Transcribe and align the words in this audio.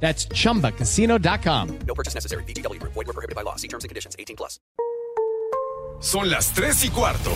That's 0.00 0.28
chumbacasino.com. 0.28 1.78
No 1.86 1.94
purchase 1.94 2.14
necessary. 2.14 2.44
BGW. 2.44 2.80
Void 2.82 2.94
were 2.94 3.12
prohibited 3.12 3.34
by 3.34 3.42
law. 3.42 3.56
See 3.56 3.68
terms 3.68 3.82
and 3.82 3.88
conditions. 3.88 4.14
18 4.18 4.36
plus. 4.36 4.60
Son 6.00 6.28
las 6.28 6.52
3 6.52 6.84
y 6.84 6.90
cuarto. 6.90 7.32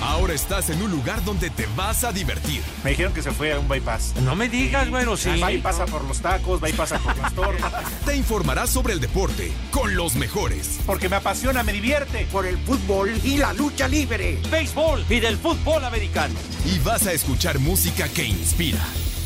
Ahora 0.00 0.32
estás 0.32 0.70
en 0.70 0.80
un 0.80 0.90
lugar 0.90 1.24
donde 1.24 1.50
te 1.50 1.66
vas 1.76 2.04
a 2.04 2.12
divertir. 2.12 2.62
Me 2.84 2.90
dijeron 2.90 3.12
que 3.12 3.22
se 3.22 3.32
fue 3.32 3.52
a 3.52 3.58
un 3.58 3.68
bypass. 3.68 4.14
No 4.22 4.36
me 4.36 4.48
digas, 4.48 4.88
bueno, 4.90 5.16
sí. 5.16 5.40
Va 5.40 5.50
y 5.50 5.58
pasa 5.58 5.86
por 5.86 6.04
los 6.04 6.20
tacos, 6.20 6.62
va 6.62 6.70
y 6.70 6.72
pasa 6.72 6.98
por 6.98 7.16
las 7.18 7.34
torres. 7.34 7.62
Te 8.06 8.16
informarás 8.16 8.70
sobre 8.70 8.92
el 8.92 9.00
deporte 9.00 9.52
con 9.70 9.96
los 9.96 10.14
mejores. 10.14 10.78
Porque 10.86 11.08
me 11.08 11.16
apasiona, 11.16 11.62
me 11.62 11.72
divierte. 11.72 12.26
Por 12.30 12.46
el 12.46 12.56
fútbol 12.58 13.12
y 13.24 13.38
la 13.38 13.52
lucha 13.52 13.88
libre. 13.88 14.38
Béisbol 14.50 15.04
y 15.08 15.20
del 15.20 15.36
fútbol 15.36 15.84
americano. 15.84 16.34
Y 16.64 16.78
vas 16.78 17.06
a 17.06 17.12
escuchar 17.12 17.58
música 17.58 18.08
que 18.08 18.24
inspira. 18.24 18.80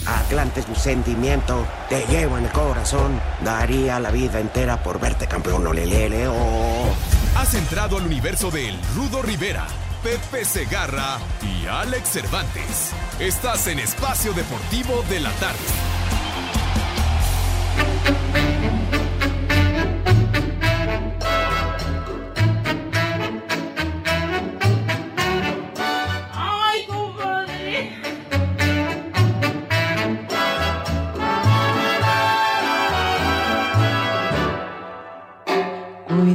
Atlante 0.06 0.61
es 0.61 0.69
mi 0.69 0.74
sentimiento, 0.74 1.66
te 1.88 2.05
llevo 2.06 2.38
en 2.38 2.45
el 2.45 2.52
corazón. 2.52 3.20
Daría 3.45 4.01
la 4.01 4.11
vida 4.11 4.41
entera 4.41 4.83
por 4.83 4.98
verte 5.01 5.27
campeón, 5.27 5.66
olelele, 5.66 6.28
oh. 6.28 6.95
Has 7.37 7.55
entrado 7.55 7.98
al 7.98 8.06
universo 8.06 8.51
de 8.51 8.69
El 8.69 8.78
Rudo 8.95 9.23
Rivera, 9.23 9.66
Pepe 10.02 10.45
Segarra 10.45 11.19
y 11.42 11.67
Alex 11.67 12.09
Cervantes. 12.09 12.91
Estás 13.19 13.67
en 13.69 13.78
Espacio 13.78 14.33
Deportivo 14.33 15.05
de 15.09 15.20
la 15.20 15.31
Tarde. 15.33 15.59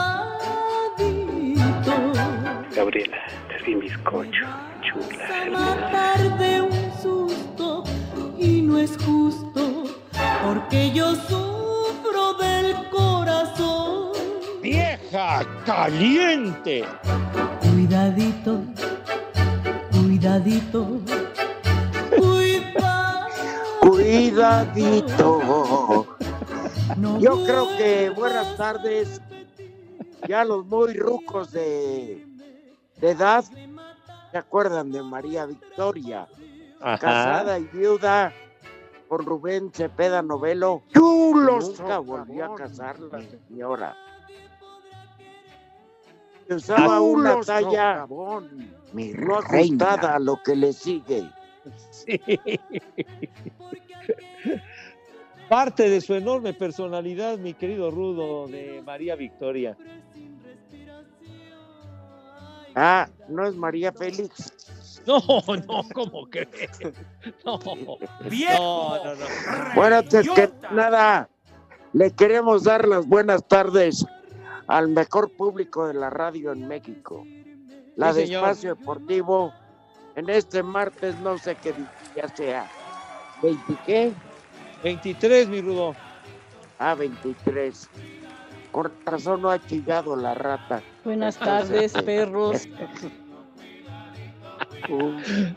Gabriela, 2.74 3.18
te 3.46 3.56
di 3.64 3.74
bizcocho, 3.76 4.46
chula. 4.82 5.26
A 5.30 5.50
matar 5.50 6.20
de 6.38 6.62
un 6.62 6.90
susto 7.00 7.84
y 8.36 8.62
no 8.62 8.76
es 8.76 8.96
justo 8.96 9.84
porque 10.44 10.90
yo 10.90 11.14
sufro 11.14 12.34
del 12.34 12.74
corazón. 12.90 14.14
¡Vieja 14.60 15.46
caliente! 15.64 16.84
Cuidadito, 17.60 18.64
cuidadito. 19.92 21.17
Cuidadito. 23.88 25.38
Yo 27.20 27.44
creo 27.44 27.68
que 27.78 28.10
buenas 28.10 28.54
tardes. 28.58 29.20
Ya 30.28 30.44
los 30.44 30.66
muy 30.66 30.92
rucos 30.92 31.52
de, 31.52 32.26
de 33.00 33.10
edad 33.10 33.44
se 34.30 34.36
acuerdan 34.36 34.92
de 34.92 35.02
María 35.02 35.46
Victoria, 35.46 36.28
Ajá. 36.82 36.98
casada 36.98 37.58
y 37.58 37.64
viuda 37.64 38.34
con 39.08 39.24
Rubén 39.24 39.72
Cepeda 39.72 40.20
Novelo. 40.20 40.82
Nunca 40.94 41.98
volvió 41.98 42.44
a 42.52 42.54
casar 42.56 43.00
la 43.00 43.22
señora. 43.22 43.96
Y 46.46 46.52
Usaba 46.54 47.00
una 47.00 47.40
talla 47.40 48.06
Mi 48.92 49.12
no 49.12 49.40
reina. 49.40 49.92
ajustada 49.92 50.16
a 50.16 50.18
lo 50.18 50.42
que 50.42 50.56
le 50.56 50.74
sigue. 50.74 51.30
Sí. 51.90 52.20
Parte 55.48 55.88
de 55.88 56.00
su 56.00 56.14
enorme 56.14 56.52
personalidad, 56.52 57.38
mi 57.38 57.54
querido 57.54 57.90
Rudo, 57.90 58.46
de 58.48 58.82
María 58.84 59.16
Victoria. 59.16 59.76
Ah, 62.74 63.08
no 63.28 63.46
es 63.46 63.54
María 63.54 63.92
Félix. 63.92 64.52
No, 65.06 65.22
no, 65.66 65.84
¿cómo 65.94 66.28
crees? 66.28 66.70
No, 67.46 67.58
¡Viejo! 68.28 68.96
no, 69.02 69.04
no, 69.04 69.14
no. 69.14 69.74
Bueno, 69.74 69.96
antes 69.96 70.28
que 70.28 70.50
nada, 70.70 71.30
le 71.94 72.10
queremos 72.10 72.64
dar 72.64 72.86
las 72.86 73.06
buenas 73.06 73.42
tardes 73.48 74.04
al 74.66 74.88
mejor 74.88 75.30
público 75.34 75.88
de 75.88 75.94
la 75.94 76.10
radio 76.10 76.52
en 76.52 76.68
México. 76.68 77.24
La 77.96 78.12
Sí, 78.12 78.20
de 78.20 78.26
señor. 78.26 78.42
Espacio 78.42 78.74
Deportivo, 78.74 79.52
en 80.18 80.28
este 80.30 80.62
martes, 80.64 81.18
no 81.20 81.38
sé 81.38 81.56
qué 81.62 81.72
día 81.72 82.28
sea. 82.34 82.68
¿20 83.40 83.78
qué? 83.86 84.12
23, 84.82 85.48
mi 85.48 85.60
Rudo. 85.60 85.94
Ah, 86.80 86.96
23. 86.96 87.88
Con 88.72 88.92
razón 89.06 89.42
no 89.42 89.50
ha 89.50 89.64
chillado 89.64 90.16
la 90.16 90.34
rata. 90.34 90.82
Buenas 91.04 91.36
tardes, 91.38 91.92
perros. 92.04 92.68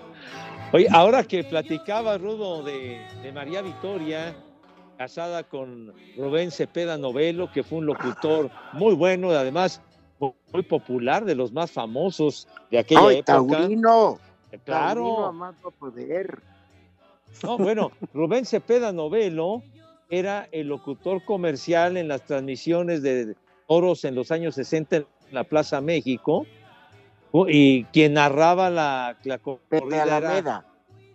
Oye, 0.73 0.87
ahora 0.91 1.23
que 1.23 1.43
platicaba 1.43 2.19
Rudo 2.19 2.61
de, 2.61 3.01
de 3.23 3.31
María 3.31 3.63
Victoria, 3.63 4.35
casada 4.97 5.43
con 5.43 5.91
Rubén 6.15 6.51
Cepeda 6.51 6.99
Novelo, 6.99 7.51
que 7.51 7.63
fue 7.63 7.79
un 7.79 7.87
locutor 7.87 8.51
muy 8.73 8.93
bueno 8.93 9.31
y 9.31 9.35
además 9.35 9.81
muy, 10.19 10.33
muy 10.53 10.61
popular, 10.61 11.25
de 11.25 11.33
los 11.33 11.51
más 11.51 11.71
famosos 11.71 12.47
de 12.69 12.77
aquella 12.77 13.07
¡Ay, 13.07 13.17
época. 13.17 13.57
Taurino! 13.57 14.19
A 14.53 14.57
Claro. 14.63 15.31
más 15.33 15.55
no 15.63 15.71
poder. 15.71 16.39
No, 17.43 17.57
bueno, 17.57 17.91
Rubén 18.13 18.45
Cepeda 18.45 18.91
Novelo 18.91 19.63
era 20.09 20.49
el 20.51 20.67
locutor 20.67 21.23
comercial 21.23 21.95
en 21.97 22.07
las 22.09 22.25
transmisiones 22.25 23.01
de 23.01 23.35
toros 23.67 24.03
en 24.03 24.15
los 24.15 24.31
años 24.31 24.55
60 24.55 24.97
en 24.97 25.05
la 25.31 25.45
Plaza 25.45 25.79
México 25.79 26.45
y 27.47 27.85
quien 27.85 28.13
narraba 28.15 28.69
la, 28.69 29.15
la 29.23 29.39
era 29.69 30.17
Alameda. 30.17 30.65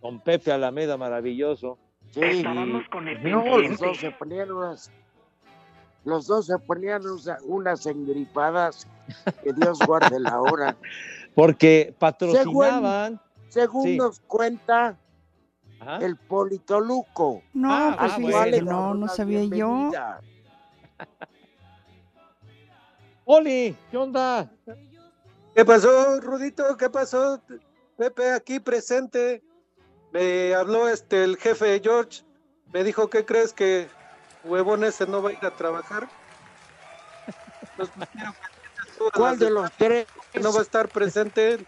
con 0.01 0.21
Pepe 0.21 0.51
Alameda, 0.53 0.97
maravilloso. 0.97 1.77
Sí. 2.13 2.21
Estábamos 2.23 2.89
con 2.89 3.07
el 3.09 3.23
No, 3.31 3.45
pendiente. 3.45 3.95
se 3.97 4.11
ponían 4.13 4.51
unas. 4.51 4.91
Los 6.07 6.29
dos 6.29 6.47
se 6.47 6.57
ponían 6.59 7.03
unas 7.45 7.85
engripadas. 7.85 8.87
Que 9.43 9.53
Dios 9.53 9.81
guarde 9.85 10.21
la 10.21 10.41
hora. 10.41 10.77
Porque 11.35 11.95
patrocinaban. 11.99 13.21
Según 13.49 13.85
Sí. 13.85 13.97
nos 13.97 14.21
cuenta 14.21 14.97
Ajá. 15.81 15.99
el 15.99 16.17
Polito 16.17 16.79
Luco. 16.81 17.43
No, 17.53 17.73
Ah, 17.73 17.97
pues 17.99 18.13
ah, 18.13 18.19
bueno. 18.21 18.71
no, 18.71 18.95
no 18.95 19.09
sabía 19.09 19.45
yo. 19.45 19.91
Oli, 23.25 23.77
¿qué 23.91 23.97
onda? 23.97 24.49
¿Qué 25.57 25.65
pasó, 25.65 26.21
Rudito? 26.21 26.77
¿Qué 26.77 26.89
pasó? 26.89 27.41
Pepe, 27.97 28.31
aquí 28.31 28.61
presente. 28.61 29.43
Me 30.13 30.55
habló 30.55 30.89
este 30.89 31.25
el 31.25 31.37
jefe 31.37 31.81
George. 31.83 32.23
Me 32.73 32.85
dijo, 32.85 33.11
¿qué 33.11 33.25
crees 33.25 33.53
que 33.53 33.89
huevón 34.47 34.85
ese 34.85 35.07
no 35.07 35.23
va 35.23 35.31
a 35.31 35.33
ir 35.33 35.45
a 35.45 35.51
trabajar? 35.51 36.09
¿Cuál 39.15 39.39
de 39.39 39.51
los 39.51 39.71
tres? 39.73 40.07
no 40.41 40.53
va 40.53 40.61
a 40.61 40.63
estar 40.63 40.89
presente. 40.89 41.59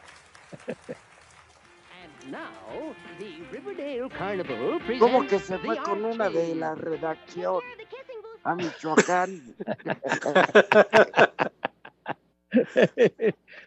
¿Cómo 4.99 5.27
que 5.27 5.39
se 5.39 5.59
fue 5.59 5.77
con 5.79 6.05
una 6.05 6.29
de 6.29 6.55
la 6.55 6.75
redacción? 6.75 7.63
A 8.45 8.55
Michoacán. 8.55 9.55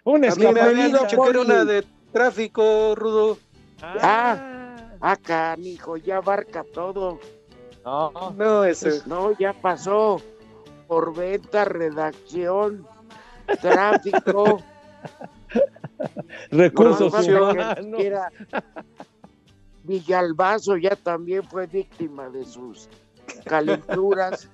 Un 0.03 0.21
dicho 0.21 0.53
que 0.53 1.29
era 1.29 1.41
una 1.41 1.65
de 1.65 1.85
tráfico, 2.11 2.95
Rudo. 2.95 3.37
Ah, 3.81 4.75
acá, 4.99 5.55
hijo, 5.59 5.97
ya 5.97 6.17
abarca 6.17 6.63
todo. 6.63 7.19
No, 7.85 8.33
No, 8.37 8.63
ese. 8.63 9.01
No, 9.05 9.37
ya 9.37 9.53
pasó 9.53 10.21
por 10.87 11.15
venta, 11.15 11.65
redacción, 11.65 12.85
tráfico. 13.61 14.61
recursos 16.51 17.13
humanos. 17.27 17.55
Villalbazo 19.83 20.77
ya 20.77 20.95
también 20.95 21.43
fue 21.43 21.65
víctima 21.67 22.29
de 22.29 22.45
sus 22.45 22.87
calenturas. 23.45 24.47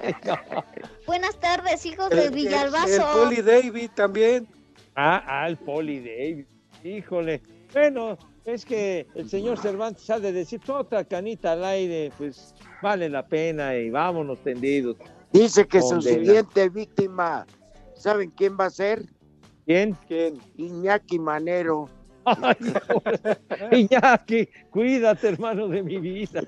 Buenas 1.06 1.36
tardes, 1.40 1.84
hijos 1.86 2.10
El, 2.12 2.18
de 2.18 2.24
el- 2.26 2.34
Villalbazo. 2.34 2.88
el 2.94 3.02
Poli 3.28 3.42
David 3.42 3.90
también. 3.94 4.46
Ah, 4.94 5.22
ah, 5.26 5.48
el 5.48 5.56
Poli 5.56 5.98
David. 6.00 6.44
Híjole. 6.84 7.42
Bueno, 7.72 8.16
es 8.44 8.64
que 8.64 9.06
el 9.14 9.28
señor 9.28 9.58
Cervantes 9.58 10.08
ha 10.10 10.18
de 10.20 10.32
decir 10.32 10.60
"Pues, 10.64 10.78
otra 10.78 11.04
canita 11.04 11.52
al 11.52 11.64
aire, 11.64 12.12
pues 12.16 12.54
vale 12.82 13.08
la 13.08 13.26
pena 13.26 13.74
y 13.76 13.90
vámonos 13.90 14.38
tendidos. 14.42 14.96
Dice 15.32 15.66
que 15.66 15.80
su 15.82 15.88
Condena. 15.90 16.18
siguiente 16.18 16.68
víctima, 16.68 17.46
¿saben 17.94 18.30
quién 18.30 18.56
va 18.58 18.66
a 18.66 18.70
ser? 18.70 19.04
¿Quién? 19.66 19.96
¿Quién? 20.06 20.38
Iñaki 20.56 21.18
Manero. 21.18 21.88
Ay. 22.24 22.56
Iñaki, 23.88 24.48
cuídate, 24.70 25.28
hermano 25.28 25.68
de 25.68 25.82
mi 25.82 25.98
vida. 25.98 26.42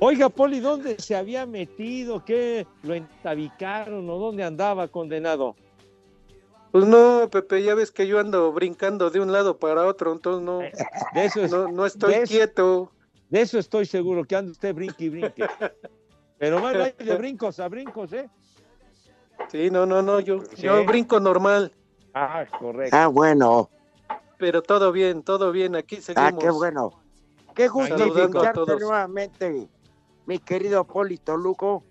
Oiga, 0.00 0.28
Poli, 0.28 0.60
¿dónde 0.60 0.96
se 0.98 1.14
había 1.16 1.46
metido? 1.46 2.24
¿Qué? 2.24 2.66
¿Lo 2.82 2.94
entabicaron 2.94 4.08
o 4.08 4.18
dónde 4.18 4.44
andaba 4.44 4.88
condenado? 4.88 5.56
Pues 6.72 6.86
no, 6.86 7.28
Pepe, 7.30 7.62
ya 7.62 7.74
ves 7.74 7.90
que 7.90 8.06
yo 8.06 8.20
ando 8.20 8.52
brincando 8.52 9.10
de 9.10 9.20
un 9.20 9.32
lado 9.32 9.58
para 9.58 9.86
otro, 9.86 10.12
entonces 10.12 10.44
no, 10.44 10.58
De 10.60 11.24
eso, 11.24 11.42
es- 11.42 11.50
no, 11.50 11.68
no 11.68 11.84
estoy 11.84 12.14
de 12.14 12.22
eso- 12.22 12.32
quieto. 12.32 12.92
De 13.30 13.40
eso 13.40 13.58
estoy 13.58 13.86
seguro, 13.86 14.24
que 14.24 14.36
anda 14.36 14.50
usted 14.52 14.74
brinque 14.74 15.04
y 15.04 15.08
brinque. 15.08 15.46
Pero 16.38 16.66
hay 16.66 16.92
de 16.98 17.16
brincos 17.16 17.58
a 17.60 17.68
brincos, 17.68 18.12
¿eh? 18.12 18.28
Sí, 19.48 19.70
no, 19.70 19.86
no, 19.86 20.02
no, 20.02 20.20
yo, 20.20 20.40
Sí. 20.54 20.62
yo 20.62 20.84
brinco 20.84 21.18
normal, 21.20 21.72
Ah, 22.12 22.44
correcto. 22.58 22.96
Ah, 22.96 23.06
bueno. 23.06 23.70
pero 24.36 24.62
todo 24.62 24.90
bien, 24.92 25.22
todo 25.22 25.52
bien, 25.52 25.76
aquí 25.76 26.00
seguimos. 26.00 26.32
Ah, 26.32 26.36
qué 26.38 26.50
bueno. 26.50 26.92
Qué 27.54 27.68
gusto 27.68 27.96
Saludando 27.98 28.18
a 28.20 28.24
escucharte 28.24 28.60
todos. 28.64 28.80
nuevamente, 28.80 29.68
mi 30.26 30.38
querido 30.38 30.84
Polito 30.84 31.36
Luco. 31.36 31.84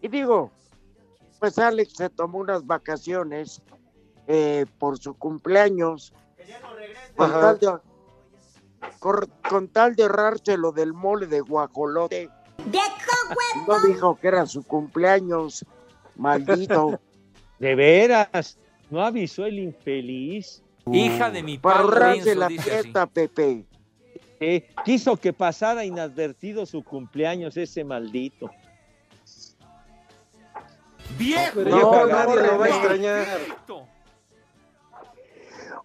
Y 0.00 0.08
digo, 0.08 0.50
pues 1.40 1.58
Alex 1.58 1.94
se 1.96 2.10
tomó 2.10 2.38
unas 2.38 2.66
vacaciones 2.66 3.60
eh, 4.26 4.66
por 4.78 4.98
su 4.98 5.14
cumpleaños. 5.14 6.12
Con 7.16 7.30
Ajá. 7.30 7.40
tal, 7.40 7.58
de, 7.58 7.80
con 8.98 9.68
tal 9.68 9.94
de 9.94 10.04
ahorrárselo 10.04 10.72
del 10.72 10.92
mole 10.92 11.26
de 11.26 11.40
guajolote. 11.40 12.30
No 13.66 13.80
dijo 13.86 14.16
que 14.16 14.28
era 14.28 14.46
su 14.46 14.62
cumpleaños, 14.62 15.64
maldito. 16.16 17.00
De 17.58 17.76
veras, 17.76 18.58
no 18.90 19.02
avisó 19.02 19.46
el 19.46 19.58
infeliz. 19.60 20.62
Hija 20.92 21.30
de 21.30 21.42
mi 21.42 21.56
Para 21.56 21.80
ahorrarse 21.80 22.34
Renzo, 22.34 22.40
la 22.40 22.46
así. 22.46 22.58
fiesta, 22.58 23.06
Pepe. 23.06 23.64
Eh, 24.40 24.68
quiso 24.84 25.16
que 25.16 25.32
pasara 25.32 25.84
inadvertido 25.84 26.66
su 26.66 26.82
cumpleaños 26.82 27.56
ese 27.56 27.84
maldito. 27.84 28.50
¡Viejo! 31.16 31.60
No, 31.60 31.80
no, 31.80 32.06
nadie 32.06 32.36
lo 32.36 32.58
va 32.58 32.66
a 32.66 32.68
extrañar. 32.68 33.26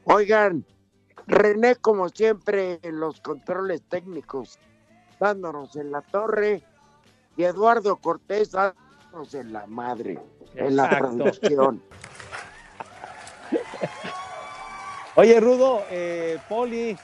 Oigan, 0.06 0.66
René, 1.30 1.76
como 1.76 2.10
siempre, 2.10 2.80
en 2.82 3.00
los 3.00 3.22
controles 3.22 3.82
técnicos, 3.84 4.58
dándonos 5.20 5.76
en 5.76 5.92
la 5.92 6.02
torre, 6.02 6.64
y 7.38 7.44
Eduardo 7.44 7.96
Cortés 7.98 8.52
dándonos 8.52 9.34
en 9.36 9.54
la 9.54 9.68
madre, 9.68 10.20
en 10.56 10.76
la 10.76 10.90
producción. 10.90 11.82
Oye, 15.16 15.40
Rudo, 15.40 15.84
eh, 15.92 16.40
Poli, 16.50 16.98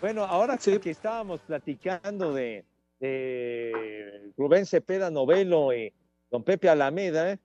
bueno, 0.00 0.24
ahora 0.24 0.56
Sí. 0.58 0.78
que 0.78 0.90
estábamos 0.90 1.40
platicando 1.40 2.32
de, 2.32 2.64
de 3.00 4.32
Rubén 4.36 4.64
Cepeda 4.66 5.10
Novelo 5.10 5.72
y 5.74 5.92
don 6.30 6.42
Pepe 6.44 6.68
Alameda, 6.68 7.32
¿eh? 7.32 7.38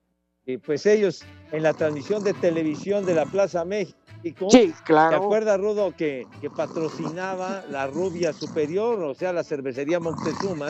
Y 0.46 0.56
pues 0.58 0.86
ellos 0.86 1.22
en 1.52 1.62
la 1.62 1.74
transmisión 1.74 2.22
de 2.24 2.34
televisión 2.34 3.04
de 3.04 3.14
la 3.14 3.26
Plaza 3.26 3.64
México, 3.64 3.96
Sí, 4.50 4.72
¿te 4.76 4.84
claro. 4.84 5.16
acuerdas, 5.16 5.60
Rudo, 5.60 5.94
que, 5.96 6.26
que 6.40 6.48
patrocinaba 6.50 7.64
la 7.68 7.86
Rubia 7.88 8.32
Superior, 8.32 9.02
o 9.02 9.14
sea, 9.14 9.32
la 9.32 9.42
cervecería 9.44 9.98
Moctezuma, 10.00 10.68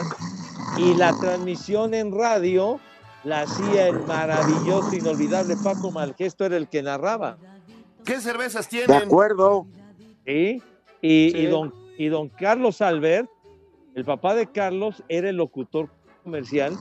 y 0.78 0.94
la 0.94 1.12
transmisión 1.18 1.92
en 1.94 2.12
radio 2.16 2.80
la 3.24 3.42
hacía 3.42 3.88
el 3.88 4.04
maravilloso, 4.06 4.96
inolvidable 4.96 5.54
Paco 5.62 5.90
Malgesto, 5.92 6.44
era 6.46 6.56
el 6.56 6.68
que 6.68 6.82
narraba. 6.82 7.36
¿Qué 8.04 8.20
cervezas 8.20 8.68
De 8.70 8.78
tienen? 8.84 9.02
acuerdo. 9.08 9.66
¿sí? 10.26 10.62
Y, 11.02 11.30
Sí. 11.30 11.36
y 11.36 11.46
don, 11.46 11.74
y 11.98 12.08
don 12.08 12.28
Carlos 12.30 12.80
Albert, 12.80 13.28
el 13.94 14.04
papá 14.04 14.34
de 14.34 14.46
Carlos, 14.46 15.02
era 15.08 15.28
el 15.28 15.36
locutor 15.36 15.90
comercial 16.24 16.76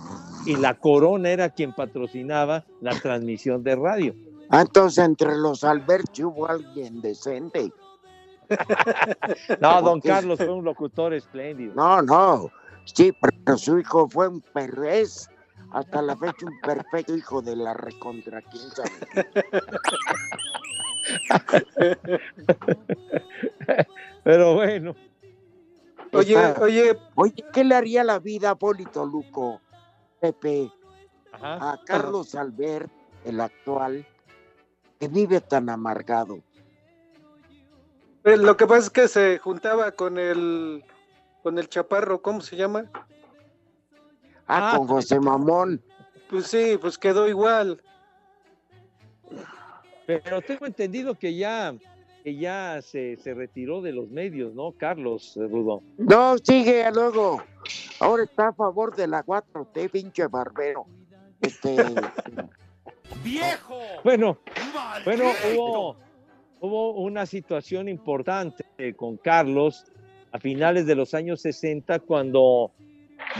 y 0.45 0.55
la 0.55 0.75
corona 0.75 1.29
era 1.29 1.49
quien 1.49 1.73
patrocinaba 1.73 2.65
la 2.81 2.99
transmisión 2.99 3.63
de 3.63 3.75
radio. 3.75 4.15
Ah, 4.49 4.61
Entonces, 4.61 5.03
entre 5.03 5.35
los 5.37 5.63
Alberti 5.63 6.23
hubo 6.23 6.47
alguien 6.47 7.01
decente. 7.01 7.71
No, 9.61 9.81
don. 9.81 10.01
Carlos 10.01 10.37
fue 10.37 10.51
un 10.51 10.65
locutor 10.65 11.13
espléndido. 11.13 11.73
No, 11.73 12.01
no. 12.01 12.49
Sí, 12.83 13.13
pero 13.45 13.57
su 13.57 13.79
hijo 13.79 14.09
fue 14.09 14.27
un 14.27 14.41
perrés. 14.41 15.29
Hasta 15.71 16.01
la 16.01 16.17
fecha, 16.17 16.47
un 16.47 16.59
perfecto 16.59 17.15
hijo 17.15 17.41
de 17.41 17.55
la 17.55 17.73
recontra, 17.73 18.41
quién 18.41 18.69
sabe. 18.71 18.91
Pero 24.23 24.55
bueno, 24.55 24.95
Oye, 26.13 26.37
oye, 26.59 26.97
Oye, 27.15 27.45
¿qué 27.53 27.63
le 27.63 27.75
haría 27.75 28.03
la 28.03 28.19
vida 28.19 28.51
a 28.51 28.55
Polito 28.55 29.05
Luco, 29.05 29.61
Pepe, 30.21 30.71
ajá. 31.31 31.71
a 31.73 31.81
Carlos 31.83 32.35
Albert, 32.35 32.91
el 33.25 33.41
actual, 33.41 34.05
que 34.99 35.07
vive 35.07 35.41
tan 35.41 35.67
amargado? 35.69 36.39
eh, 38.23 38.37
lo 38.37 38.55
que 38.55 38.67
pasa 38.67 38.81
es 38.83 38.89
que 38.91 39.07
se 39.07 39.39
juntaba 39.39 39.91
con 39.91 40.17
el 40.19 40.85
con 41.41 41.57
el 41.57 41.67
chaparro, 41.67 42.21
¿cómo 42.21 42.39
se 42.41 42.55
llama? 42.55 42.85
Ah, 44.47 44.73
Ah. 44.73 44.77
con 44.77 44.87
José 44.87 45.19
Mamón. 45.19 45.83
Pues 46.29 46.45
sí, 46.47 46.77
pues 46.79 46.99
quedó 46.99 47.27
igual. 47.27 47.81
Pero 50.05 50.39
tengo 50.41 50.67
entendido 50.67 51.15
que 51.17 51.35
ya, 51.35 51.73
que 52.23 52.35
ya 52.35 52.81
se, 52.81 53.17
se 53.17 53.33
retiró 53.33 53.81
de 53.81 53.91
los 53.91 54.09
medios, 54.09 54.53
¿no, 54.53 54.73
Carlos 54.73 55.35
eh, 55.37 55.47
Rudo? 55.47 55.81
No, 55.97 56.37
sigue 56.37 56.85
luego. 56.93 57.43
Ahora 57.99 58.23
está 58.23 58.49
a 58.49 58.53
favor 58.53 58.95
de 58.95 59.07
la 59.07 59.23
4T, 59.23 59.89
pinche 59.89 60.27
barbero. 60.27 60.85
Este, 61.41 61.75
¡Viejo! 63.23 63.79
Bueno, 64.03 64.37
bueno, 65.05 65.25
hubo, 65.53 65.97
hubo 66.59 66.91
una 67.01 67.25
situación 67.25 67.89
importante 67.89 68.65
con 68.95 69.17
Carlos 69.17 69.85
a 70.31 70.39
finales 70.39 70.85
de 70.85 70.95
los 70.95 71.13
años 71.13 71.41
60 71.41 71.99
cuando, 71.99 72.71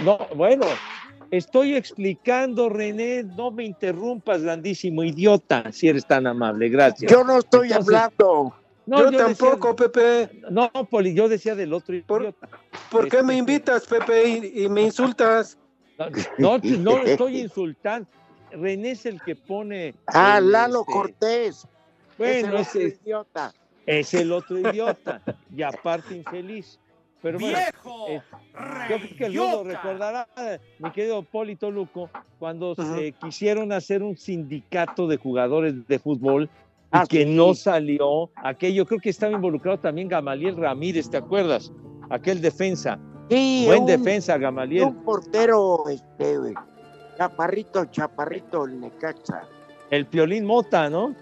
no, 0.03 0.19
bueno, 0.35 0.65
estoy 1.31 1.75
explicando, 1.75 2.69
René, 2.69 3.23
no 3.23 3.51
me 3.51 3.63
interrumpas, 3.63 4.43
grandísimo 4.43 5.03
idiota, 5.03 5.71
si 5.71 5.87
eres 5.87 6.05
tan 6.05 6.27
amable, 6.27 6.69
gracias. 6.69 7.11
yo 7.11 7.23
no 7.23 7.39
estoy 7.39 7.69
Entonces, 7.69 7.95
hablando. 7.95 8.53
No, 8.85 8.99
yo, 8.99 9.11
decía- 9.11 9.25
tampoco, 9.27 9.75
Pepe. 9.75 10.41
no, 10.49 10.69
Poli, 10.89 11.13
yo 11.13 11.29
decía 11.29 11.55
del 11.55 11.73
otro 11.73 11.95
Por- 12.05 12.21
idiota. 12.21 12.49
¿Por 12.89 13.07
qué 13.09 13.17
me 13.23 13.33
Este- 13.33 13.39
invitas, 13.39 13.85
Pepe, 13.85 14.27
y, 14.27 14.63
y 14.63 14.69
me 14.69 14.81
insultas? 14.81 15.57
No, 16.37 16.57
no, 16.79 16.97
estoy 17.27 17.41
insultando. 17.41 18.09
René 18.51 18.91
es 18.91 19.05
el 19.05 19.21
que 19.21 19.35
pone. 19.35 19.93
Ah, 20.07 20.39
el, 20.39 20.51
Lalo 20.51 20.81
este, 20.81 20.91
Cortés. 20.93 21.67
Bueno, 22.17 22.57
es 22.57 22.75
el 22.75 22.81
ese- 22.81 22.95
otro 22.95 23.03
idiota. 23.05 23.53
es 23.85 24.13
el 24.13 24.31
otro 24.31 24.59
idiota 24.59 25.21
y 25.55 25.61
aparte 25.61 26.15
infeliz. 26.17 26.77
Pero 27.21 27.37
bueno, 27.37 27.55
¡Viejo! 27.55 28.07
eh, 28.09 28.21
yo 28.89 28.97
creo 28.97 29.17
que 29.17 29.25
¡Reyota! 29.25 29.63
recordará, 29.69 30.27
mi 30.79 30.89
querido 30.91 31.21
Polito 31.21 31.69
Luco, 31.69 32.09
cuando 32.39 32.73
se 32.73 33.11
quisieron 33.13 33.71
hacer 33.71 34.01
un 34.01 34.17
sindicato 34.17 35.07
de 35.07 35.17
jugadores 35.17 35.87
de 35.87 35.99
fútbol 35.99 36.49
Ah, 36.91 37.05
que 37.07 37.23
sí. 37.23 37.29
no 37.33 37.53
salió 37.53 38.29
aquello. 38.35 38.85
Creo 38.85 38.99
que 38.99 39.09
estaba 39.09 39.33
involucrado 39.33 39.79
también 39.79 40.07
Gamaliel 40.09 40.57
Ramírez, 40.57 41.09
¿te 41.09 41.17
acuerdas? 41.17 41.71
Aquel 42.09 42.41
defensa, 42.41 42.99
Sí, 43.29 43.63
buen 43.65 43.81
un, 43.81 43.85
defensa 43.85 44.37
Gamaliel. 44.37 44.83
un 44.83 45.03
portero, 45.05 45.85
este, 45.89 46.53
chaparrito, 47.17 47.85
chaparrito, 47.85 48.65
el 48.65 48.79
Necaxa. 48.81 49.47
El 49.89 50.05
Piolín 50.05 50.45
Mota, 50.45 50.89
¿no? 50.89 51.15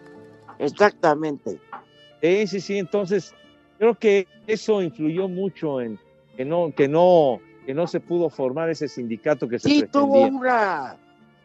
Exactamente. 0.57 1.59
Sí, 2.21 2.47
sí, 2.47 2.59
sí. 2.61 2.77
Entonces, 2.77 3.33
creo 3.77 3.95
que 3.95 4.27
eso 4.47 4.81
influyó 4.81 5.27
mucho 5.27 5.81
en 5.81 5.99
que 6.35 6.45
no, 6.45 6.73
que 6.75 6.87
no, 6.87 7.39
que 7.65 7.73
no 7.73 7.85
se 7.87 7.99
pudo 7.99 8.29
formar 8.29 8.69
ese 8.69 8.87
sindicato 8.87 9.47
que 9.47 9.59
se 9.59 9.69
Sí, 9.69 9.83
tuvo 9.91 10.13
pretendía. 10.13 10.39
una. 10.39 10.97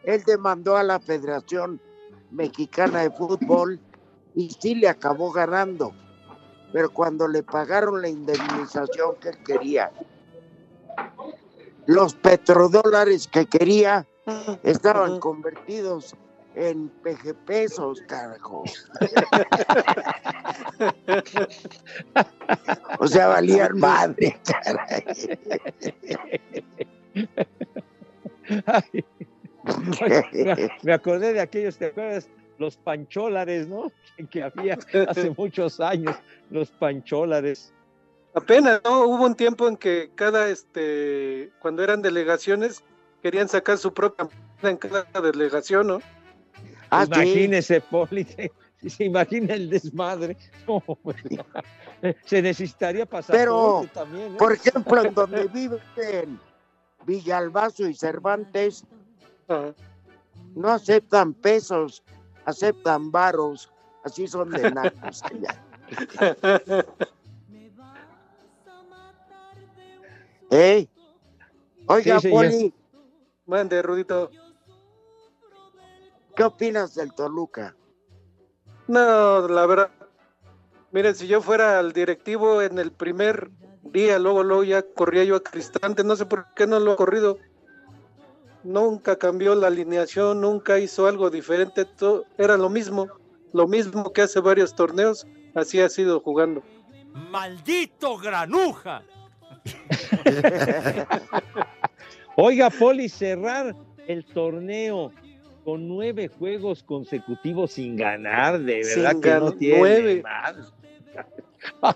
Él 0.03 0.21
demandó 0.25 0.77
a 0.77 0.83
la 0.83 0.99
Federación 0.99 1.79
Mexicana 2.31 3.01
de 3.01 3.11
Fútbol 3.11 3.79
y 4.35 4.49
sí 4.49 4.75
le 4.75 4.89
acabó 4.89 5.31
ganando. 5.31 5.93
Pero 6.71 6.91
cuando 6.91 7.27
le 7.27 7.41
pagaron 7.41 8.01
la 8.01 8.09
indemnización 8.09 9.15
que 9.21 9.29
él 9.29 9.37
quería, 9.45 9.91
los 11.85 12.15
petrodólares 12.15 13.27
que 13.27 13.45
quería 13.45 14.07
estaban 14.63 15.19
convertidos 15.19 16.15
en 16.55 16.89
PG 16.89 17.35
pesos, 17.45 18.01
carajo. 18.07 18.63
o 22.99 23.07
sea, 23.07 23.27
valían 23.27 23.77
madre, 23.77 24.35
caray. 24.43 25.05
Ay, 28.65 29.05
me, 30.33 30.69
me 30.83 30.93
acordé 30.93 31.33
de 31.33 31.41
aquellos, 31.41 31.77
¿te 31.77 31.87
acuerdas? 31.87 32.29
Los 32.57 32.77
pancholares, 32.77 33.67
¿no? 33.67 33.91
Que 34.29 34.43
había 34.43 34.77
hace 35.07 35.29
muchos 35.37 35.79
años, 35.79 36.15
los 36.49 36.71
pancholares. 36.71 37.73
Apenas, 38.33 38.81
¿no? 38.83 39.05
Hubo 39.05 39.25
un 39.25 39.35
tiempo 39.35 39.67
en 39.67 39.77
que 39.77 40.11
cada, 40.15 40.49
este, 40.49 41.51
cuando 41.59 41.83
eran 41.83 42.01
delegaciones, 42.01 42.83
querían 43.21 43.47
sacar 43.47 43.77
su 43.77 43.93
propia 43.93 44.25
moneda 44.25 44.69
en 44.69 44.77
cada 44.77 45.21
delegación, 45.21 45.87
¿no? 45.87 45.99
Ah, 46.89 47.05
sí. 47.05 47.11
Imagínese, 47.13 47.81
Poli, 47.81 48.23
se, 48.81 48.89
se 48.89 49.03
imagina 49.05 49.53
el 49.53 49.69
desmadre. 49.69 50.37
No, 50.67 50.81
pues, 51.01 51.17
se 52.25 52.41
necesitaría 52.41 53.05
pasar 53.05 53.35
Pero, 53.35 53.85
también. 53.93 54.33
¿eh? 54.33 54.37
por 54.37 54.53
ejemplo, 54.53 55.03
en 55.03 55.13
donde 55.13 55.47
viven 55.47 56.39
Villalbazo 57.05 57.87
y 57.87 57.93
Cervantes, 57.93 58.85
no 60.55 60.69
aceptan 60.69 61.33
pesos, 61.33 62.03
aceptan 62.45 63.11
varos, 63.11 63.71
así 64.03 64.27
son 64.27 64.49
de 64.51 64.71
nacos 64.71 65.23
allá. 65.23 65.61
¿Eh? 70.51 70.87
Oiga, 71.87 72.19
Sí. 72.19 72.29
Poli, 72.29 72.73
Mande, 73.45 73.81
Rudito. 73.81 74.31
¿qué 76.35 76.43
opinas 76.43 76.95
del 76.95 77.13
Toluca? 77.13 77.75
No, 78.87 79.47
la 79.47 79.65
verdad. 79.65 79.89
Miren, 80.91 81.15
si 81.15 81.27
yo 81.27 81.41
fuera 81.41 81.79
el 81.79 81.93
directivo 81.93 82.61
en 82.61 82.77
el 82.79 82.91
primer 82.91 83.51
día, 83.83 84.19
luego, 84.19 84.43
luego 84.43 84.63
ya 84.63 84.81
corría 84.81 85.23
yo 85.23 85.35
a 85.37 85.43
Cristante, 85.43 86.03
no 86.03 86.15
sé 86.15 86.25
por 86.25 86.53
qué 86.55 86.67
no 86.67 86.79
lo 86.79 86.93
ha 86.93 86.95
corrido. 86.95 87.37
Nunca 88.65 89.15
cambió 89.15 89.53
la 89.53 89.67
alineación, 89.67 90.41
nunca 90.41 90.79
hizo 90.79 91.05
algo 91.05 91.29
diferente, 91.29 91.85
to- 91.85 92.25
era 92.35 92.57
lo 92.57 92.67
mismo, 92.67 93.07
lo 93.53 93.67
mismo 93.67 94.11
que 94.11 94.23
hace 94.23 94.39
varios 94.39 94.73
torneos, 94.73 95.27
así 95.53 95.79
ha 95.79 95.87
sido 95.87 96.19
jugando. 96.19 96.63
¡Maldito 97.13 98.17
granuja! 98.17 99.03
Oiga, 102.37 102.71
Poli, 102.71 103.07
cerrar 103.07 103.75
el 104.07 104.25
torneo 104.25 105.11
con 105.63 105.87
nueve 105.87 106.27
juegos 106.27 106.81
consecutivos 106.83 107.73
sin 107.73 107.95
ganar, 107.95 108.59
de 108.59 108.83
Sin 108.83 109.03
verdad 109.03 109.21
que 109.21 109.29
no 109.39 109.51
tiene 109.53 109.77
nueve. 109.77 110.23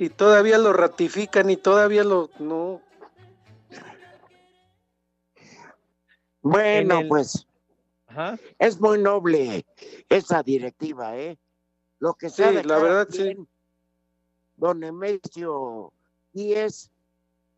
Y 0.00 0.10
todavía 0.10 0.58
lo 0.58 0.72
ratifican 0.72 1.50
y 1.50 1.56
todavía 1.56 2.04
lo... 2.04 2.30
No, 2.38 2.80
Bueno, 6.48 7.00
el- 7.00 7.08
pues 7.08 7.46
Ajá. 8.06 8.38
es 8.58 8.80
muy 8.80 9.00
noble 9.00 9.64
esa 10.08 10.42
directiva, 10.42 11.16
¿eh? 11.16 11.38
Lo 11.98 12.14
que 12.14 12.30
sea 12.30 12.50
Sí, 12.50 12.56
de 12.56 12.64
la 12.64 12.78
verdad, 12.78 13.08
sí. 13.10 13.18
quien, 13.18 13.48
Don 14.56 14.80
Nemesio 14.80 15.92
Díez 16.32 16.90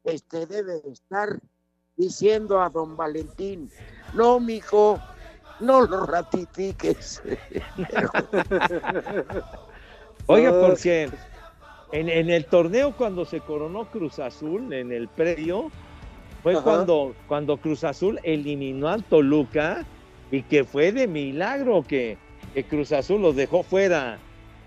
este, 0.04 0.46
debe 0.46 0.82
estar 0.90 1.38
diciendo 1.96 2.60
a 2.60 2.68
don 2.68 2.96
Valentín, 2.96 3.70
no, 4.14 4.40
mijo, 4.40 4.98
no 5.60 5.82
lo 5.82 6.06
ratifiques. 6.06 7.22
Oiga, 10.26 10.60
porque 10.60 11.10
en, 11.92 12.08
en 12.08 12.30
el 12.30 12.46
torneo 12.46 12.96
cuando 12.96 13.24
se 13.24 13.40
coronó 13.40 13.90
Cruz 13.90 14.18
Azul, 14.18 14.72
en 14.72 14.92
el 14.92 15.08
predio, 15.08 15.70
fue 16.42 16.54
Ajá. 16.54 16.62
cuando, 16.62 17.14
cuando 17.28 17.56
Cruz 17.58 17.84
Azul 17.84 18.18
eliminó 18.22 18.88
al 18.88 19.02
Toluca 19.04 19.84
y 20.30 20.42
que 20.42 20.64
fue 20.64 20.92
de 20.92 21.06
milagro 21.06 21.82
que, 21.86 22.16
que 22.54 22.64
Cruz 22.64 22.92
Azul 22.92 23.20
los 23.22 23.36
dejó 23.36 23.62
fuera 23.62 24.18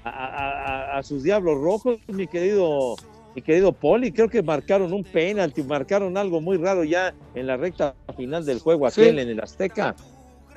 a, 0.03 0.09
a- 0.09 0.93
a- 0.93 0.97
a 0.97 1.03
sus 1.03 1.23
diablos 1.23 1.59
rojos, 1.61 1.97
mi 2.07 2.27
querido, 2.27 2.95
mi 3.35 3.41
querido 3.41 3.71
Poli. 3.71 4.11
Creo 4.11 4.29
que 4.29 4.43
marcaron 4.43 4.91
un 4.93 5.03
penalti, 5.03 5.63
marcaron 5.63 6.17
algo 6.17 6.41
muy 6.41 6.57
raro 6.57 6.83
ya 6.83 7.13
en 7.35 7.47
la 7.47 7.57
recta 7.57 7.95
final 8.17 8.45
del 8.45 8.59
juego 8.59 8.89
Sí. 8.91 9.01
aquel 9.01 9.19
en 9.19 9.29
el 9.29 9.39
Azteca. 9.39 9.95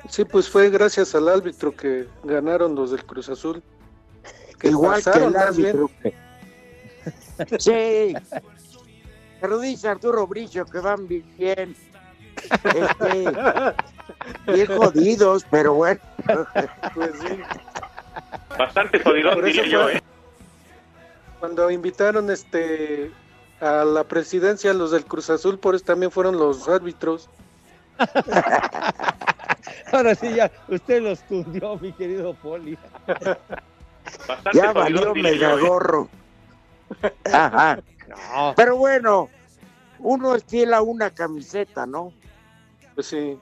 sí, 0.09 0.23
pues 0.25 0.49
fue 0.49 0.69
gracias 0.69 1.15
al 1.15 1.27
árbitro 1.29 1.75
que 1.75 2.05
ganaron 2.23 2.75
los 2.75 2.91
del 2.91 3.03
Cruz 3.05 3.29
Azul. 3.29 3.63
Que 4.59 4.69
Igual 4.69 4.97
que 4.99 5.03
pasaron 5.05 5.27
el 5.29 5.33
más 5.33 5.55
bien. 5.57 5.69
árbitro. 5.69 5.89
Sí. 7.59 8.13
Pero 9.39 9.59
dice 9.59 9.87
Arturo 9.87 10.25
Bricio 10.27 10.65
que 10.65 10.79
van 10.79 11.07
bien. 11.07 11.75
Este, 12.43 13.31
bien 14.53 14.67
jodidos, 14.67 15.45
pero 15.49 15.73
bueno. 15.73 15.99
Pues 16.93 17.11
sí. 17.19 17.39
Bastante 18.57 18.97
eso 18.97 19.13
diría 19.13 19.65
yo, 19.65 19.89
¿eh? 19.89 20.01
Cuando 21.39 21.69
invitaron 21.69 22.31
este 22.31 23.11
a 23.59 23.83
la 23.85 24.03
presidencia 24.03 24.73
los 24.73 24.91
del 24.91 25.05
Cruz 25.05 25.29
Azul, 25.29 25.59
por 25.59 25.75
eso 25.75 25.85
también 25.85 26.11
fueron 26.11 26.37
los 26.37 26.67
árbitros. 26.67 27.29
Ahora 29.91 30.15
sí, 30.15 30.33
ya 30.33 30.51
usted 30.67 31.01
los 31.01 31.21
tundió, 31.21 31.77
mi 31.77 31.91
querido 31.93 32.33
Poli. 32.35 32.77
Bastante 34.27 34.57
Ya 34.57 34.71
valió 34.71 35.15
¿eh? 35.15 35.21
megagorro. 35.21 36.09
Ajá. 37.31 37.79
No, 38.07 38.53
Pero 38.55 38.77
bueno, 38.77 39.29
uno 39.99 40.35
es 40.35 40.43
fiel 40.45 40.73
a 40.73 40.81
una 40.81 41.09
camiseta, 41.09 41.85
¿no? 41.85 42.13
Pues 42.95 43.07
sí. 43.07 43.37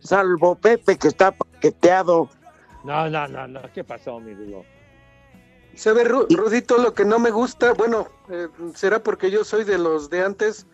Salvo 0.00 0.54
Pepe 0.54 0.96
que 0.96 1.08
está 1.08 1.30
paqueteado. 1.30 2.28
no, 2.84 3.08
no, 3.08 3.28
no, 3.28 3.46
no. 3.46 3.60
¿Qué 3.72 3.84
pasó, 3.84 4.18
mi 4.20 4.34
Rulo? 4.34 4.64
Se 5.74 5.92
ve 5.92 6.04
Ru- 6.04 6.26
Rudito 6.34 6.78
lo 6.78 6.94
que 6.94 7.04
no 7.04 7.18
me 7.18 7.30
gusta, 7.30 7.72
bueno, 7.74 8.08
eh, 8.28 8.48
será 8.74 9.02
porque 9.02 9.30
yo 9.30 9.44
soy 9.44 9.64
de 9.64 9.78
los 9.78 10.10
de 10.10 10.24
antes, 10.24 10.66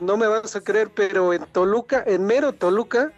no 0.00 0.16
me 0.16 0.26
vas 0.26 0.54
a 0.54 0.60
creer, 0.60 0.90
pero 0.94 1.32
en 1.32 1.44
Toluca, 1.46 2.04
en 2.06 2.24
mero 2.26 2.52
Toluca, 2.52 3.12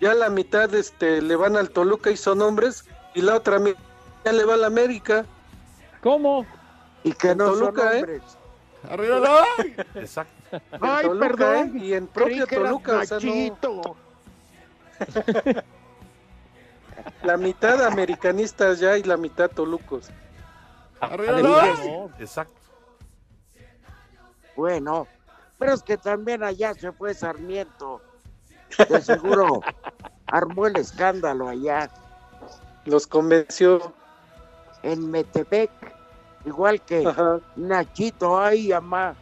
ya 0.00 0.14
la 0.14 0.30
mitad 0.30 0.74
este, 0.74 1.20
le 1.20 1.36
van 1.36 1.56
al 1.56 1.70
Toluca 1.70 2.10
y 2.10 2.16
son 2.16 2.40
hombres, 2.40 2.84
y 3.14 3.20
la 3.22 3.34
otra 3.36 3.58
mitad 3.58 3.78
ya 4.24 4.32
le 4.32 4.44
va 4.44 4.54
a 4.54 4.58
la 4.58 4.66
América. 4.68 5.26
¿Cómo? 6.02 6.46
Y 7.06 7.12
que 7.12 7.36
no 7.36 7.52
Toluca, 7.52 7.82
son 7.82 7.92
¿eh? 7.92 7.96
hombres. 8.00 8.22
Exacto. 9.94 10.32
En 10.52 10.60
Ay, 10.80 11.06
Toluca, 11.06 11.26
perdón. 11.28 11.76
¿eh? 11.76 11.84
Y 11.84 11.94
en 11.94 12.06
propio 12.08 12.46
Toluca, 12.48 12.98
o 12.98 13.04
sea, 13.06 13.18
no- 13.20 13.96
la 17.22 17.36
mitad 17.36 17.84
americanistas 17.84 18.80
ya 18.80 18.96
y 18.98 19.02
la 19.04 19.16
mitad 19.16 19.48
tolucos. 19.50 20.08
Además, 21.00 21.78
no. 21.84 22.10
Exacto. 22.18 22.54
Bueno, 24.56 25.06
pero 25.58 25.74
es 25.74 25.82
que 25.82 25.96
también 25.98 26.42
allá 26.42 26.74
se 26.74 26.90
fue 26.92 27.14
Sarmiento. 27.14 28.00
De 28.88 29.00
seguro 29.00 29.60
armó 30.26 30.66
el 30.66 30.76
escándalo 30.76 31.48
allá 31.48 31.88
Los 32.84 33.06
convenció. 33.06 33.92
en 34.82 35.08
Metepec. 35.10 35.70
Igual 36.46 36.80
que 36.82 37.04
Ajá. 37.04 37.40
Nachito, 37.56 38.38
ay, 38.38 38.68
mamá. 38.68 39.16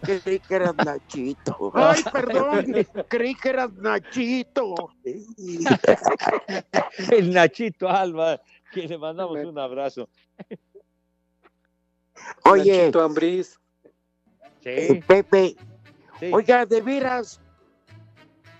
Creí 0.00 0.40
que 0.40 0.54
eras 0.54 0.74
Nachito. 0.74 1.70
Ay, 1.74 2.02
perdón, 2.12 2.64
creí 3.08 3.34
que 3.36 3.48
eras 3.50 3.72
Nachito. 3.74 4.74
El 7.10 7.32
Nachito 7.32 7.88
Alba, 7.88 8.40
que 8.72 8.88
le 8.88 8.98
mandamos 8.98 9.38
un 9.44 9.58
abrazo. 9.58 10.08
Oye, 12.44 12.78
Nachito 12.78 13.02
Ambriz. 13.02 13.60
Sí, 14.60 15.02
Pepe, 15.06 15.56
sí. 16.20 16.30
oiga, 16.32 16.64
de 16.66 16.80
veras, 16.80 17.40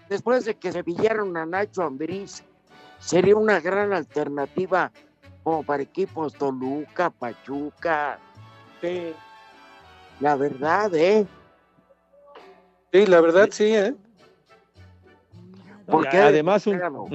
después 0.09 0.45
de 0.45 0.55
que 0.55 0.73
se 0.73 0.83
pillaron 0.85 1.37
a 1.37 1.47
Nacho 1.47 1.83
Ambriz, 1.83 2.45
sería 2.99 3.37
una 3.37 3.61
gran 3.61 3.93
alternativa 3.93 4.93
como 5.43 5.63
para 5.63 5.83
equipos 5.83 6.35
Toluca, 6.35 7.11
Pachuca. 7.11 8.19
Sí. 8.81 9.13
La 10.21 10.37
verdad, 10.37 10.95
¿eh? 10.95 11.27
Sí, 12.93 13.07
la 13.07 13.21
verdad 13.21 13.49
sí, 13.51 13.75
¿eh? 13.75 13.95
Porque 15.87 16.17
Además, 16.17 16.67
un, 16.67 16.77
Claro. 16.79 17.07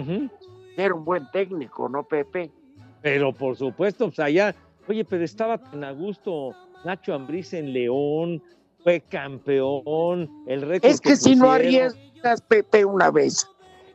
Era 0.76 0.94
un 0.94 1.06
buen 1.06 1.30
técnico, 1.32 1.88
¿no, 1.90 2.04
Pepe? 2.04 2.52
pero 3.02 3.32
por 3.32 3.56
supuesto, 3.56 4.08
pues 4.08 4.20
allá, 4.20 4.54
oye, 4.88 5.06
pero 5.06 5.24
estaba 5.24 5.58
tan 5.58 5.84
a 5.84 5.92
gusto 5.92 6.52
Nacho 6.84 7.14
Ambriz 7.14 7.54
en 7.54 7.72
León, 7.72 8.44
fue 8.84 9.02
campeón. 9.02 10.30
El 10.48 10.62
récord 10.64 10.92
Es 10.92 11.00
que 11.00 11.16
si 11.16 11.36
no 11.36 11.52
arriesgas, 11.52 12.42
Pepe, 12.42 12.84
una 12.84 13.10
vez 13.12 13.48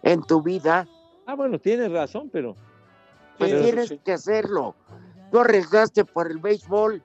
en 0.03 0.23
tu 0.23 0.43
vida, 0.43 0.87
Ah, 1.27 1.35
bueno, 1.35 1.59
tienes 1.59 1.91
razón, 1.91 2.29
pero. 2.33 2.57
Pues 3.39 3.63
tienes 3.63 3.95
que 4.05 4.13
hacerlo. 4.13 4.77
Tú 5.31 5.41
arriesgaste 5.41 6.05
por 6.05 6.31
el 6.31 6.39
béisbol 6.39 7.03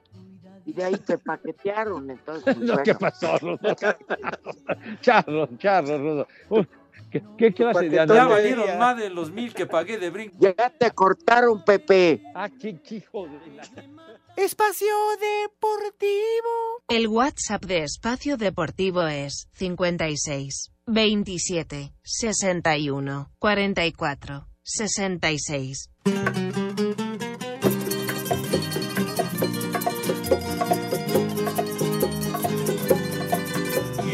y 0.66 0.74
de 0.74 0.84
ahí 0.84 0.98
te 0.98 1.18
paquetearon. 1.18 2.10
Entonces, 2.10 2.44
pues, 2.44 2.58
No, 2.60 2.74
bueno. 2.74 2.84
¿Qué 2.84 2.96
pasó, 2.96 3.38
Rudo? 3.38 3.60
Charro, 5.02 5.50
charro, 5.58 5.98
Rudo. 5.98 6.28
¿Qué, 7.10 7.24
qué 7.38 7.54
clase 7.54 7.90
de 7.90 7.96
Ya 7.96 8.26
valieron 8.26 8.78
más 8.78 8.98
de 8.98 9.10
los 9.10 9.32
mil 9.32 9.54
que 9.54 9.66
pagué 9.66 9.98
de 9.98 10.10
brinco. 10.10 10.38
Ya 10.40 10.70
te 10.70 10.92
cortaron, 10.92 11.64
Pepe. 11.64 12.22
Ah, 12.36 12.50
qué 12.50 12.80
hijo 12.90 13.28
de 13.28 13.56
la... 13.56 13.64
Espacio 14.36 14.94
Deportivo. 15.20 16.84
El 16.90 17.08
WhatsApp 17.08 17.64
de 17.64 17.84
Espacio 17.84 18.38
Deportivo 18.38 19.08
es 19.08 19.48
56 19.54 20.74
27 20.86 21.94
61 22.04 23.32
44 23.40 24.48
66. 24.62 25.90
Y 26.08 26.10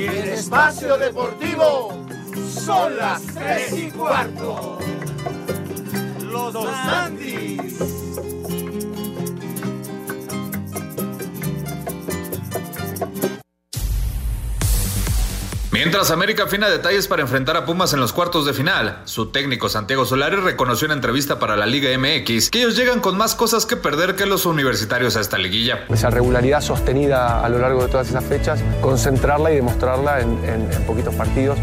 en 0.05 0.29
Espacio 0.29 0.97
Deportivo 0.97 2.05
son 2.51 2.97
las 2.97 3.21
tres 3.27 3.73
y 3.77 3.91
cuarto. 3.91 4.79
Los 6.31 6.55
Andis. 6.55 7.92
Mientras 15.73 16.11
América 16.11 16.43
afina 16.43 16.69
detalles 16.69 17.07
para 17.07 17.23
enfrentar 17.23 17.57
a 17.57 17.65
Pumas 17.65 17.93
en 17.93 17.99
los 17.99 18.13
cuartos 18.13 18.45
de 18.45 18.53
final, 18.53 19.01
su 19.05 19.31
técnico 19.31 19.69
Santiago 19.69 20.05
Solari 20.05 20.35
reconoció 20.35 20.85
en 20.85 20.91
entrevista 20.91 21.39
para 21.39 21.57
la 21.57 21.65
Liga 21.65 21.89
MX 21.97 22.51
que 22.51 22.59
ellos 22.59 22.75
llegan 22.77 22.99
con 22.99 23.17
más 23.17 23.33
cosas 23.33 23.65
que 23.65 23.75
perder 23.75 24.15
que 24.15 24.27
los 24.27 24.45
universitarios 24.45 25.17
a 25.17 25.21
esta 25.21 25.39
liguilla. 25.39 25.85
Esa 25.89 26.11
regularidad 26.11 26.61
sostenida 26.61 27.43
a 27.43 27.49
lo 27.49 27.57
largo 27.57 27.81
de 27.81 27.87
todas 27.87 28.07
esas 28.07 28.23
fechas, 28.23 28.63
concentrarla 28.81 29.51
y 29.51 29.55
demostrarla 29.55 30.21
en, 30.21 30.37
poquitos 30.85 31.15
partidos, 31.15 31.57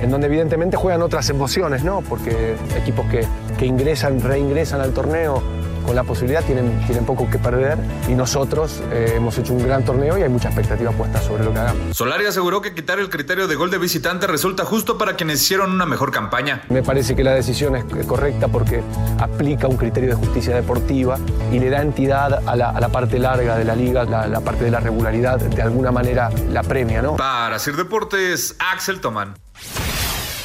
en 0.00 0.12
donde 0.12 0.28
evidentemente 0.28 0.76
juegan 0.76 1.02
otras 1.02 1.28
emociones, 1.28 1.82
¿no? 1.82 2.02
Porque 2.02 2.54
equipos 2.76 3.10
que, 3.10 3.26
que 3.58 3.66
ingresan, 3.66 4.20
reingresan 4.20 4.80
al 4.80 4.92
torneo 4.94 5.42
con 5.86 5.96
la 5.96 6.04
posibilidad 6.04 6.44
tienen, 6.44 6.84
tienen 6.86 7.04
poco 7.04 7.30
que 7.30 7.38
perder 7.38 7.78
y 8.08 8.14
nosotros 8.14 8.82
eh, 8.90 9.14
hemos 9.16 9.38
hecho 9.38 9.54
un 9.54 9.62
gran 9.66 9.84
torneo 9.84 10.18
y 10.18 10.22
hay 10.22 10.28
mucha 10.28 10.48
expectativa 10.48 10.90
puesta 10.90 11.20
sobre 11.20 11.44
lo 11.44 11.52
que 11.52 11.60
hagamos. 11.60 11.96
Solari 11.96 12.26
aseguró 12.26 12.60
que 12.60 12.74
quitar 12.74 12.98
el 12.98 13.08
criterio 13.08 13.46
de 13.46 13.54
gol 13.54 13.70
de 13.70 13.78
visitante 13.78 14.26
resulta 14.26 14.64
justo 14.64 14.98
para 14.98 15.14
quienes 15.14 15.42
hicieron 15.42 15.70
una 15.70 15.86
mejor 15.86 16.10
campaña. 16.10 16.62
Me 16.68 16.82
parece 16.82 17.14
que 17.14 17.22
la 17.22 17.32
decisión 17.32 17.76
es 17.76 17.84
correcta 18.06 18.48
porque 18.48 18.82
aplica 19.18 19.68
un 19.68 19.76
criterio 19.76 20.10
de 20.10 20.16
justicia 20.16 20.54
deportiva 20.54 21.18
y 21.52 21.58
le 21.60 21.70
da 21.70 21.80
entidad 21.82 22.42
a 22.46 22.56
la, 22.56 22.70
a 22.70 22.80
la 22.80 22.88
parte 22.88 23.18
larga 23.18 23.56
de 23.56 23.64
la 23.64 23.76
liga, 23.76 24.04
la, 24.04 24.26
la 24.26 24.40
parte 24.40 24.64
de 24.64 24.70
la 24.70 24.80
regularidad, 24.80 25.38
de 25.38 25.62
alguna 25.62 25.92
manera 25.92 26.30
la 26.50 26.62
premia, 26.62 27.02
¿no? 27.02 27.16
Para 27.16 27.58
Sir 27.58 27.76
Deportes, 27.76 28.56
Axel 28.58 29.00
Tomán. 29.00 29.34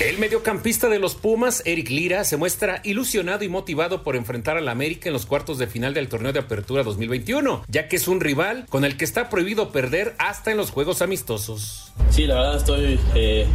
El 0.03 0.17
mediocampista 0.17 0.89
de 0.89 0.98
los 0.98 1.13
Pumas, 1.13 1.62
Eric 1.63 1.91
Lira, 1.91 2.24
se 2.24 2.36
muestra 2.36 2.81
ilusionado 2.84 3.43
y 3.43 3.50
motivado 3.50 4.01
por 4.01 4.15
enfrentar 4.15 4.58
al 4.58 4.67
América 4.67 5.10
en 5.10 5.13
los 5.13 5.27
cuartos 5.27 5.60
de 5.60 5.67
final 5.67 5.93
del 5.93 6.10
torneo 6.10 6.34
de 6.34 6.39
apertura 6.39 6.81
2021, 6.81 7.65
ya 7.67 7.88
que 7.88 7.98
es 7.98 8.08
un 8.08 8.20
rival 8.20 8.65
con 8.67 8.84
el 8.84 8.98
que 8.98 9.05
está 9.05 9.29
prohibido 9.29 9.72
perder 9.72 10.15
hasta 10.17 10.50
en 10.50 10.58
los 10.58 10.72
juegos 10.72 11.03
amistosos. 11.03 11.93
Sí, 12.10 12.25
la 12.25 12.34
verdad 12.34 12.58
estoy 12.58 13.00
eh, 13.13 13.46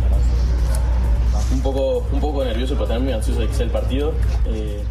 un, 1.53 1.63
poco, 1.63 2.07
un 2.13 2.21
poco 2.21 2.45
nervioso, 2.45 2.75
pero 2.75 2.87
también 2.87 3.07
muy 3.07 3.13
ansioso 3.15 3.41
de 3.41 3.49
que 3.49 3.63
el 3.65 3.71
partido. 3.71 4.15
Eh, 4.47 4.85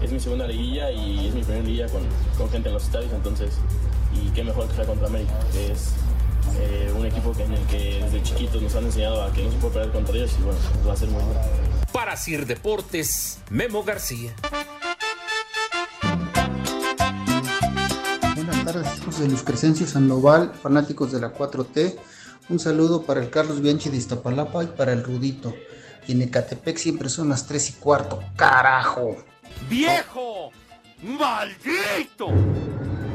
es 0.00 0.12
mi 0.12 0.20
segunda 0.20 0.46
liguilla 0.46 0.92
y 0.92 1.26
es 1.26 1.34
mi 1.34 1.42
primera 1.42 1.64
liguilla 1.64 1.88
con, 1.88 2.02
con 2.38 2.48
gente 2.50 2.68
en 2.68 2.74
los 2.74 2.84
estadios, 2.84 3.12
entonces, 3.12 3.58
y 4.14 4.30
qué 4.30 4.44
mejor 4.44 4.68
que 4.68 4.76
sea 4.76 4.84
contra 4.84 5.08
América, 5.08 5.40
que 5.52 5.72
es 5.72 5.92
eh, 6.58 6.92
un 6.96 7.06
equipo 7.06 7.32
en 7.38 7.52
el 7.52 7.66
que 7.66 8.00
desde 8.04 8.22
chiquitos 8.22 8.62
nos 8.62 8.74
han 8.74 8.84
enseñado 8.84 9.22
a 9.22 9.32
que 9.32 9.42
no 9.44 9.50
se 9.50 9.58
puede 9.58 9.74
perder 9.74 9.92
contra 9.92 10.14
ellos 10.16 10.32
y 10.38 10.42
bueno, 10.42 10.58
va 10.86 10.92
a 10.92 10.96
ser 10.96 11.08
muy 11.08 11.22
bueno. 11.22 11.40
Para 11.92 12.16
Sir 12.16 12.46
Deportes, 12.46 13.38
Memo 13.50 13.84
García. 13.84 14.34
Buenas 18.34 18.64
tardes, 18.64 18.98
hijos 18.98 19.18
de 19.20 19.28
Luis 19.28 19.42
Crescencio 19.42 19.86
Sandoval, 19.86 20.52
fanáticos 20.60 21.12
de 21.12 21.20
la 21.20 21.32
4T. 21.32 21.96
Un 22.50 22.58
saludo 22.58 23.02
para 23.02 23.20
el 23.22 23.30
Carlos 23.30 23.62
Bianchi 23.62 23.88
de 23.88 23.96
Iztapalapa 23.96 24.64
y 24.64 24.66
para 24.66 24.92
el 24.92 25.02
Rudito. 25.02 25.54
Y 26.06 26.12
en 26.12 26.22
Ecatepec 26.22 26.76
siempre 26.76 27.08
son 27.08 27.30
las 27.30 27.46
3 27.46 27.70
y 27.70 27.72
cuarto. 27.74 28.22
¡Carajo! 28.36 29.16
¡Viejo! 29.68 30.50
¡Maldito! 31.02 32.28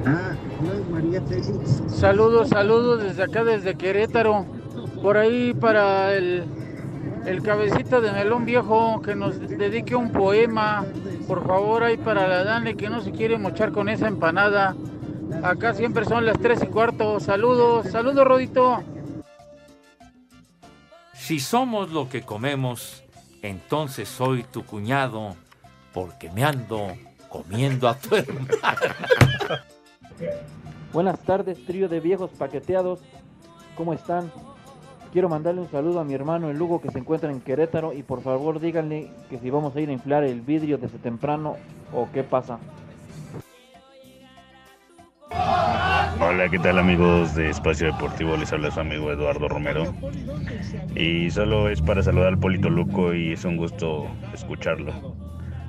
Ah, 0.05 0.35
María 1.01 1.21
Félix. 1.21 1.81
Saludos, 1.87 2.49
saludos 2.49 3.01
desde 3.01 3.23
acá, 3.23 3.43
desde 3.43 3.75
Querétaro. 3.75 4.45
Por 5.01 5.17
ahí 5.17 5.53
para 5.53 6.13
el, 6.13 6.43
el 7.25 7.41
cabecita 7.41 8.01
de 8.01 8.11
melón 8.11 8.45
viejo 8.45 9.01
que 9.01 9.15
nos 9.15 9.39
dedique 9.39 9.95
un 9.95 10.11
poema. 10.11 10.85
Por 11.25 11.47
favor, 11.47 11.83
ahí 11.83 11.95
para 11.95 12.27
la 12.27 12.43
Dani 12.43 12.75
que 12.75 12.89
no 12.89 13.01
se 13.01 13.11
quiere 13.11 13.37
mochar 13.37 13.71
con 13.71 13.87
esa 13.87 14.07
empanada. 14.07 14.75
Acá 15.41 15.73
siempre 15.73 16.03
son 16.03 16.25
las 16.25 16.37
tres 16.39 16.61
y 16.63 16.67
cuarto. 16.67 17.19
Saludos, 17.21 17.87
saludos, 17.89 18.27
Rodito. 18.27 18.83
Si 21.13 21.39
somos 21.39 21.91
lo 21.91 22.09
que 22.09 22.23
comemos, 22.23 23.03
entonces 23.41 24.09
soy 24.09 24.43
tu 24.43 24.65
cuñado, 24.65 25.35
porque 25.93 26.29
me 26.31 26.43
ando 26.43 26.91
comiendo 27.29 27.87
a 27.87 27.95
tu 27.95 28.15
hermano. 28.15 28.47
Buenas 30.91 31.19
tardes, 31.19 31.63
trío 31.65 31.87
de 31.87 31.99
viejos 31.99 32.31
paqueteados. 32.31 32.99
¿Cómo 33.75 33.93
están? 33.93 34.31
Quiero 35.13 35.29
mandarle 35.29 35.61
un 35.61 35.69
saludo 35.69 35.99
a 35.99 36.03
mi 36.03 36.15
hermano 36.15 36.49
el 36.49 36.57
Lugo 36.57 36.81
que 36.81 36.89
se 36.89 36.97
encuentra 36.97 37.31
en 37.31 37.41
Querétaro 37.41 37.93
y 37.93 38.01
por 38.01 38.21
favor 38.21 38.59
díganle 38.59 39.11
que 39.29 39.37
si 39.37 39.51
vamos 39.51 39.75
a 39.75 39.81
ir 39.81 39.89
a 39.89 39.93
inflar 39.93 40.23
el 40.23 40.41
vidrio 40.41 40.79
desde 40.79 40.97
temprano 40.97 41.57
o 41.93 42.07
qué 42.11 42.23
pasa. 42.23 42.59
Hola, 46.21 46.49
¿qué 46.49 46.59
tal 46.59 46.79
amigos 46.79 47.35
de 47.35 47.49
Espacio 47.49 47.87
Deportivo? 47.87 48.35
Les 48.35 48.51
habla 48.51 48.71
su 48.71 48.79
amigo 48.79 49.11
Eduardo 49.11 49.47
Romero. 49.47 49.93
Y 50.95 51.29
solo 51.29 51.69
es 51.69 51.81
para 51.81 52.01
saludar 52.03 52.29
al 52.29 52.39
Polito 52.39 52.69
Luco 52.69 53.13
y 53.13 53.33
es 53.33 53.45
un 53.45 53.57
gusto 53.57 54.07
escucharlo. 54.33 54.91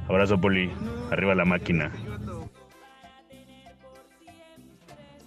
Abrazo 0.08 0.40
Poli, 0.40 0.70
arriba 1.10 1.34
la 1.34 1.44
máquina. 1.44 1.92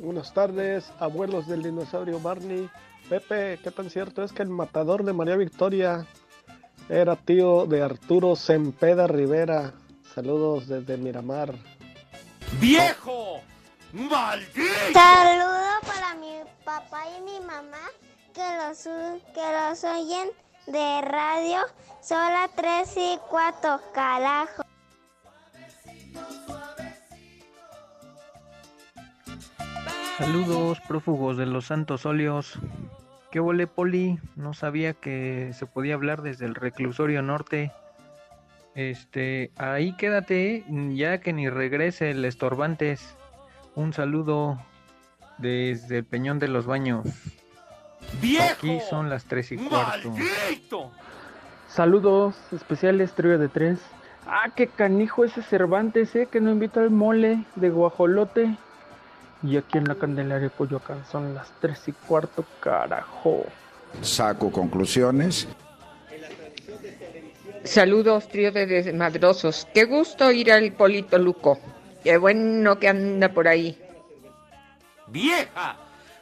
Buenas 0.03 0.33
tardes, 0.33 0.91
abuelos 0.99 1.47
del 1.47 1.63
dinosaurio 1.63 2.19
Barney. 2.19 2.69
Pepe, 3.07 3.57
¿qué 3.63 3.71
tan 3.71 3.89
cierto 3.89 4.21
es 4.21 4.33
que 4.33 4.43
el 4.43 4.49
matador 4.49 5.05
de 5.05 5.13
María 5.13 5.37
Victoria 5.37 6.05
era 6.89 7.15
tío 7.15 7.65
de 7.67 7.81
Arturo 7.81 8.35
Sempeda 8.35 9.07
Rivera? 9.07 9.71
Saludos 10.13 10.67
desde 10.67 10.97
Miramar. 10.97 11.53
¡Viejo! 12.59 13.39
¡Maldito! 13.93 14.91
Saludo 14.91 15.79
para 15.87 16.15
mi 16.15 16.33
papá 16.65 17.03
y 17.17 17.21
mi 17.21 17.39
mamá 17.39 17.87
que 18.33 18.43
los, 18.57 18.83
que 19.33 19.53
los 19.53 19.83
oyen 19.85 20.27
de 20.67 21.01
radio. 21.01 21.59
Son 22.01 22.19
las 22.33 22.53
3 22.55 22.93
y 22.97 23.19
4, 23.29 23.79
carajo. 23.93 24.63
Saludos, 30.23 30.79
prófugos 30.79 31.35
de 31.35 31.45
los 31.45 31.65
Santos 31.65 32.05
Óleos. 32.05 32.57
¿Qué 33.29 33.41
volé, 33.41 33.67
Poli? 33.67 34.19
No 34.37 34.53
sabía 34.53 34.93
que 34.93 35.51
se 35.53 35.65
podía 35.65 35.95
hablar 35.95 36.21
desde 36.21 36.45
el 36.45 36.55
reclusorio 36.55 37.21
norte. 37.21 37.73
Este, 38.73 39.51
ahí 39.57 39.91
quédate, 39.97 40.63
ya 40.93 41.19
que 41.19 41.33
ni 41.33 41.49
regrese 41.49 42.11
el 42.11 42.23
estorbantes. 42.23 43.17
Un 43.75 43.91
saludo 43.91 44.61
desde 45.39 45.97
el 45.97 46.05
Peñón 46.05 46.39
de 46.39 46.47
los 46.47 46.65
Baños. 46.65 47.05
¡Viejo! 48.21 48.45
Aquí 48.53 48.79
son 48.89 49.09
las 49.09 49.25
tres 49.25 49.51
y 49.51 49.57
cuarto. 49.57 50.09
¡Maldito! 50.09 50.89
Saludos 51.67 52.37
especiales, 52.53 53.11
trío 53.11 53.37
de 53.37 53.49
tres. 53.49 53.77
Ah, 54.25 54.51
qué 54.55 54.67
canijo 54.67 55.25
ese 55.25 55.41
Cervantes, 55.41 56.15
eh, 56.15 56.29
que 56.31 56.39
no 56.39 56.49
invita 56.49 56.79
al 56.79 56.91
mole 56.91 57.43
de 57.57 57.69
guajolote. 57.69 58.55
Y 59.43 59.57
aquí 59.57 59.77
en 59.77 59.87
la 59.87 59.95
Candelaria 59.95 60.49
Coyoacán 60.49 61.03
son 61.05 61.33
las 61.33 61.51
tres 61.59 61.87
y 61.87 61.91
cuarto, 61.91 62.45
carajo. 62.61 63.45
Saco 64.01 64.51
conclusiones. 64.51 65.47
Saludos, 67.63 68.27
trío 68.27 68.51
de 68.51 68.65
desmadrosos. 68.65 69.67
Qué 69.73 69.85
gusto 69.85 70.31
ir 70.31 70.51
al 70.51 70.71
Polito 70.73 71.17
Luco. 71.17 71.59
Qué 72.03 72.17
bueno 72.17 72.79
que 72.79 72.89
anda 72.89 73.29
por 73.29 73.47
ahí. 73.47 73.77
¡Vieja! 75.07 75.77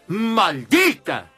¡Maldita! 0.07 1.30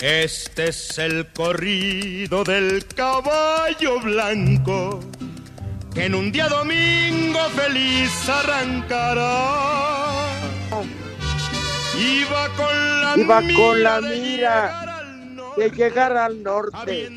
Este 0.00 0.68
es 0.68 0.98
el 0.98 1.26
corrido 1.30 2.42
del 2.42 2.86
caballo 2.86 4.00
blanco 4.00 5.00
que 5.92 6.06
en 6.06 6.14
un 6.14 6.32
día 6.32 6.48
domingo 6.48 7.38
feliz 7.50 8.10
arrancará. 8.26 9.52
Iba 11.98 12.48
con 12.56 13.02
la 13.02 13.14
Iba 13.18 13.40
mira 13.42 13.58
con 13.58 13.82
la 13.82 14.00
de 14.00 14.20
mira 14.20 15.02
de 15.58 15.70
llegar 15.70 16.16
al 16.16 16.42
norte, 16.42 17.10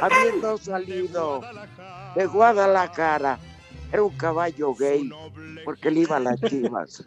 habiendo 0.00 0.56
salido 0.56 1.40
de 2.14 2.26
Guadalajara. 2.26 3.40
Era 3.90 4.02
un 4.04 4.16
caballo 4.16 4.72
gay, 4.74 5.10
porque 5.64 5.90
le 5.90 6.00
iba 6.00 6.18
a 6.18 6.20
las 6.20 6.40
chivas. 6.48 7.02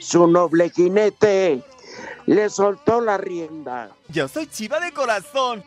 Su 0.00 0.26
noble 0.26 0.70
jinete 0.70 1.62
le 2.26 2.48
soltó 2.50 3.00
la 3.00 3.16
rienda. 3.18 3.90
Yo 4.08 4.28
soy 4.28 4.46
chiva 4.46 4.80
de 4.80 4.92
corazón. 4.92 5.62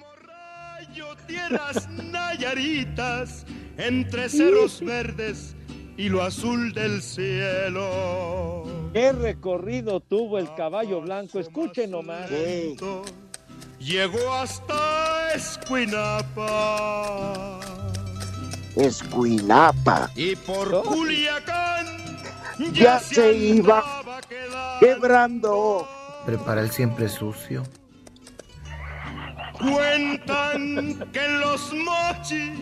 tierras 1.28 1.89
nayaritas 2.12 3.46
entre 3.78 4.30
cerros 4.30 4.80
verdes 4.86 5.56
y 5.98 6.10
lo 6.10 6.22
azul 6.24 6.74
del 6.74 7.02
cielo. 7.02 8.63
¿Qué 8.94 9.12
recorrido 9.12 10.00
tuvo 10.00 10.38
el 10.38 10.54
caballo 10.56 11.02
blanco? 11.02 11.39
Escuchen 11.39 11.91
nomás. 11.91 12.30
Llegó 13.80 14.34
hasta 14.34 15.34
Escuinapa 15.34 16.70
Escuinapa. 18.76 20.12
y 20.15 20.36
por 20.36 20.84
Culiacán 20.84 21.88
Ya 22.74 23.00
se 23.00 23.34
iba 23.34 24.01
quebrando. 24.80 25.88
Prepara 26.26 26.62
el 26.62 26.72
siempre 26.72 27.10
sucio. 27.10 27.64
Cuentan 29.58 31.10
que 31.12 31.28
los 31.28 31.74
mochis 31.74 32.60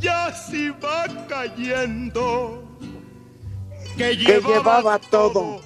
ya 0.00 0.32
se 0.34 0.56
iba 0.56 1.06
cayendo. 1.28 2.62
Que, 3.96 4.16
Que 4.18 4.40
llevaba 4.40 4.98
todo. 4.98 5.60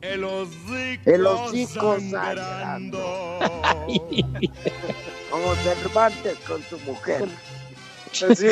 El 0.00 0.24
hocico, 0.24 1.10
El 1.10 1.26
hocico 1.26 1.98
sangrando. 2.00 3.38
Como 5.30 5.54
Cervantes 5.56 6.38
con 6.46 6.62
su 6.62 6.78
mujer. 6.80 7.28
Así, 8.28 8.48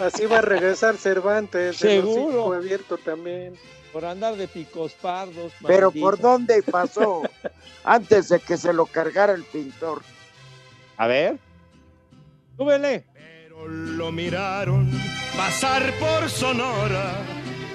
así 0.00 0.26
va 0.26 0.38
a 0.38 0.42
regresar 0.42 0.96
Cervantes, 0.96 1.82
el 1.82 2.02
Seguro. 2.02 2.22
hocico 2.46 2.52
abierto 2.54 2.96
también. 2.96 3.54
Por 3.92 4.04
andar 4.04 4.36
de 4.36 4.48
picos 4.48 4.92
pardos. 4.92 5.52
Pero 5.66 5.88
maldito. 5.88 6.04
¿por 6.04 6.20
dónde 6.20 6.62
pasó? 6.62 7.22
Antes 7.84 8.28
de 8.28 8.40
que 8.40 8.56
se 8.56 8.72
lo 8.72 8.86
cargara 8.86 9.32
el 9.32 9.44
pintor. 9.44 10.02
A 10.96 11.06
ver. 11.06 11.38
Súbele. 12.56 13.04
Lo 13.66 14.12
miraron 14.12 14.88
pasar 15.36 15.92
por 16.00 16.28
Sonora 16.28 17.12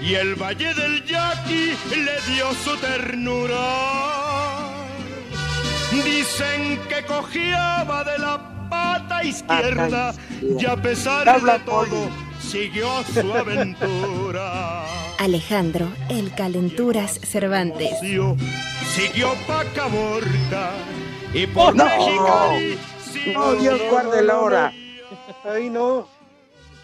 y 0.02 0.15
el 0.15 0.36
Valle 0.36 0.73
del 0.73 1.06
Yaqui 1.06 1.73
le 1.95 2.34
dio 2.34 2.54
su 2.54 2.76
ternura. 2.78 3.58
Dicen 5.91 6.80
que 6.89 7.06
cojeaba 7.06 8.04
de 8.04 8.19
la 8.19 8.67
pata 8.69 9.23
izquierda 9.23 10.13
y 10.41 10.65
a 10.65 10.76
pesar 10.76 11.30
Habla, 11.30 11.60
de 11.60 11.65
todo 11.65 12.10
siguió 12.41 13.04
su 13.13 13.34
aventura. 13.34 14.84
Alejandro, 15.19 15.88
el 16.10 16.34
Calenturas 16.34 17.19
Cervantes. 17.23 17.99
Siguió 17.99 19.34
pa' 19.47 19.63
Caborca 19.76 20.71
y 21.34 21.47
por 21.47 21.76
No. 21.76 21.86
Mexicali 21.86 22.80
No, 23.34 23.54
Dios 23.54 23.82
guarde 23.89 24.23
la 24.23 24.39
hora. 24.39 24.73
Ay, 25.43 25.69
no. 25.69 26.08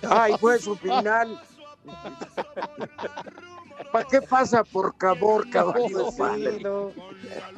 Ay, 0.08 0.34
fue 0.40 0.60
su 0.60 0.76
final. 0.76 1.40
¿Para 3.92 4.06
qué 4.06 4.22
pasa 4.22 4.64
por 4.64 4.96
Caborca, 4.98 5.64
valió 5.64 6.12
Sí, 6.12 6.64
no. 6.64 6.92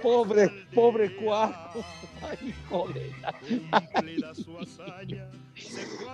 Pobre, 0.01 0.49
pobre 0.73 1.15
cuajo. 1.17 1.83
Ay, 2.21 2.55
joder. 2.69 3.11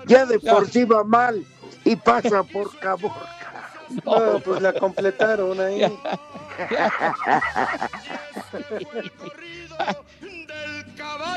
Ya 0.08 0.26
de 0.26 0.40
por 0.40 0.70
sí 0.70 0.84
va 0.86 1.04
mal 1.04 1.46
y 1.86 1.96
pasa 1.96 2.44
por 2.44 2.78
Caborca. 2.80 3.47
No, 4.06 4.40
pues 4.44 4.62
la 4.62 4.74
completaron 4.74 5.60
ahí. 5.60 5.82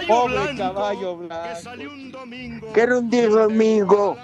Pobre 0.08 0.56
caballo 0.56 1.16
blanco. 1.16 2.72
Que 2.74 2.80
era 2.80 2.98
un 2.98 3.10
día 3.10 3.28
domingo. 3.28 4.16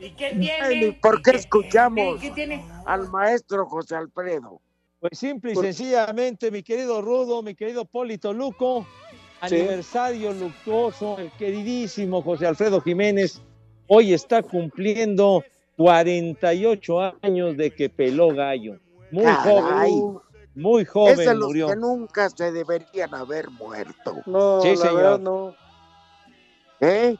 ¿Y 0.00 0.10
qué 0.10 0.34
ni 0.34 0.92
¿Por 0.92 1.22
qué 1.22 1.32
escuchamos 1.32 2.20
al 2.86 3.08
maestro 3.10 3.66
José 3.66 3.96
Alfredo? 3.96 4.60
Pues 5.00 5.18
simple 5.18 5.52
y 5.52 5.56
sencillamente, 5.56 6.50
mi 6.50 6.62
querido 6.62 7.00
Rudo, 7.02 7.42
mi 7.42 7.54
querido 7.54 7.84
Polito 7.84 8.32
Luco, 8.32 8.86
aniversario 9.40 10.32
luctuoso, 10.32 11.18
el 11.18 11.30
queridísimo 11.32 12.22
José 12.22 12.46
Alfredo 12.46 12.80
Jiménez, 12.80 13.40
hoy 13.88 14.14
está 14.14 14.42
cumpliendo 14.42 15.44
48 15.76 17.14
años 17.22 17.56
de 17.56 17.70
que 17.70 17.88
peló 17.90 18.34
gallo. 18.34 18.78
Muy 19.10 19.24
Caray. 19.24 19.90
joven, 19.90 20.18
muy 20.54 20.82
es 20.82 20.88
joven 20.90 21.16
de 21.16 21.34
los 21.34 21.46
murió. 21.48 21.68
que 21.68 21.76
nunca 21.76 22.28
se 22.30 22.52
deberían 22.52 23.14
haber 23.14 23.50
muerto. 23.50 24.22
No, 24.26 24.60
Sí, 24.60 24.70
la 24.70 24.76
señor. 24.76 24.96
verdad 24.96 25.18
no. 25.20 25.54
¿Eh? 26.80 27.16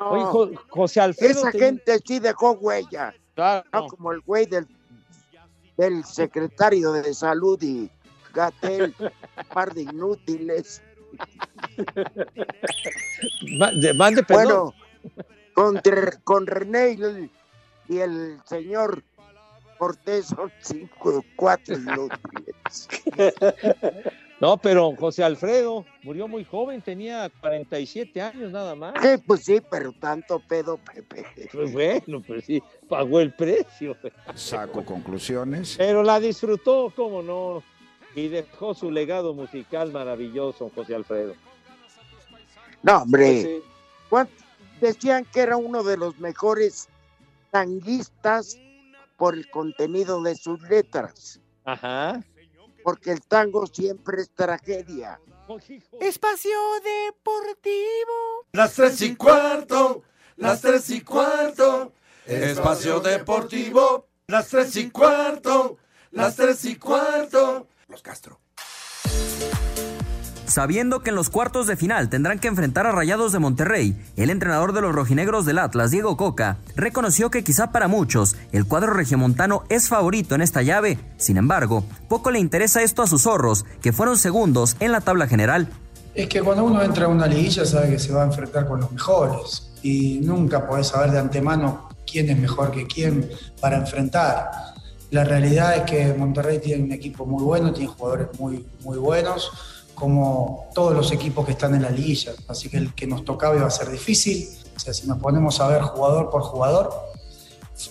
Oye, 0.00 0.22
No. 0.22 0.26
Jo- 0.30 0.50
José 0.68 1.00
Alfredo. 1.00 1.40
Esa 1.48 1.52
gente 1.52 1.98
sí 2.04 2.18
dejó 2.18 2.52
huella. 2.52 3.14
Claro. 3.34 3.64
No 3.72 3.86
como 3.88 4.12
el 4.12 4.20
güey 4.20 4.46
del, 4.46 4.66
del 5.76 6.04
secretario 6.04 6.92
de 6.92 7.12
salud 7.14 7.60
y 7.62 7.90
Gatel, 8.32 8.94
par 9.52 9.72
de 9.74 9.82
inútiles. 9.82 10.82
Ma- 13.58 13.72
de- 13.72 13.94
Mande 13.94 14.22
perdón. 14.22 14.44
Bueno, 14.46 14.74
con, 15.54 15.80
con 16.24 16.46
René 16.46 16.92
y 16.98 17.02
el, 17.02 17.30
y 17.88 17.98
el 17.98 18.40
señor 18.44 19.02
Cortés 19.78 20.26
son 20.26 20.52
cinco, 20.60 21.24
cuatro 21.36 21.76
inútiles. 21.76 22.88
No, 24.40 24.56
pero 24.58 24.94
José 24.96 25.22
Alfredo 25.22 25.86
murió 26.02 26.26
muy 26.26 26.44
joven, 26.44 26.82
tenía 26.82 27.30
47 27.40 28.20
años 28.20 28.50
nada 28.50 28.74
más. 28.74 28.92
Sí, 29.00 29.08
pues 29.24 29.44
sí, 29.44 29.62
pero 29.70 29.92
tanto 29.92 30.40
pedo, 30.40 30.76
Pepe. 30.76 31.24
Pues 31.52 31.72
bueno, 31.72 32.20
pues 32.20 32.44
sí, 32.44 32.62
pagó 32.88 33.20
el 33.20 33.32
precio. 33.32 33.96
Saco 34.34 34.84
conclusiones. 34.84 35.76
Pero 35.78 36.02
la 36.02 36.18
disfrutó, 36.18 36.92
cómo 36.94 37.22
no, 37.22 37.62
y 38.16 38.26
dejó 38.28 38.74
su 38.74 38.90
legado 38.90 39.34
musical 39.34 39.92
maravilloso, 39.92 40.70
José 40.74 40.96
Alfredo. 40.96 41.34
No, 42.82 43.02
hombre. 43.02 43.24
Pues 43.24 43.42
sí. 43.44 43.62
¿cuán- 44.10 44.28
Decían 44.84 45.24
que 45.24 45.40
era 45.40 45.56
uno 45.56 45.82
de 45.82 45.96
los 45.96 46.18
mejores 46.18 46.88
tanguistas 47.50 48.58
por 49.16 49.32
el 49.32 49.48
contenido 49.50 50.20
de 50.20 50.34
sus 50.34 50.60
letras. 50.68 51.40
Ajá. 51.64 52.22
Porque 52.82 53.12
el 53.12 53.22
tango 53.22 53.66
siempre 53.66 54.20
es 54.20 54.30
tragedia. 54.34 55.18
Espacio 56.00 56.58
Deportivo. 56.84 58.44
Las 58.52 58.74
tres 58.74 59.00
y 59.00 59.16
cuarto, 59.16 60.02
las 60.36 60.60
tres 60.60 60.90
y 60.90 61.00
cuarto, 61.00 61.94
espacio 62.26 63.00
deportivo, 63.00 64.08
las 64.26 64.48
tres 64.48 64.76
y 64.76 64.90
cuarto, 64.90 65.78
las 66.10 66.36
tres 66.36 66.62
y 66.66 66.76
cuarto. 66.76 67.68
Los 67.88 68.02
Castro. 68.02 68.38
Sabiendo 70.54 71.00
que 71.00 71.10
en 71.10 71.16
los 71.16 71.30
cuartos 71.30 71.66
de 71.66 71.74
final 71.74 72.08
tendrán 72.08 72.38
que 72.38 72.46
enfrentar 72.46 72.86
a 72.86 72.92
Rayados 72.92 73.32
de 73.32 73.40
Monterrey, 73.40 74.00
el 74.14 74.30
entrenador 74.30 74.72
de 74.72 74.82
los 74.82 74.94
rojinegros 74.94 75.44
del 75.46 75.58
Atlas, 75.58 75.90
Diego 75.90 76.16
Coca, 76.16 76.58
reconoció 76.76 77.28
que 77.28 77.42
quizá 77.42 77.72
para 77.72 77.88
muchos 77.88 78.36
el 78.52 78.64
cuadro 78.64 78.92
regiomontano 78.92 79.64
es 79.68 79.88
favorito 79.88 80.36
en 80.36 80.42
esta 80.42 80.62
llave. 80.62 81.00
Sin 81.16 81.38
embargo, 81.38 81.82
poco 82.08 82.30
le 82.30 82.38
interesa 82.38 82.84
esto 82.84 83.02
a 83.02 83.08
sus 83.08 83.22
zorros, 83.22 83.64
que 83.82 83.92
fueron 83.92 84.16
segundos 84.16 84.76
en 84.78 84.92
la 84.92 85.00
tabla 85.00 85.26
general. 85.26 85.66
Es 86.14 86.28
que 86.28 86.40
cuando 86.40 86.62
uno 86.62 86.80
entra 86.84 87.06
a 87.06 87.08
una 87.08 87.26
liguilla 87.26 87.64
sabe 87.64 87.90
que 87.90 87.98
se 87.98 88.12
va 88.12 88.22
a 88.22 88.26
enfrentar 88.26 88.68
con 88.68 88.80
los 88.80 88.92
mejores 88.92 89.72
y 89.82 90.20
nunca 90.22 90.64
podés 90.68 90.86
saber 90.86 91.10
de 91.10 91.18
antemano 91.18 91.88
quién 92.06 92.30
es 92.30 92.38
mejor 92.38 92.70
que 92.70 92.86
quién 92.86 93.28
para 93.60 93.78
enfrentar. 93.78 94.52
La 95.10 95.24
realidad 95.24 95.78
es 95.78 95.82
que 95.82 96.14
Monterrey 96.14 96.60
tiene 96.60 96.84
un 96.84 96.92
equipo 96.92 97.26
muy 97.26 97.42
bueno, 97.42 97.72
tiene 97.72 97.88
jugadores 97.88 98.28
muy, 98.38 98.64
muy 98.84 98.98
buenos, 98.98 99.50
como 99.94 100.68
todos 100.74 100.94
los 100.94 101.12
equipos 101.12 101.44
que 101.46 101.52
están 101.52 101.74
en 101.74 101.82
la 101.82 101.90
liguilla. 101.90 102.32
Así 102.48 102.68
que 102.68 102.78
el 102.78 102.94
que 102.94 103.06
nos 103.06 103.24
tocaba 103.24 103.56
iba 103.56 103.66
a 103.66 103.70
ser 103.70 103.90
difícil. 103.90 104.48
O 104.76 104.80
sea, 104.80 104.92
si 104.92 105.06
nos 105.06 105.18
ponemos 105.18 105.60
a 105.60 105.68
ver 105.68 105.82
jugador 105.82 106.30
por 106.30 106.42
jugador, 106.42 106.90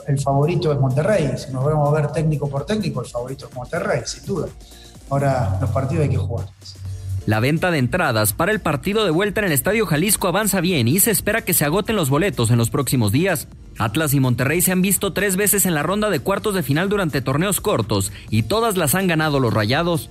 el 0.08 0.20
favorito 0.20 0.72
es 0.72 0.80
Monterrey. 0.80 1.32
Si 1.38 1.52
nos 1.52 1.66
vemos 1.66 1.88
a 1.90 1.92
ver 1.92 2.12
técnico 2.12 2.50
por 2.50 2.66
técnico, 2.66 3.02
el 3.02 3.08
favorito 3.08 3.48
es 3.48 3.56
Monterrey, 3.56 4.02
sin 4.06 4.26
duda. 4.26 4.48
Ahora 5.10 5.58
los 5.62 5.70
partidos 5.70 6.04
hay 6.04 6.10
que 6.10 6.18
jugar. 6.18 6.48
La 7.26 7.40
venta 7.40 7.72
de 7.72 7.78
entradas 7.78 8.34
para 8.34 8.52
el 8.52 8.60
partido 8.60 9.06
de 9.06 9.12
vuelta 9.12 9.40
en 9.40 9.48
el 9.48 9.54
Estadio 9.54 9.86
Jalisco 9.86 10.28
avanza 10.28 10.60
bien 10.60 10.90
y 10.90 11.00
se 11.00 11.12
espera 11.12 11.44
que 11.44 11.54
se 11.54 11.64
agoten 11.64 11.96
los 11.96 12.10
boletos 12.10 12.52
en 12.52 12.58
los 12.58 12.70
próximos 12.70 13.14
días. 13.14 13.48
Atlas 13.80 14.14
y 14.14 14.20
Monterrey 14.20 14.62
se 14.62 14.74
han 14.74 14.82
visto 14.82 15.14
tres 15.14 15.38
veces 15.38 15.66
en 15.66 15.74
la 15.74 15.84
ronda 15.84 16.10
de 16.10 16.20
cuartos 16.20 16.54
de 16.54 16.64
final 16.64 16.90
durante 16.90 17.22
torneos 17.22 17.62
cortos 17.62 18.12
y 18.30 18.44
todas 18.44 18.76
las 18.76 18.94
han 18.94 19.08
ganado 19.08 19.40
los 19.40 19.54
Rayados. 19.54 20.10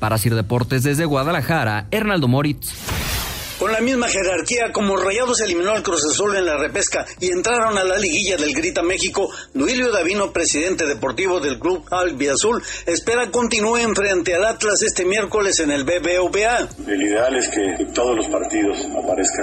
Para 0.00 0.18
Sir 0.18 0.34
Deportes 0.34 0.82
desde 0.82 1.04
Guadalajara, 1.04 1.86
Hernaldo 1.90 2.26
Moritz. 2.26 3.19
Con 3.60 3.72
la 3.72 3.80
misma 3.82 4.08
jerarquía 4.08 4.72
como 4.72 4.96
Rayados 4.96 5.42
eliminó 5.42 5.72
al 5.72 5.82
Cruz 5.82 6.02
Azul 6.10 6.34
en 6.34 6.46
la 6.46 6.56
repesca 6.56 7.04
y 7.20 7.30
entraron 7.30 7.76
a 7.76 7.84
la 7.84 7.98
liguilla 7.98 8.38
del 8.38 8.54
Grita 8.54 8.82
México, 8.82 9.28
Duilio 9.52 9.92
Davino, 9.92 10.32
presidente 10.32 10.86
deportivo 10.86 11.40
del 11.40 11.58
club 11.58 11.84
Albiazul, 11.90 12.62
espera 12.86 13.30
continúen 13.30 13.94
frente 13.94 14.34
al 14.34 14.46
Atlas 14.46 14.80
este 14.80 15.04
miércoles 15.04 15.60
en 15.60 15.72
el 15.72 15.84
BBVA. 15.84 16.68
El 16.88 17.02
ideal 17.02 17.36
es 17.36 17.50
que 17.50 17.84
todos 17.92 18.16
los 18.16 18.28
partidos 18.28 18.78
aparezca 18.96 19.42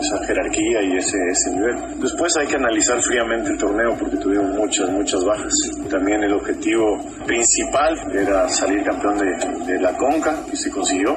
esa 0.00 0.24
jerarquía 0.24 0.82
y 0.84 0.96
ese, 0.96 1.18
ese 1.30 1.50
nivel. 1.50 2.00
Después 2.00 2.34
hay 2.38 2.46
que 2.46 2.56
analizar 2.56 3.02
fríamente 3.02 3.50
el 3.50 3.58
torneo 3.58 3.94
porque 3.98 4.16
tuvimos 4.16 4.48
muchas, 4.56 4.88
muchas 4.88 5.22
bajas. 5.26 5.52
También 5.90 6.22
el 6.22 6.32
objetivo 6.32 7.04
principal 7.26 7.94
era 8.14 8.48
salir 8.48 8.82
campeón 8.82 9.18
de, 9.18 9.74
de 9.74 9.78
la 9.78 9.94
Conca 9.94 10.42
y 10.50 10.56
se 10.56 10.70
consiguió. 10.70 11.14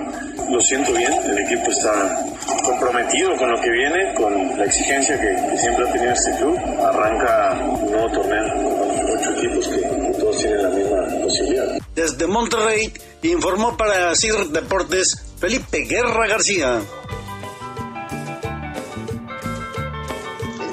Lo 0.50 0.60
siento 0.60 0.92
bien, 0.92 1.14
el 1.14 1.40
equipo 1.40 1.72
está 1.72 2.20
comprometido 2.65 3.36
con 3.38 3.51
lo 3.51 3.62
que 3.62 3.69
viene, 3.69 4.13
con 4.15 4.58
la 4.58 4.65
exigencia 4.65 5.19
que, 5.19 5.49
que 5.49 5.58
siempre 5.58 5.88
ha 5.88 5.93
tenido 5.93 6.13
este 6.13 6.32
club. 6.38 6.58
Arranca 6.84 7.60
un 7.63 7.91
nuevo 7.91 8.12
torneo 8.12 8.54
con 8.56 9.19
ocho 9.19 9.32
equipos 9.38 9.67
que, 9.67 9.82
que 9.82 10.19
todos 10.19 10.38
tienen 10.38 10.63
la 10.63 10.69
misma 10.69 11.23
posibilidad. 11.23 11.77
Desde 11.95 12.27
Monterrey 12.27 12.93
informó 13.23 13.77
para 13.77 14.15
CIR 14.15 14.47
Deportes 14.49 15.21
Felipe 15.39 15.80
Guerra 15.80 16.27
García. 16.27 16.82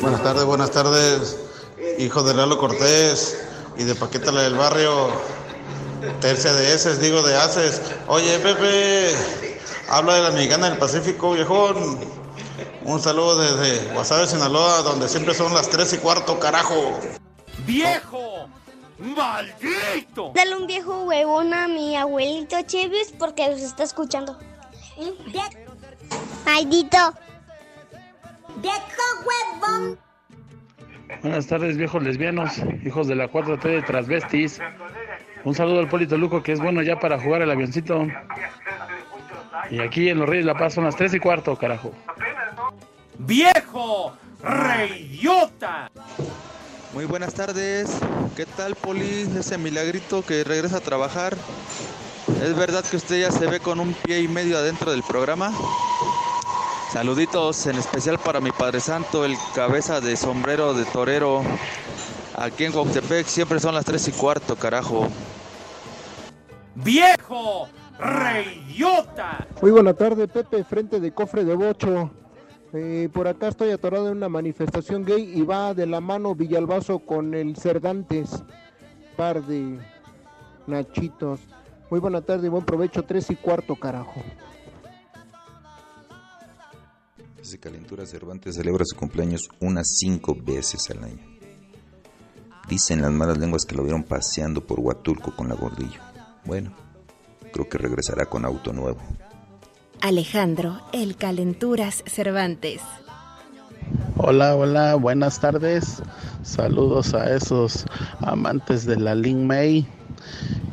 Buenas 0.01 0.23
tardes, 0.23 0.45
buenas 0.45 0.71
tardes, 0.71 1.37
hijo 1.99 2.23
de 2.23 2.33
Lalo 2.33 2.57
Cortés 2.57 3.37
y 3.77 3.85
de 3.85 3.95
Paqueta 3.95 4.31
la 4.31 4.43
del 4.43 4.55
Barrio, 4.55 5.09
tercia 6.21 6.53
de 6.53 6.75
Eses, 6.75 7.01
digo 7.01 7.23
de 7.23 7.37
Haces. 7.37 7.83
Oye, 8.07 8.39
Pepe, 8.39 9.11
habla 9.89 10.15
de 10.15 10.23
la 10.23 10.31
mexicana 10.31 10.71
del 10.71 10.79
Pacífico, 10.79 11.33
viejón. 11.33 11.99
Un 12.85 13.01
saludo 13.01 13.39
desde 13.39 13.93
Guasave, 13.93 14.27
Sinaloa, 14.27 14.83
donde 14.83 15.09
siempre 15.09 15.35
son 15.35 15.53
las 15.55 15.69
tres 15.69 15.93
y 15.93 15.99
cuarto, 15.99 16.39
carajo. 16.39 16.99
¡Viejo! 17.67 18.49
¡Maldito! 18.99 20.33
Dale 20.35 20.57
un 20.57 20.67
viejo 20.67 21.05
huevón 21.05 21.55
a 21.55 21.69
mi 21.69 21.97
abuelito 21.97 22.61
Chevis 22.63 23.15
porque 23.19 23.49
los 23.49 23.61
está 23.61 23.85
escuchando. 23.85 24.37
Maldito. 26.45 27.15
Viejo 28.57 29.05
huevón. 29.25 29.99
Buenas 31.23 31.47
tardes, 31.47 31.77
viejos 31.77 32.03
lesbianos, 32.03 32.59
hijos 32.85 33.07
de 33.07 33.15
la 33.15 33.31
4T 33.31 33.63
de 33.63 33.83
Transvestis. 33.83 34.61
Un 35.45 35.55
saludo 35.55 35.79
al 35.81 35.89
Polito 35.89 36.17
Luco, 36.17 36.43
que 36.43 36.53
es 36.53 36.61
bueno 36.61 36.83
ya 36.83 36.99
para 36.99 37.21
jugar 37.21 37.43
el 37.43 37.51
avioncito. 37.51 38.07
Y 39.71 39.81
aquí 39.81 40.09
en 40.09 40.19
los 40.19 40.29
Reyes 40.29 40.47
de 40.47 40.53
La 40.53 40.59
Paz 40.59 40.75
son 40.75 40.85
las 40.85 40.97
3 40.97 41.15
y 41.15 41.21
cuarto, 41.21 41.57
carajo. 41.57 41.93
¡Viejo! 43.19 44.13
¡Reyota! 44.43 45.91
Muy 46.95 47.05
buenas 47.05 47.35
tardes. 47.35 47.99
¿Qué 48.35 48.47
tal, 48.47 48.75
Poli? 48.75 49.29
Ese 49.39 49.59
milagrito 49.59 50.25
que 50.25 50.43
regresa 50.45 50.79
a 50.79 50.81
trabajar. 50.81 51.37
¿Es 52.43 52.57
verdad 52.57 52.85
que 52.85 52.97
usted 52.97 53.21
ya 53.21 53.31
se 53.31 53.47
ve 53.47 53.61
con 53.61 53.81
un 53.81 53.93
pie 53.93 54.21
y 54.21 54.29
medio 54.29 54.57
adentro 54.57 54.91
del 54.91 55.03
programa? 55.03 55.53
Saluditos 56.93 57.67
en 57.67 57.77
especial 57.77 58.19
para 58.19 58.41
mi 58.41 58.51
Padre 58.51 58.81
Santo, 58.81 59.25
el 59.25 59.37
cabeza 59.55 60.01
de 60.01 60.17
sombrero 60.17 60.73
de 60.73 60.87
torero. 60.87 61.43
Aquí 62.37 62.65
en 62.65 62.73
Cuautepec 62.73 63.27
siempre 63.27 63.61
son 63.61 63.75
las 63.75 63.85
3 63.85 64.09
y 64.09 64.13
cuarto, 64.13 64.57
carajo. 64.57 65.09
¡Viejo! 66.77 67.69
¡Reyota! 67.99 69.47
Muy 69.61 69.71
buena 69.71 69.93
tarde, 69.95 70.29
Pepe, 70.29 70.63
frente 70.65 71.01
de 71.01 71.13
cofre 71.13 71.45
de 71.45 71.55
bocho. 71.55 72.11
Eh, 72.73 73.09
por 73.13 73.27
acá 73.27 73.49
estoy 73.49 73.71
atorado 73.71 74.11
en 74.11 74.19
una 74.19 74.29
manifestación 74.29 75.05
gay 75.05 75.33
y 75.35 75.43
va 75.43 75.75
de 75.75 75.87
la 75.87 76.01
mano 76.01 76.35
Villalbazo 76.35 77.01
con 77.01 77.35
el 77.35 77.57
Cerdantes. 77.57 78.43
Par 79.17 79.43
de 79.45 79.79
nachitos. 80.67 81.41
Muy 81.91 81.99
buena 81.99 82.21
tarde 82.21 82.47
y 82.47 82.51
buen 82.51 82.65
provecho, 82.65 83.03
tres 83.03 83.31
y 83.31 83.37
cuarto, 83.37 83.75
carajo. 83.75 84.23
Desde 87.37 87.59
Calentura 87.59 88.05
Cervantes 88.05 88.57
celebra 88.57 88.85
su 88.85 88.95
cumpleaños 88.95 89.49
unas 89.61 89.97
cinco 89.97 90.37
veces 90.39 90.91
al 90.91 91.03
año. 91.03 91.25
Dicen 92.69 93.01
las 93.01 93.11
malas 93.11 93.39
lenguas 93.39 93.65
que 93.65 93.75
lo 93.75 93.83
vieron 93.83 94.05
paseando 94.05 94.67
por 94.67 94.79
Huatulco 94.79 95.35
con 95.35 95.49
la 95.49 95.55
gordillo. 95.55 96.01
Bueno, 96.45 96.75
creo 97.53 97.69
que 97.69 97.79
regresará 97.79 98.27
con 98.27 98.45
auto 98.45 98.73
nuevo. 98.73 98.99
Alejandro, 100.01 100.81
el 100.93 101.17
Calenturas 101.17 102.05
Cervantes. 102.07 102.81
Hola, 104.17 104.57
hola, 104.57 104.95
buenas 104.95 105.41
tardes. 105.41 106.03
Saludos 106.43 107.15
a 107.15 107.35
esos 107.35 107.85
amantes 108.21 108.85
de 108.87 108.97
la 108.97 109.15
Lin 109.15 109.47
May. 109.47 109.87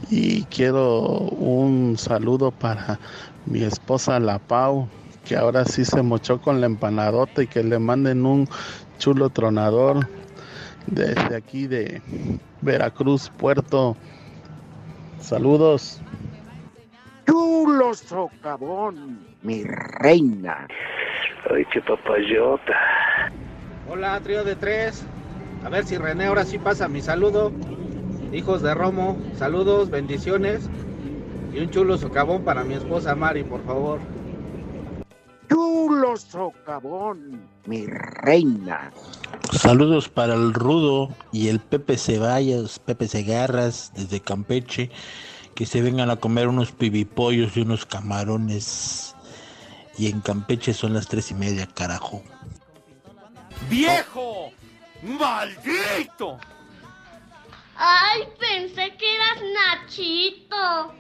Y 0.10 0.44
quiero 0.44 1.02
un 1.02 1.98
saludo 1.98 2.52
para 2.52 3.00
mi 3.46 3.64
esposa 3.64 4.20
La 4.20 4.40
Pau, 4.40 4.88
que 5.26 5.36
ahora 5.36 5.66
sí 5.66 5.86
se 5.86 6.02
mochó 6.02 6.42
con 6.42 6.62
la 6.62 6.68
empanadota 6.68 7.44
y 7.44 7.48
que 7.48 7.64
le 7.64 7.80
manden 7.80 8.26
un 8.26 8.48
chulo 9.00 9.30
tronador 9.30 10.08
desde 10.88 11.36
aquí 11.36 11.68
de 11.68 12.02
Veracruz, 12.62 13.32
Puerto. 13.38 13.98
Saludos. 15.20 16.00
Chulo 17.26 17.94
socavón, 17.94 19.26
mi 19.42 19.64
reina. 19.64 20.68
Ay, 21.50 21.66
qué 21.72 21.82
papayota. 21.82 22.74
Hola, 23.90 24.20
trío 24.22 24.44
de 24.44 24.56
tres. 24.56 25.06
A 25.64 25.70
ver 25.70 25.86
si 25.86 25.98
René 25.98 26.26
ahora 26.26 26.44
sí 26.44 26.58
pasa 26.58 26.88
mi 26.88 27.02
saludo. 27.02 27.52
Hijos 28.32 28.62
de 28.62 28.74
Romo, 28.74 29.18
saludos, 29.36 29.90
bendiciones. 29.90 30.70
Y 31.54 31.60
un 31.60 31.70
chulo 31.70 31.98
socavón 31.98 32.44
para 32.44 32.64
mi 32.64 32.74
esposa 32.74 33.16
Mari, 33.16 33.44
por 33.44 33.64
favor. 33.66 34.00
Chulo 35.50 36.18
socavón, 36.18 37.48
mi 37.66 37.86
reina. 37.88 38.92
Saludos 39.52 40.10
para 40.10 40.34
el 40.34 40.54
Rudo 40.54 41.10
y 41.32 41.48
el 41.48 41.60
Pepe 41.60 41.98
Ceballos, 41.98 42.80
Pepe 42.80 43.08
Segarras 43.08 43.92
desde 43.96 44.20
Campeche, 44.20 44.90
que 45.56 45.66
se 45.66 45.82
vengan 45.82 46.10
a 46.10 46.18
comer 46.18 46.50
unos 46.50 46.72
pibipollos 46.72 47.56
y 47.56 47.62
unos 47.62 47.86
camarones. 47.86 49.16
Y 49.98 50.08
en 50.08 50.20
Campeche 50.20 50.74
son 50.74 50.94
las 50.94 51.08
tres 51.08 51.32
y 51.32 51.34
media, 51.34 51.66
carajo. 51.66 52.22
¡Viejo! 53.70 54.52
¡Maldito! 55.02 56.38
Ay, 57.78 58.24
pensé 58.40 58.94
que 58.98 59.16
eras 59.16 59.42
Nachito. 59.54 60.94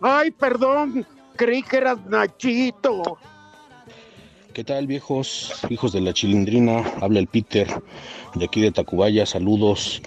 Ay, 0.00 0.30
perdón, 0.30 1.06
creí 1.36 1.62
que 1.62 1.76
eras 1.76 1.98
Nachito. 2.06 3.18
¿Qué 4.54 4.64
tal, 4.64 4.86
viejos? 4.86 5.52
Hijos 5.68 5.92
de 5.92 6.00
la 6.00 6.14
chilindrina, 6.14 6.82
habla 7.02 7.18
el 7.18 7.26
Peter 7.26 7.68
de 8.34 8.44
aquí 8.46 8.62
de 8.62 8.72
Tacubaya, 8.72 9.26
saludos. 9.26 10.00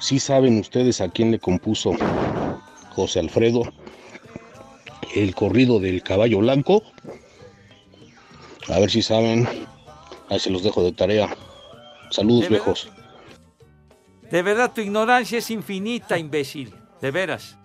¿Sí 0.00 0.18
saben 0.20 0.58
ustedes 0.58 1.00
a 1.00 1.08
quién 1.08 1.30
le 1.30 1.38
compuso 1.38 1.92
José 2.90 3.20
Alfredo 3.20 3.62
el 5.14 5.34
corrido 5.34 5.80
del 5.80 6.02
caballo 6.02 6.38
blanco? 6.38 6.82
A 8.68 8.78
ver 8.78 8.90
si 8.90 9.02
saben. 9.02 9.48
Ahí 10.28 10.38
se 10.38 10.50
los 10.50 10.62
dejo 10.62 10.82
de 10.82 10.92
tarea. 10.92 11.28
Saludos, 12.10 12.44
¿De 12.44 12.48
viejos. 12.50 12.90
De 14.30 14.42
verdad, 14.42 14.72
tu 14.74 14.82
ignorancia 14.82 15.38
es 15.38 15.50
infinita, 15.50 16.18
imbécil. 16.18 16.74
De 17.00 17.10
veras. 17.10 17.57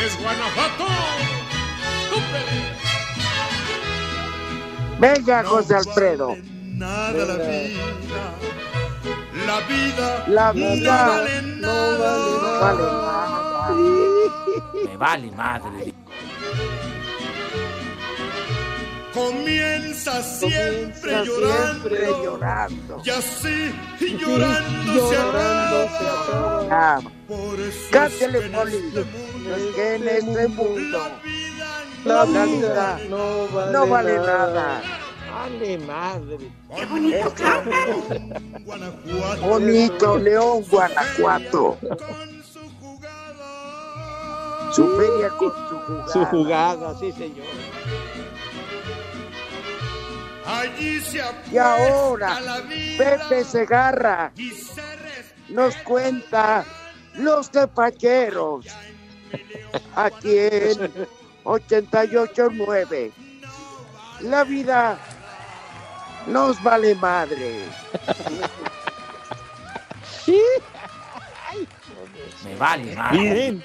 Rajes, 0.00 0.18
Guanajuato! 0.20 0.86
¡Túmpele! 2.10 2.56
Venga, 4.98 5.44
José 5.44 5.74
Alfredo. 5.76 6.36
Nada 6.64 7.12
la 7.12 7.36
vida, 7.36 7.84
La 9.46 9.60
vida, 9.62 10.24
La 10.28 10.52
vida 10.52 11.06
no 11.06 11.12
vale 11.12 11.42
nada. 11.42 12.20
no 12.40 12.60
vale 12.60 12.82
nada. 12.82 13.70
Me 14.86 14.96
vale 14.96 15.30
madre. 15.32 15.94
Comienza 19.12 20.22
siempre 20.22 21.12
Comienza 21.12 21.24
llorando. 21.24 21.88
siempre 21.88 22.06
llorando. 22.24 23.02
Y 23.04 23.10
así, 23.10 23.74
llorando 24.18 25.08
se 25.08 25.16
acaba. 26.06 26.66
Ah, 26.70 27.00
Por 27.26 27.60
eso 27.60 27.78
Cántele, 27.90 28.38
es 28.38 28.44
que 28.44 28.46
en 28.46 28.52
Poli. 28.52 28.76
este 28.76 29.00
Es 29.00 29.74
que 29.74 29.94
en 29.94 30.08
este 30.08 30.48
mundo 30.48 30.98
la 32.04 32.24
la 32.24 32.24
vida 32.24 32.44
vida 32.46 33.00
no 33.08 33.48
vale, 33.48 33.72
no 33.72 33.86
vale 33.86 34.16
nada. 34.18 34.82
Vale 35.32 35.78
madre. 35.78 36.50
Qué 36.76 36.86
bonito 36.86 37.32
Guanajuato. 38.64 39.46
Bonito 39.46 40.18
León, 40.18 40.64
Guanajuato. 40.70 41.78
Su 44.72 44.86
feria 44.96 45.28
con 45.30 45.52
su 45.68 45.78
jugada. 45.78 46.12
Su 46.12 46.24
jugada, 46.26 46.98
sí 47.00 47.12
señor. 47.12 47.46
Allí 50.50 51.00
se 51.00 51.22
Y 51.52 51.58
ahora, 51.58 52.40
la 52.40 52.60
vida 52.60 52.98
Pepe 52.98 53.44
Segarra 53.44 54.32
y 54.36 54.50
se 54.50 54.82
nos 55.48 55.76
cuenta 55.76 56.64
los 57.14 57.50
tepacheros. 57.50 58.66
Aquí 59.94 60.38
en 60.38 60.92
88.9. 61.44 63.12
La 64.22 64.42
vida 64.44 64.98
nos 66.26 66.60
vale 66.62 66.94
madre. 66.96 67.64
Me 72.44 72.54
vale 72.56 72.94
madre. 72.94 73.62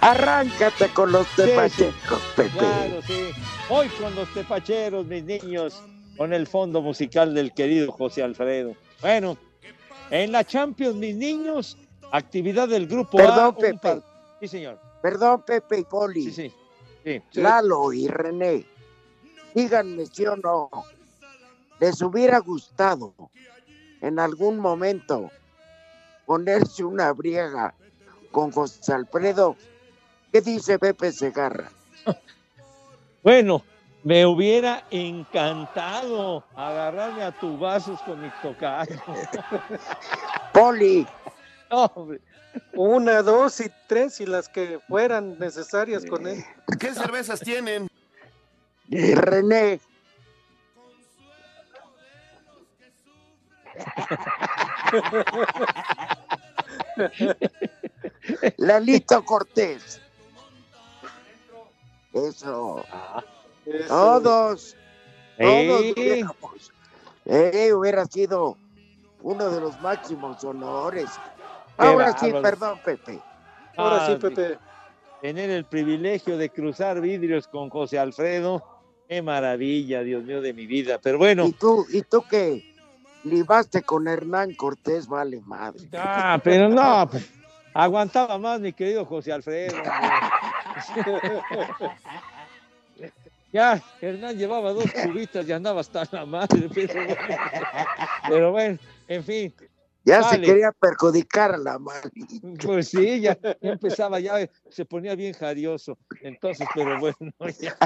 Arráncate 0.00 0.88
con 0.90 1.10
los 1.12 1.26
Sí, 1.28 1.42
tepacheros, 1.42 1.94
Pepe. 2.36 2.50
Claro, 2.50 3.02
sí. 3.02 3.30
Hoy 3.68 3.88
con 4.00 4.14
los 4.14 4.32
tepacheros, 4.32 5.06
mis 5.06 5.24
niños, 5.24 5.82
con 6.16 6.32
el 6.32 6.46
fondo 6.46 6.80
musical 6.80 7.34
del 7.34 7.52
querido 7.52 7.90
José 7.92 8.22
Alfredo. 8.22 8.74
Bueno, 9.00 9.36
en 10.10 10.32
la 10.32 10.44
Champions, 10.44 10.94
mis 10.96 11.16
niños, 11.16 11.76
actividad 12.12 12.68
del 12.68 12.86
grupo. 12.86 13.16
Perdón, 13.18 13.56
Pepe. 13.56 13.78
par- 13.78 14.02
Sí, 14.40 14.46
señor. 14.48 14.78
Perdón, 15.02 15.42
Pepe 15.44 15.80
y 15.80 15.84
Poli. 15.84 16.24
Sí, 16.30 16.32
sí. 16.32 17.22
sí. 17.32 17.40
Lalo 17.40 17.92
y 17.92 18.06
René, 18.06 18.64
díganme 19.54 20.06
si 20.06 20.26
o 20.26 20.36
no, 20.36 20.70
¿les 21.80 22.00
hubiera 22.02 22.38
gustado 22.38 23.14
en 24.00 24.20
algún 24.20 24.58
momento 24.60 25.30
ponerse 26.24 26.84
una 26.84 27.12
briega 27.12 27.74
con 28.30 28.52
José 28.52 28.92
Alfredo? 28.92 29.56
¿Qué 30.32 30.40
dice 30.40 30.78
Pepe 30.78 31.12
Segarra? 31.12 31.70
Bueno, 33.20 33.64
me 34.04 34.24
hubiera 34.24 34.84
encantado 34.90 36.44
agarrarme 36.54 37.24
a 37.24 37.32
tu 37.32 37.58
vasos 37.58 38.00
con 38.02 38.22
mi 38.22 38.30
tocayo. 38.40 38.96
Poli, 40.54 41.06
No, 41.70 41.84
hombre. 41.94 42.20
Una, 42.74 43.22
dos 43.22 43.60
y 43.60 43.70
tres 43.86 44.20
y 44.20 44.26
las 44.26 44.48
que 44.48 44.80
fueran 44.88 45.38
necesarias 45.38 46.04
con 46.06 46.26
él. 46.26 46.42
¿Qué 46.78 46.94
cervezas 46.94 47.40
tienen? 47.40 47.88
René, 48.90 49.80
Lalito 58.56 59.24
Cortés. 59.24 60.00
Eso. 62.26 62.84
Todos. 63.86 64.76
Todos 65.38 65.80
Sí. 65.82 65.92
hubiéramos. 65.96 66.72
Eh, 67.24 67.72
hubiera 67.72 68.06
sido 68.06 68.56
uno 69.22 69.50
de 69.50 69.60
los 69.60 69.80
máximos 69.80 70.42
honores. 70.44 71.10
Qué 71.78 71.84
Ahora 71.86 72.16
sí, 72.18 72.32
perdón, 72.42 72.80
Pepe. 72.84 73.20
Ahora 73.76 74.06
sí, 74.06 74.12
Ah, 74.14 74.18
Pepe. 74.18 74.58
Tener 75.20 75.50
el 75.50 75.64
privilegio 75.64 76.36
de 76.38 76.48
cruzar 76.50 77.00
vidrios 77.00 77.46
con 77.48 77.70
José 77.70 77.98
Alfredo. 77.98 78.62
Qué 79.08 79.20
maravilla, 79.22 80.02
Dios 80.02 80.24
mío, 80.24 80.40
de 80.40 80.52
mi 80.52 80.66
vida. 80.66 80.98
Pero 81.02 81.18
bueno, 81.18 81.46
¿Y 81.46 81.52
tú, 81.52 81.86
y 81.92 82.02
tú 82.02 82.22
que 82.28 82.64
libaste 83.24 83.82
con 83.82 84.06
Hernán 84.08 84.54
Cortés? 84.54 85.06
Vale, 85.08 85.40
madre. 85.44 85.88
ah, 85.96 86.40
pero 86.42 86.68
no, 86.68 87.08
pues, 87.10 87.28
aguantaba 87.74 88.38
más 88.38 88.60
mi 88.60 88.72
querido 88.72 89.04
José 89.04 89.32
Alfredo. 89.32 89.76
Ya, 93.50 93.82
Hernán 94.02 94.36
llevaba 94.36 94.74
dos 94.74 94.92
cubitas 94.92 95.48
y 95.48 95.52
andaba 95.52 95.80
hasta 95.80 96.06
la 96.12 96.26
madre. 96.26 96.68
Pero 96.74 96.92
bueno, 96.92 97.16
pero 98.28 98.52
bueno, 98.52 98.78
en 99.08 99.24
fin. 99.24 99.54
Ya 100.04 100.20
Vale. 100.20 100.36
se 100.36 100.42
quería 100.52 100.72
perjudicar 100.72 101.54
a 101.54 101.56
la 101.56 101.78
madre. 101.78 102.10
Pues 102.62 102.88
sí, 102.88 103.20
ya, 103.20 103.38
ya 103.40 103.56
empezaba, 103.60 104.20
ya 104.20 104.34
se 104.68 104.84
ponía 104.84 105.14
bien 105.14 105.32
jarioso. 105.32 105.96
Entonces, 106.20 106.68
pero 106.74 107.00
bueno, 107.00 107.16
ya. 107.60 107.76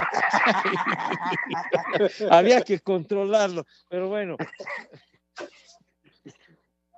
había 2.31 2.63
que 2.63 2.81
controlarlo. 2.81 3.65
Pero 3.89 4.09
bueno, 4.09 4.37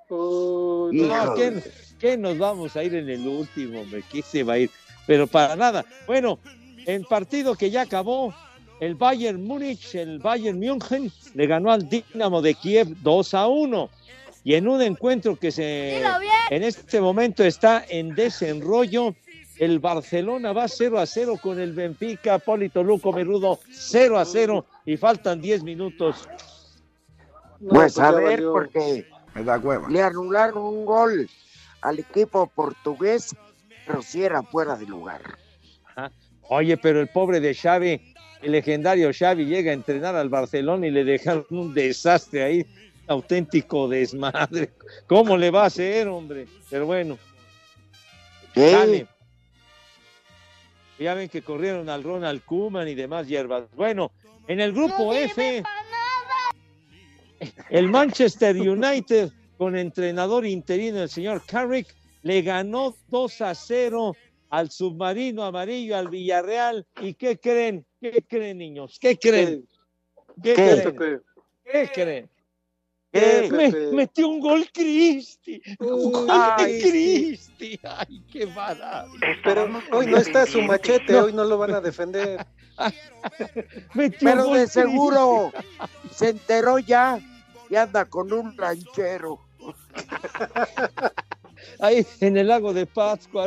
Uy, 0.08 1.00
no, 1.00 1.06
Híjole. 1.06 1.62
¿qué, 1.62 1.70
qué 1.98 2.16
nos 2.16 2.38
vamos 2.38 2.76
a 2.76 2.84
ir 2.84 2.94
en 2.94 3.08
el 3.08 3.26
último, 3.26 3.80
hombre? 3.80 4.02
¿Qué 4.10 4.22
se 4.22 4.42
va 4.42 4.54
a 4.54 4.58
ir? 4.58 4.70
Pero 5.06 5.26
para 5.26 5.56
nada. 5.56 5.84
Bueno, 6.06 6.38
en 6.86 7.04
partido 7.04 7.54
que 7.54 7.70
ya 7.70 7.82
acabó, 7.82 8.34
el 8.80 8.94
Bayern 8.94 9.42
Múnich, 9.44 9.94
el 9.94 10.18
Bayern 10.18 10.58
München, 10.58 11.10
le 11.34 11.46
ganó 11.46 11.70
al 11.70 11.88
Dinamo 11.88 12.42
de 12.42 12.54
Kiev 12.54 12.88
2 13.02 13.34
a 13.34 13.46
1. 13.46 13.90
Y 14.44 14.54
en 14.54 14.68
un 14.68 14.82
encuentro 14.82 15.36
que 15.36 15.50
se 15.50 16.02
en 16.50 16.62
este 16.62 17.00
momento 17.00 17.44
está 17.44 17.82
en 17.88 18.14
desenrollo, 18.14 19.14
el 19.58 19.78
Barcelona 19.78 20.52
va 20.52 20.68
0 20.68 20.98
a 20.98 21.06
0 21.06 21.38
con 21.40 21.58
el 21.58 21.72
Benfica, 21.72 22.38
Polito 22.38 22.82
Luco 22.82 23.12
Merudo 23.12 23.60
0 23.70 24.18
a 24.18 24.24
0 24.24 24.66
y 24.84 24.96
faltan 24.96 25.40
10 25.40 25.62
minutos. 25.62 26.28
No, 27.60 27.70
Pues 27.70 27.94
pues 27.94 27.98
a 27.98 28.10
ver, 28.10 28.42
porque 28.42 29.06
le 29.88 30.02
anularon 30.02 30.62
un 30.62 30.84
gol 30.84 31.30
al 31.80 31.98
equipo 31.98 32.46
portugués, 32.46 33.34
pero 33.86 34.02
sí 34.02 34.22
era 34.22 34.42
fuera 34.42 34.76
de 34.76 34.86
lugar. 34.86 35.22
Ajá. 35.84 36.10
Oye, 36.48 36.76
pero 36.76 37.00
el 37.00 37.08
pobre 37.08 37.40
de 37.40 37.54
Xavi, 37.54 38.14
el 38.42 38.52
legendario 38.52 39.10
Xavi 39.12 39.46
llega 39.46 39.70
a 39.70 39.74
entrenar 39.74 40.14
al 40.16 40.28
Barcelona 40.28 40.86
y 40.86 40.90
le 40.90 41.04
dejaron 41.04 41.46
un 41.50 41.72
desastre 41.72 42.42
ahí, 42.42 42.66
auténtico 43.06 43.88
desmadre. 43.88 44.72
¿Cómo 45.06 45.36
le 45.36 45.50
va 45.50 45.62
a 45.64 45.66
hacer, 45.66 46.08
hombre? 46.08 46.46
Pero 46.70 46.86
bueno, 46.86 47.18
Sí, 48.54 48.60
Dale. 48.60 49.06
Ya 50.98 51.14
ven 51.14 51.28
que 51.28 51.42
corrieron 51.42 51.88
al 51.88 52.04
Ronald 52.04 52.42
Koeman 52.44 52.86
y 52.86 52.94
demás 52.94 53.26
hierbas. 53.26 53.64
Bueno, 53.74 54.12
en 54.46 54.60
el 54.60 54.72
grupo 54.72 55.12
F, 55.12 55.62
el 57.68 57.88
Manchester 57.88 58.56
United 58.56 59.32
con 59.58 59.76
entrenador 59.76 60.46
interino 60.46 61.02
el 61.02 61.08
señor 61.08 61.42
Carrick 61.44 61.94
le 62.24 62.40
ganó 62.40 62.96
2 63.08 63.40
a 63.42 63.54
0 63.54 64.16
al 64.48 64.70
submarino 64.70 65.44
amarillo, 65.44 65.96
al 65.96 66.08
Villarreal. 66.08 66.86
¿Y 67.00 67.14
qué 67.14 67.38
creen? 67.38 67.86
¿Qué 68.00 68.24
creen, 68.26 68.58
niños? 68.58 68.98
¿Qué 68.98 69.18
creen? 69.18 69.68
¿Qué, 70.42 70.54
¿Qué? 70.54 70.64
creen? 70.64 70.96
Pepe. 70.96 71.20
¿Qué 71.64 71.90
creen? 71.92 72.30
¿Qué, 73.12 73.48
Me- 73.52 73.70
Pepe? 73.70 73.92
metió 73.92 74.28
un 74.28 74.40
gol 74.40 74.66
Cristi. 74.72 75.60
Un 75.78 76.12
gol 76.12 76.28
Ay, 76.30 76.72
de 76.72 76.80
sí. 76.80 76.88
Cristi. 76.90 77.80
Ay, 77.84 78.22
qué 78.32 78.46
maravilla. 78.46 79.38
Pero 79.44 79.68
hoy 79.92 80.06
no 80.06 80.16
está 80.16 80.46
su 80.46 80.62
machete, 80.62 81.14
hoy 81.16 81.32
no 81.34 81.44
lo 81.44 81.58
van 81.58 81.74
a 81.74 81.80
defender. 81.82 82.44
Metió 83.94 84.30
pero 84.30 84.46
gol 84.46 84.58
de 84.58 84.66
seguro 84.66 85.52
se 86.10 86.30
enteró 86.30 86.78
ya 86.78 87.20
y 87.68 87.76
anda 87.76 88.06
con 88.06 88.32
un 88.32 88.56
ranchero. 88.56 89.38
Ahí 91.80 92.06
en 92.20 92.36
el 92.36 92.48
lago 92.48 92.72
de 92.72 92.88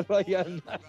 ahí 0.10 0.36
anda. 0.36 0.80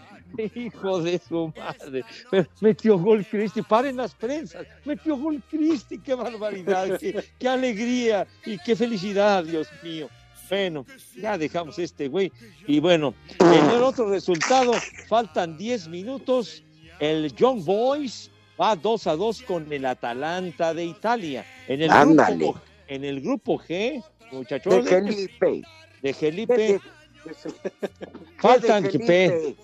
Hijo 0.54 1.00
de 1.00 1.18
su 1.18 1.52
madre. 1.56 2.04
Pero 2.30 2.48
metió 2.60 2.98
gol 2.98 3.24
Cristi. 3.24 3.62
Paren 3.62 3.96
las 3.96 4.14
prensas. 4.14 4.66
Metió 4.84 5.16
gol 5.16 5.42
Cristi. 5.50 5.98
Qué 5.98 6.14
barbaridad. 6.14 6.98
Qué, 7.00 7.24
qué 7.38 7.48
alegría 7.48 8.26
y 8.44 8.58
qué 8.58 8.76
felicidad, 8.76 9.42
Dios 9.44 9.68
mío. 9.82 10.08
Bueno, 10.48 10.86
ya 11.16 11.36
dejamos 11.36 11.78
este 11.78 12.08
güey. 12.08 12.32
Y 12.66 12.80
bueno, 12.80 13.14
en 13.40 13.70
el 13.70 13.82
otro 13.82 14.08
resultado, 14.10 14.72
faltan 15.08 15.56
10 15.58 15.88
minutos. 15.88 16.62
El 17.00 17.34
Young 17.34 17.64
Boys 17.64 18.30
va 18.60 18.74
2 18.74 19.06
a 19.06 19.16
2 19.16 19.42
con 19.42 19.72
el 19.72 19.84
Atalanta 19.84 20.74
de 20.74 20.84
Italia. 20.86 21.44
En 21.68 21.82
el, 21.82 21.90
Ándale. 21.90 22.36
grupo, 22.36 22.60
en 22.86 23.04
el 23.04 23.20
grupo 23.20 23.58
G, 23.58 24.02
muchachos. 24.32 24.84
De 24.84 24.90
Felipe. 24.90 25.62
De 26.02 26.14
Felipe. 26.14 26.80
¿Qué 27.24 27.34
Faltan 28.38 28.84
que 28.84 28.98
Felipe? 28.98 29.56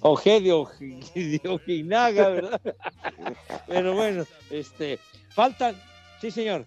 O 0.00 0.16
G 0.16 0.40
de, 0.40 0.52
Oji- 0.52 1.40
de 1.42 1.48
Ojinaga, 1.48 2.28
¿verdad? 2.28 2.60
Pero 3.66 3.94
bueno, 3.94 4.24
este, 4.50 4.98
faltan, 5.30 5.74
sí 6.20 6.30
señor. 6.30 6.64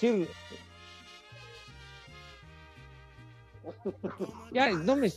Sí. 0.00 0.26
Ya, 4.52 4.70
no 4.70 4.96
me, 4.96 5.08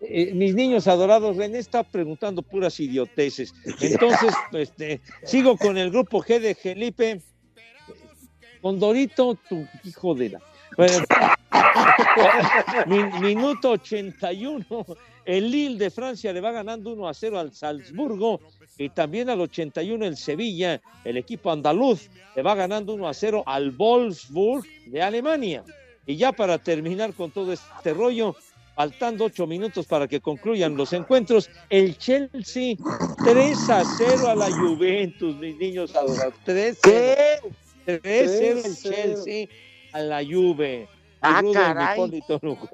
eh, 0.00 0.32
mis 0.34 0.54
niños 0.54 0.88
adorados, 0.88 1.36
René 1.36 1.58
está 1.58 1.82
preguntando 1.84 2.42
puras 2.42 2.78
idioteces. 2.80 3.52
Entonces, 3.80 4.34
este, 4.52 5.00
sigo 5.24 5.56
con 5.56 5.76
el 5.78 5.90
grupo 5.90 6.22
G 6.22 6.40
de 6.40 6.54
Felipe. 6.54 7.20
Con 8.60 8.78
Dorito, 8.78 9.36
tu 9.48 9.66
hijo 9.84 10.14
de 10.14 10.30
la. 10.30 10.40
Bueno, 10.76 11.04
min- 12.86 13.20
minuto 13.20 13.70
81. 13.72 14.64
El 15.24 15.50
Lille 15.50 15.78
de 15.78 15.90
Francia 15.90 16.32
le 16.32 16.40
va 16.40 16.50
ganando 16.50 16.92
1 16.92 17.08
a 17.08 17.14
0 17.14 17.38
al 17.38 17.52
Salzburgo. 17.52 18.40
Y 18.78 18.88
también 18.88 19.28
al 19.28 19.40
81 19.40 20.04
el 20.06 20.16
Sevilla, 20.16 20.80
el 21.04 21.16
equipo 21.18 21.50
andaluz, 21.50 22.08
le 22.34 22.42
va 22.42 22.54
ganando 22.54 22.94
1 22.94 23.08
a 23.08 23.14
0 23.14 23.42
al 23.46 23.70
Wolfsburg 23.72 24.64
de 24.86 25.02
Alemania. 25.02 25.62
Y 26.06 26.16
ya 26.16 26.32
para 26.32 26.58
terminar 26.58 27.12
con 27.12 27.30
todo 27.30 27.52
este 27.52 27.92
rollo, 27.92 28.34
faltando 28.74 29.26
ocho 29.26 29.46
minutos 29.46 29.86
para 29.86 30.08
que 30.08 30.20
concluyan 30.20 30.76
los 30.76 30.94
encuentros, 30.94 31.50
el 31.68 31.98
Chelsea 31.98 32.76
3 33.22 33.70
a 33.70 33.84
0 33.84 34.28
a 34.28 34.34
la 34.34 34.50
Juventus, 34.50 35.36
mis 35.36 35.56
niños 35.58 35.94
adorados. 35.94 36.34
3 36.44 36.78
¿Qué? 36.82 37.16
3 37.84 38.00
0 38.02 38.60
el 38.64 38.72
3-0. 38.76 38.82
Chelsea 38.82 39.48
a 39.92 40.00
la 40.00 40.24
Juve. 40.24 40.88
Ah, 41.22 41.42
Mi 41.42 41.52
caray. 41.52 41.96
mi 41.98 42.04
Hipólito 42.18 42.38
Lugo. 42.42 42.68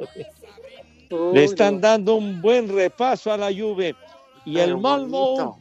Le 1.32 1.44
están 1.44 1.80
dando 1.80 2.14
un 2.16 2.40
buen 2.40 2.68
repaso 2.68 3.32
a 3.32 3.36
la 3.36 3.46
Juve. 3.52 3.94
Y 4.44 4.58
el 4.58 4.76
Malmo 4.78 5.18
bonito. 5.36 5.58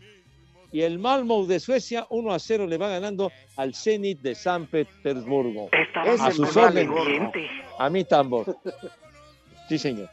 y 0.72 0.82
el 0.82 1.00
Malmo 1.00 1.46
de 1.46 1.60
Suecia 1.60 2.06
1 2.10 2.34
a 2.34 2.40
0 2.40 2.68
le 2.68 2.78
va 2.78 2.90
ganando 2.90 3.32
al 3.58 3.74
Zenit 3.74 4.22
de 4.22 4.36
San 4.36 4.68
Petersburgo. 4.68 5.70
A 6.20 6.32
sus 6.32 6.56
órdenes. 6.56 6.92
A 7.80 7.90
mí 7.90 8.04
tambor. 8.04 8.58
Sí, 9.70 9.78
señor. 9.80 10.10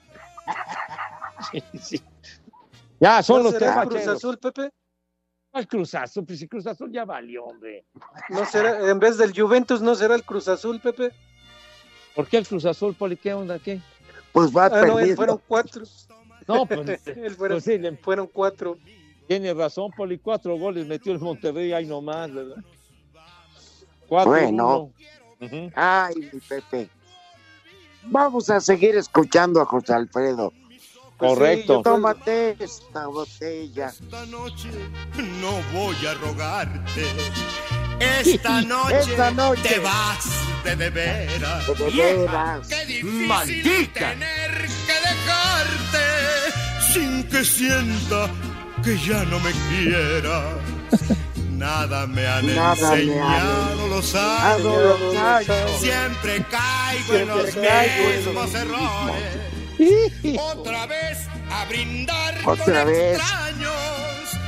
Sí, 1.51 1.63
sí. 1.79 2.01
Ya, 3.01 3.23
son 3.23 3.39
¿No 3.39 3.43
los 3.51 3.55
será 3.59 3.85
tres 3.89 4.05
Cruz. 4.05 4.17
Azul, 4.17 4.39
Pepe? 4.39 4.71
¿Cuál 5.51 5.67
Cruz 5.69 5.95
Azul? 5.95 6.25
Pues 6.25 6.39
si 6.39 6.49
Cruz 6.49 6.67
Azul 6.67 6.91
ya 6.93 7.05
valió, 7.05 7.45
hombre. 7.45 7.85
¿No 8.31 8.45
será, 8.47 8.89
en 8.91 8.99
vez 8.99 9.19
del 9.19 9.39
Juventus, 9.39 9.83
no 9.83 9.95
será 9.95 10.15
el 10.15 10.23
Cruz 10.25 10.49
Azul, 10.49 10.81
Pepe? 10.81 11.11
¿Por 12.15 12.27
qué 12.29 12.39
el 12.39 12.47
Cruz 12.47 12.65
Azul, 12.67 12.95
Poli? 12.95 13.17
¿Qué 13.17 13.33
onda? 13.35 13.59
¿Qué? 13.59 13.81
Pues 14.33 14.55
va 14.55 14.67
Ah, 14.67 14.69
no, 14.71 14.77
él 14.77 14.87
perdiendo. 14.93 15.17
fueron 15.17 15.41
cuatro. 15.47 15.83
No, 16.49 16.67
pues, 16.67 17.07
Él 17.07 17.35
fueron, 17.37 17.57
pues 17.57 17.65
sí, 17.65 17.79
le- 17.79 17.97
fueron 17.97 18.27
cuatro. 18.27 18.79
tiene 19.29 19.55
razón, 19.55 19.91
Poli. 19.97 20.19
Cuatro 20.19 20.57
goles 20.59 20.87
metió 20.87 21.13
el 21.13 21.19
Monterrey 21.21 21.73
ahí 21.73 21.87
nomás, 21.87 22.33
¿verdad? 22.33 22.57
Cuatro, 24.09 24.31
Bueno. 24.33 24.91
Ay, 25.75 26.15
mi 26.33 26.41
Pepe. 26.41 26.89
Vamos 28.05 28.51
a 28.51 28.61
seguir 28.61 28.97
escuchando 28.97 29.61
a 29.61 29.65
José 29.65 29.93
Alfredo. 29.95 30.53
Pues 31.17 31.35
Correcto. 31.35 31.83
Tómate 31.83 32.57
esta 32.59 33.07
botella. 33.07 33.87
Esta 33.89 34.27
noche 34.27 34.71
no 35.41 35.53
voy 35.73 35.95
a 36.07 36.15
rogarte. 36.15 37.07
Esta 38.03 38.63
noche, 38.63 38.99
Esta 39.11 39.31
noche. 39.31 39.63
te 39.69 39.79
vas 39.79 40.25
de 40.65 40.77
de 40.77 40.91
veras. 40.91 41.67
De 41.67 41.91
veras. 41.91 42.69
Qué 42.69 42.87
difícil 42.87 43.27
¡Maldita! 43.27 44.01
tener 44.11 44.69
que 44.87 44.97
dejarte 45.09 46.07
sin 46.93 47.23
que 47.25 47.45
sienta 47.45 48.29
que 48.85 48.99
ya 48.99 49.25
no 49.25 49.39
me 49.41 49.53
quiera. 49.69 50.43
Nada 51.51 52.07
me 52.09 52.27
han 52.27 52.55
Nada 52.55 52.75
me 52.75 53.03
enseñado 53.03 53.83
han 53.85 53.91
los 53.91 54.15
años. 54.15 55.01
los 55.01 55.17
años. 55.17 55.81
Siempre 55.81 56.45
caigo 56.51 57.15
en 57.15 57.29
los 57.29 57.51
Siempre 57.51 58.19
en 58.19 58.25
los 58.25 58.27
mismos 58.27 58.55
errores. 58.55 59.39
Otra 60.41 60.87
vez 60.87 61.19
a 61.51 61.65
brindar 61.67 62.35
Otra 62.45 62.85
con 62.85 62.93
vez 62.93 63.19
extraños. 63.19 63.73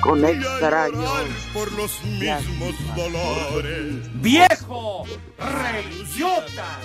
Con 0.00 0.24
extraños. 0.24 1.10
por 1.52 1.72
los 1.72 2.02
mismos 2.04 2.74
dolores. 2.96 4.22
¡Viejo! 4.22 5.04
¡Reyota! 5.38 6.78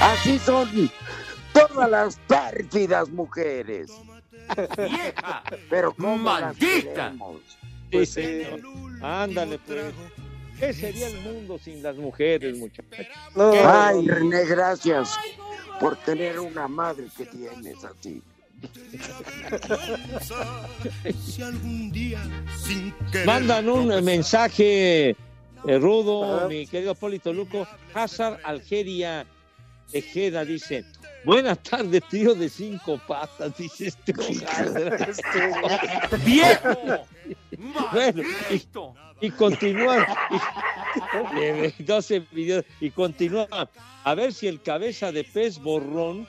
Así 0.00 0.38
son 0.38 0.90
todas 1.52 1.90
las 1.90 2.16
pérfidas 2.26 3.08
mujeres. 3.10 3.90
¡Vieja! 4.76 5.42
Pero 5.70 5.94
¿cómo 5.94 6.30
las 6.38 6.42
¡Maldita! 6.60 7.12
Sí, 7.90 8.06
señor. 8.06 8.60
Ándale, 9.02 9.58
pues. 9.58 9.94
¿Qué 10.58 10.72
sería 10.72 11.08
el 11.08 11.20
mundo 11.20 11.58
sin 11.58 11.82
las 11.82 11.96
mujeres, 11.96 12.56
muchachos? 12.56 13.06
Ay, 13.36 14.06
René, 14.06 14.44
gracias 14.44 15.18
por 15.80 15.96
tener 15.96 16.38
una 16.38 16.68
madre 16.68 17.06
que 17.16 17.26
tienes 17.26 17.84
así. 17.84 18.22
Si 21.24 21.42
algún 21.42 21.90
día 21.90 22.22
sin 22.64 22.92
querer 23.10 23.26
Mandan 23.26 23.68
un 23.68 23.88
tropezar, 23.88 24.02
mensaje 24.02 25.10
eh, 25.10 25.78
rudo, 25.78 26.48
mi 26.48 26.66
querido 26.66 26.94
Polito 26.94 27.32
Luco. 27.32 27.66
Hazard 27.94 28.40
Algeria 28.44 29.26
Tejeda 29.90 30.44
dice: 30.44 30.84
Buenas 31.24 31.62
tardes, 31.62 32.02
tío 32.08 32.34
de 32.34 32.48
cinco 32.48 33.00
patas, 33.06 33.56
dice 33.56 33.88
este 33.88 34.12
hojaldra. 34.18 35.08
¡Viejo! 36.24 37.06
Bueno, 37.92 38.22
¡Maldito! 38.22 38.94
y 39.20 39.30
continúa 39.30 40.06
y, 41.34 41.40
eh, 41.40 41.74
12 41.78 42.20
videos, 42.32 42.64
y 42.80 42.90
continúa 42.90 43.48
a 44.04 44.14
ver 44.14 44.32
si 44.32 44.48
el 44.48 44.60
cabeza 44.60 45.12
de 45.12 45.24
pez 45.24 45.58
borrón 45.58 46.26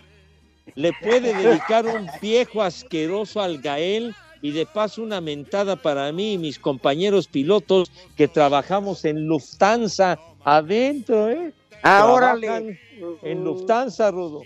le 0.73 0.91
puede 0.93 1.33
dedicar 1.33 1.85
un 1.85 2.09
viejo 2.21 2.61
asqueroso 2.63 3.41
al 3.41 3.59
Gael 3.61 4.15
y 4.41 4.51
de 4.51 4.65
paso 4.65 5.01
una 5.03 5.21
mentada 5.21 5.75
para 5.75 6.11
mí 6.11 6.33
y 6.33 6.37
mis 6.37 6.59
compañeros 6.59 7.27
pilotos 7.27 7.91
que 8.17 8.27
trabajamos 8.27 9.05
en 9.05 9.27
Lufthansa 9.27 10.19
adentro, 10.43 11.29
¿eh? 11.29 11.53
Ah, 11.83 12.01
Trabajan 12.03 12.13
órale, 12.13 12.79
En 13.21 13.43
Lufthansa, 13.43 14.09
Rudo. 14.11 14.41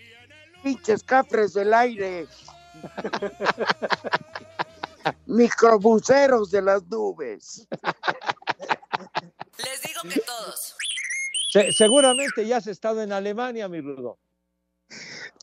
pinches 0.63 1.03
cafres 1.03 1.53
del 1.53 1.73
aire. 1.73 2.27
Microbuseros 5.25 6.51
de 6.51 6.61
las 6.61 6.83
nubes. 6.83 7.67
Les 9.57 9.81
digo 9.81 10.01
que 10.13 10.19
todos. 10.21 10.75
Se- 11.51 11.71
seguramente 11.71 12.45
ya 12.45 12.57
has 12.57 12.67
estado 12.67 13.01
en 13.01 13.11
Alemania, 13.11 13.67
mi 13.67 13.81
Rudo. 13.81 14.17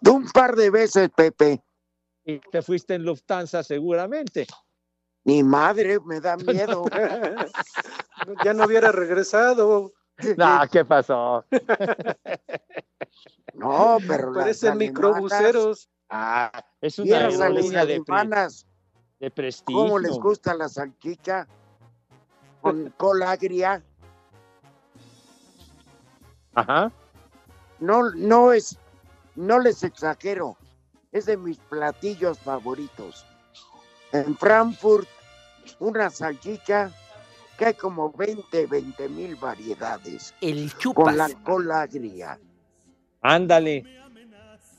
De 0.01 0.11
un 0.11 0.28
par 0.30 0.57
de 0.57 0.70
veces, 0.70 1.11
Pepe. 1.14 1.62
Y 2.24 2.40
te 2.51 2.62
fuiste 2.62 2.94
en 2.94 3.05
Lufthansa 3.05 3.62
seguramente. 3.62 4.47
Mi 5.24 5.42
madre 5.42 5.99
me 6.05 6.20
da 6.20 6.36
miedo. 6.36 6.84
ya 8.44 8.55
no 8.55 8.64
hubiera 8.64 8.92
regresado. 8.92 9.92
No, 10.38 10.62
¿qué 10.72 10.82
pasó? 10.82 11.44
No, 13.53 13.99
pero 14.09 14.32
Parecen 14.32 14.78
microbuseros. 14.78 15.90
Ah, 16.09 16.51
es 16.80 16.99
una 16.99 17.18
aerolínea 17.18 17.84
de, 17.84 17.97
alemanas, 17.97 18.66
de 19.20 19.30
prestigio. 19.30 19.82
¿Cómo 19.82 19.99
les 19.99 20.12
gusta 20.12 20.55
la 20.55 20.70
salchicha? 20.70 21.47
Con 22.62 22.94
cola 22.97 23.32
agria. 23.32 23.84
Ajá. 26.55 26.90
No, 27.78 28.11
no 28.12 28.53
es, 28.53 28.78
no 29.37 29.59
les 29.59 29.82
exagero. 29.84 30.57
Es 31.12 31.26
de 31.26 31.37
mis 31.37 31.59
platillos 31.59 32.39
favoritos. 32.39 33.24
En 34.12 34.37
Frankfurt, 34.37 35.09
una 35.78 36.11
salchicha 36.11 36.91
que 37.57 37.66
hay 37.66 37.74
como 37.74 38.11
20, 38.12 38.66
20 38.66 39.09
mil 39.09 39.37
variedades. 39.37 40.34
El 40.41 40.70
Con 40.95 41.16
la 41.16 41.28
chupas. 41.28 41.34
cola 41.45 41.80
agria. 41.82 42.39
Ándale. 43.22 43.84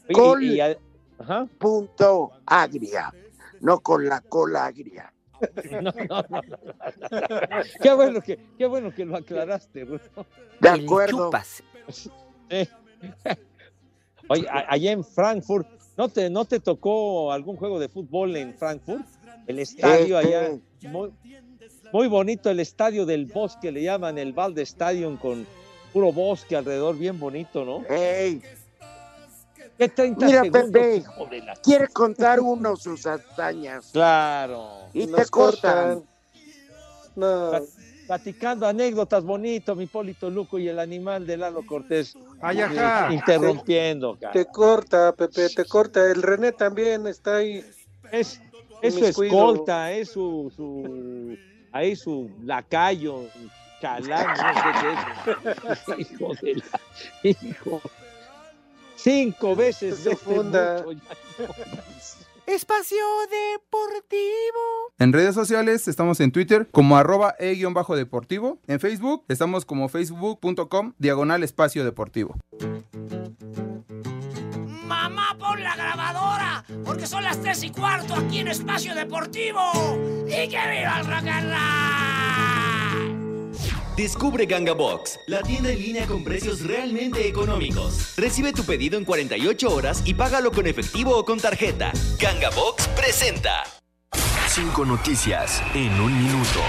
Oye, 0.10 0.14
Col- 0.14 0.44
y- 0.44 0.54
y 0.56 0.60
a- 0.62 0.78
Ajá. 1.20 1.48
Punto 1.58 2.32
agria. 2.46 3.12
No 3.62 3.80
con 3.80 4.08
la 4.08 4.22
cola 4.22 4.66
agria. 4.66 5.12
No, 5.72 5.82
no, 5.82 5.92
no, 6.30 6.42
no. 6.42 6.58
Qué 7.82 7.94
bueno 7.94 8.22
que, 8.22 8.40
qué 8.58 8.66
bueno 8.66 8.94
que 8.94 9.06
lo 9.06 9.18
aclaraste, 9.18 9.86
Rudo. 9.86 10.00
De 10.60 10.70
El 10.70 10.86
acuerdo. 10.86 11.26
chupas. 11.26 11.64
Eh. 12.50 12.68
Oye, 14.30 14.48
a- 14.50 14.66
allá 14.70 14.92
en 14.92 15.04
Frankfurt, 15.04 15.68
¿no 15.98 16.10
te, 16.10 16.30
¿no 16.30 16.46
te 16.46 16.60
tocó 16.60 17.32
algún 17.32 17.56
juego 17.58 17.80
de 17.80 17.90
fútbol 17.90 18.36
en 18.36 18.54
Frankfurt? 18.56 19.06
El 19.48 19.60
estadio 19.60 20.18
allá, 20.18 20.52
muy, 20.82 21.12
Muy 21.94 22.08
bonito 22.08 22.50
el 22.50 22.60
estadio 22.60 23.06
del 23.06 23.26
bosque, 23.28 23.72
le 23.72 23.82
llaman 23.82 24.18
el 24.18 24.34
Valde 24.34 24.62
Stadium 24.64 25.16
con 25.18 25.48
puro 25.94 26.12
bosque 26.12 26.56
alrededor, 26.58 26.98
bien 26.98 27.18
bonito, 27.18 27.64
¿no? 27.64 27.84
¡Ey! 27.90 28.42
¿Qué 29.78 29.88
30 29.88 30.26
Mira, 30.26 30.42
Pepe, 30.52 30.98
hijo 30.98 31.26
de 31.28 31.40
la- 31.42 31.56
quiere 31.56 31.88
contar 31.88 32.40
uno 32.42 32.76
sus 32.76 33.06
hazañas. 33.06 33.90
Claro. 33.94 34.90
Y 34.94 35.06
te 35.06 35.12
Nos 35.12 35.32
cortan. 35.32 36.04
No. 37.16 37.52
Plat- 38.08 38.22
Platicando 38.22 38.66
anécdotas 38.68 39.24
bonitos, 39.24 39.78
mi 39.78 39.86
Polito 39.86 40.30
Luco 40.30 40.58
y 40.58 40.68
el 40.68 40.80
animal 40.80 41.28
de 41.28 41.38
Lalo 41.38 41.66
Cortés. 41.66 42.16
Ay, 42.42 42.62
ajá. 42.62 43.14
Interrumpiendo, 43.14 44.18
cara. 44.20 44.34
Te 44.34 44.46
corta, 44.46 45.14
Pepe, 45.14 45.50
te 45.50 45.66
corta. 45.66 46.10
El 46.10 46.22
René 46.24 46.52
también 46.54 47.06
está 47.08 47.38
ahí. 47.38 47.64
Es, 48.12 48.42
es 48.82 48.94
su 48.96 49.06
escolta, 49.06 49.92
es 49.92 50.10
su, 50.10 50.52
su 50.56 51.38
ahí 51.72 51.96
su 51.96 52.30
lacayo, 52.44 53.26
calán, 53.82 54.26
no 54.28 54.54
sé 54.54 55.84
qué 55.86 55.94
es. 56.00 56.00
Hijo 56.14 56.34
de 56.42 56.56
la, 56.56 56.80
hijo. 57.24 57.82
Cinco 58.96 59.56
veces 59.56 59.98
Se 60.00 60.10
vete 60.10 60.22
funda. 60.22 60.84
mucho, 60.86 60.94
ya 60.94 61.46
no. 61.46 61.54
Espacio 62.48 63.04
Deportivo. 63.30 64.24
En 65.00 65.12
redes 65.12 65.36
sociales 65.36 65.90
estamos 65.90 66.22
en 66.22 66.32
Twitter 66.32 66.70
como 66.72 66.96
arroba 66.96 67.36
e-deportivo. 67.40 68.62
En 68.68 68.80
Facebook 68.80 69.26
estamos 69.28 69.66
como 69.66 69.90
facebook.com 69.90 70.94
diagonal 70.98 71.44
espacio 71.44 71.84
deportivo. 71.84 72.38
Mamá, 74.86 75.36
pon 75.38 75.62
la 75.62 75.76
grabadora, 75.76 76.64
porque 76.86 77.06
son 77.06 77.26
las 77.26 77.42
tres 77.42 77.64
y 77.64 77.70
cuarto 77.70 78.14
aquí 78.14 78.40
en 78.40 78.48
Espacio 78.48 78.96
Deportivo. 78.96 79.62
¡Y 80.26 80.48
que 80.48 80.58
viva 80.58 81.00
el 81.02 81.06
rock 81.06 81.28
and 81.28 81.50
roll! 81.50 82.47
Descubre 83.98 84.46
Ganga 84.46 84.74
Box, 84.74 85.20
la 85.26 85.42
tienda 85.42 85.72
en 85.72 85.82
línea 85.82 86.06
con 86.06 86.24
precios 86.24 86.62
realmente 86.62 87.28
económicos. 87.28 88.14
Recibe 88.16 88.54
tu 88.54 88.64
pedido 88.64 88.96
en 88.96 89.06
48 89.06 89.74
horas 89.74 90.04
y 90.06 90.14
págalo 90.14 90.52
con 90.52 90.68
efectivo 90.68 91.18
o 91.18 91.26
con 91.26 91.40
tarjeta. 91.40 91.92
Ganga 92.20 92.52
Box 92.52 92.88
presenta. 92.90 93.64
Cinco 94.50 94.86
noticias 94.86 95.64
en 95.74 96.00
un 96.00 96.16
minuto. 96.16 96.60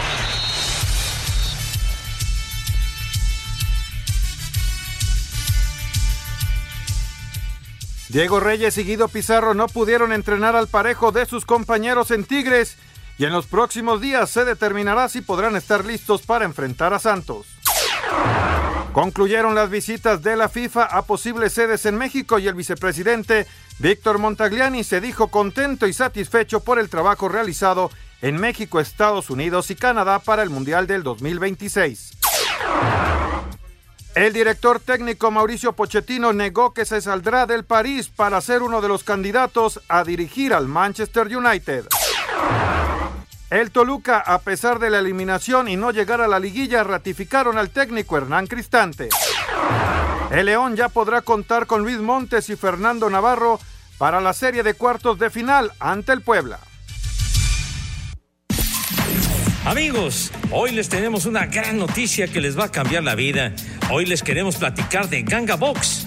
Diego 8.09 8.41
Reyes 8.41 8.79
y 8.79 8.85
Guido 8.85 9.09
Pizarro 9.09 9.53
no 9.53 9.67
pudieron 9.67 10.15
entrenar 10.15 10.57
al 10.57 10.67
parejo 10.67 11.13
de 11.13 11.27
sus 11.27 11.45
compañeros 11.45 12.11
en 12.11 12.25
Tigres 12.25 12.79
y 13.19 13.25
en 13.25 13.33
los 13.33 13.47
próximos 13.47 14.01
días 14.01 14.31
se 14.31 14.45
determinará 14.45 15.09
si 15.09 15.21
podrán 15.21 15.57
estar 15.57 15.85
listos 15.85 16.23
para 16.23 16.45
enfrentar 16.45 16.95
a 16.95 17.01
Santos. 17.01 17.47
Concluyeron 18.93 19.55
las 19.55 19.69
visitas 19.69 20.23
de 20.23 20.37
la 20.37 20.49
FIFA 20.49 20.85
a 20.85 21.03
posibles 21.03 21.53
sedes 21.53 21.85
en 21.85 21.97
México 21.97 22.39
y 22.39 22.47
el 22.47 22.55
vicepresidente 22.55 23.47
Víctor 23.79 24.19
Montagliani 24.19 24.83
se 24.83 25.01
dijo 25.01 25.29
contento 25.29 25.87
y 25.87 25.93
satisfecho 25.93 26.61
por 26.61 26.79
el 26.79 26.89
trabajo 26.89 27.29
realizado 27.29 27.91
en 28.23 28.37
México, 28.37 28.81
Estados 28.81 29.31
Unidos 29.31 29.71
y 29.71 29.77
Canadá 29.77 30.19
para 30.21 30.43
el 30.43 30.51
Mundial 30.51 30.87
del 30.87 31.03
2026. 31.03 32.13
El 34.15 34.33
director 34.33 34.81
técnico 34.81 35.31
Mauricio 35.31 35.75
Pochettino 35.75 36.33
negó 36.33 36.75
que 36.75 36.85
se 36.85 37.01
saldrá 37.01 37.47
del 37.47 37.65
París 37.65 38.09
para 38.09 38.41
ser 38.41 38.63
uno 38.63 38.81
de 38.81 38.89
los 38.89 39.05
candidatos 39.05 39.81
a 39.89 40.03
dirigir 40.03 40.53
al 40.53 40.67
Manchester 40.67 41.37
United. 41.37 41.85
El 43.51 43.71
Toluca, 43.71 44.19
a 44.19 44.41
pesar 44.41 44.79
de 44.79 44.91
la 44.91 44.99
eliminación 44.99 45.69
y 45.69 45.77
no 45.77 45.91
llegar 45.91 46.21
a 46.21 46.29
la 46.29 46.39
liguilla, 46.39 46.85
ratificaron 46.85 47.57
al 47.57 47.71
técnico 47.71 48.19
Hernán 48.19 48.47
Cristante. 48.47 49.09
El 50.31 50.47
León 50.47 50.77
ya 50.77 50.91
podrá 50.91 51.23
contar 51.23 51.67
con 51.67 51.81
Luis 51.83 51.99
Montes 51.99 52.51
y 52.51 52.57
Fernando 52.57 53.09
Navarro 53.09 53.59
para 53.97 54.21
la 54.21 54.35
serie 54.35 54.63
de 54.63 54.75
cuartos 54.75 55.19
de 55.19 55.31
final 55.31 55.73
ante 55.81 56.13
el 56.13 56.21
Puebla. 56.21 56.61
Amigos, 59.65 60.31
hoy 60.51 60.73
les 60.73 60.91
tenemos 60.91 61.25
una 61.25 61.47
gran 61.47 61.79
noticia 61.79 62.29
que 62.29 62.43
les 62.43 62.59
va 62.59 62.65
a 62.65 62.71
cambiar 62.71 63.03
la 63.03 63.15
vida. 63.15 63.55
Hoy 63.91 64.05
les 64.05 64.23
queremos 64.23 64.57
platicar 64.57 65.09
de 65.09 65.23
Ganga 65.23 65.57
Box, 65.57 66.07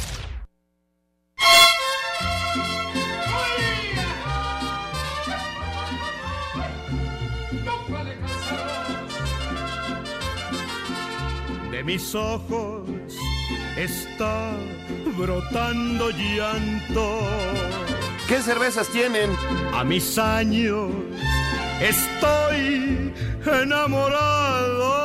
Mis 11.91 12.15
ojos 12.15 12.87
está 13.75 14.53
brotando 15.17 16.09
llanto. 16.11 17.27
¿Qué 18.29 18.41
cervezas 18.41 18.87
tienen? 18.87 19.35
A 19.73 19.83
mis 19.83 20.17
años 20.17 20.89
estoy 21.81 23.13
enamorado. 23.45 25.01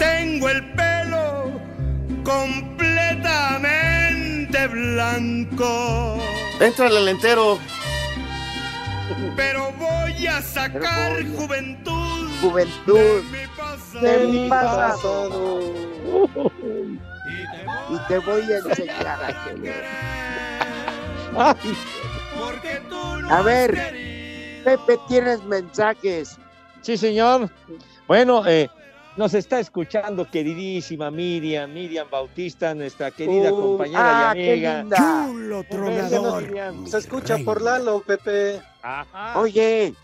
Tengo 0.00 0.48
el 0.48 0.64
pelo 0.72 1.52
completamente 2.24 4.66
blanco. 4.66 6.18
Entra 6.58 6.88
el 6.88 7.06
entero. 7.06 7.60
Pero 9.36 9.72
voy 9.78 10.26
a 10.26 10.42
sacar 10.42 11.24
juventud. 11.36 12.01
Juventud 12.42 13.22
de 14.00 14.26
mi 14.26 14.48
pasado. 14.48 15.62
Y 17.90 17.98
te 18.08 18.18
voy 18.18 18.42
a 18.52 18.58
enseñar 18.58 19.06
a 19.24 19.44
querer. 19.44 19.84
A 23.30 23.42
ver, 23.42 23.70
Pepe, 24.64 24.98
tienes 25.08 25.42
mensajes. 25.44 26.36
Sí, 26.82 26.96
señor. 26.96 27.48
Bueno, 28.08 28.46
eh, 28.46 28.68
nos 29.16 29.34
está 29.34 29.60
escuchando 29.60 30.28
queridísima 30.30 31.10
Miriam, 31.10 31.72
Miriam 31.72 32.08
Bautista, 32.10 32.74
nuestra 32.74 33.10
querida 33.10 33.52
Uh, 33.52 33.60
compañera 33.62 34.30
ah, 34.30 34.34
y 34.36 34.40
qué 34.42 34.52
amiga. 34.52 34.78
linda. 34.80 34.96
Chulo 35.26 35.64
tronador. 35.70 36.44
Se 36.88 36.98
escucha 36.98 37.38
por 37.44 37.62
Lalo, 37.62 38.00
Pepe. 38.00 38.60
Oye, 39.36 39.94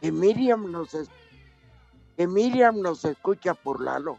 que 0.00 0.12
Miriam 0.12 0.70
nos 0.70 0.94
es- 0.94 1.08
que 2.20 2.26
Miriam 2.26 2.82
nos 2.82 3.02
escucha 3.06 3.54
por 3.54 3.82
Lalo. 3.82 4.18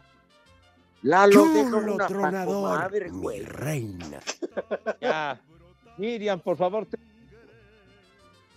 Lalo 1.02 1.44
Chulo 1.44 1.94
una 1.94 2.06
tronador, 2.08 2.80
madre, 2.80 3.10
güey. 3.10 3.42
reina. 3.42 4.18
Ya. 5.00 5.40
Miriam, 5.98 6.40
por 6.40 6.56
favor, 6.56 6.84
ten, 6.86 6.98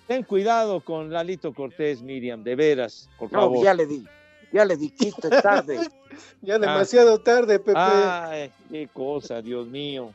ten 0.08 0.24
cuidado 0.24 0.80
con 0.80 1.12
Lalito 1.14 1.54
Cortés, 1.54 2.02
Miriam, 2.02 2.44
de 2.44 2.56
veras, 2.56 3.08
por 3.20 3.32
No, 3.32 3.42
favor. 3.42 3.64
ya 3.64 3.76
le 3.76 3.86
di, 3.86 4.04
ya 4.52 4.66
le 4.66 4.78
di, 4.78 4.90
quito 4.90 5.28
es 5.30 5.44
tarde. 5.44 5.80
Ya 6.42 6.58
demasiado 6.58 7.20
tarde, 7.20 7.60
Pepe. 7.60 7.78
Ay, 7.78 8.50
qué 8.72 8.88
cosa, 8.88 9.42
Dios 9.44 9.68
mío. 9.68 10.12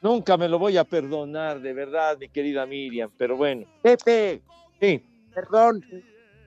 Nunca 0.00 0.38
me 0.38 0.48
lo 0.48 0.58
voy 0.58 0.78
a 0.78 0.84
perdonar, 0.84 1.60
de 1.60 1.72
verdad, 1.74 2.16
mi 2.18 2.28
querida 2.30 2.64
Miriam, 2.64 3.10
pero 3.18 3.36
bueno. 3.36 3.66
Pepe. 3.82 4.40
Sí. 4.80 5.04
Perdón. 5.34 5.84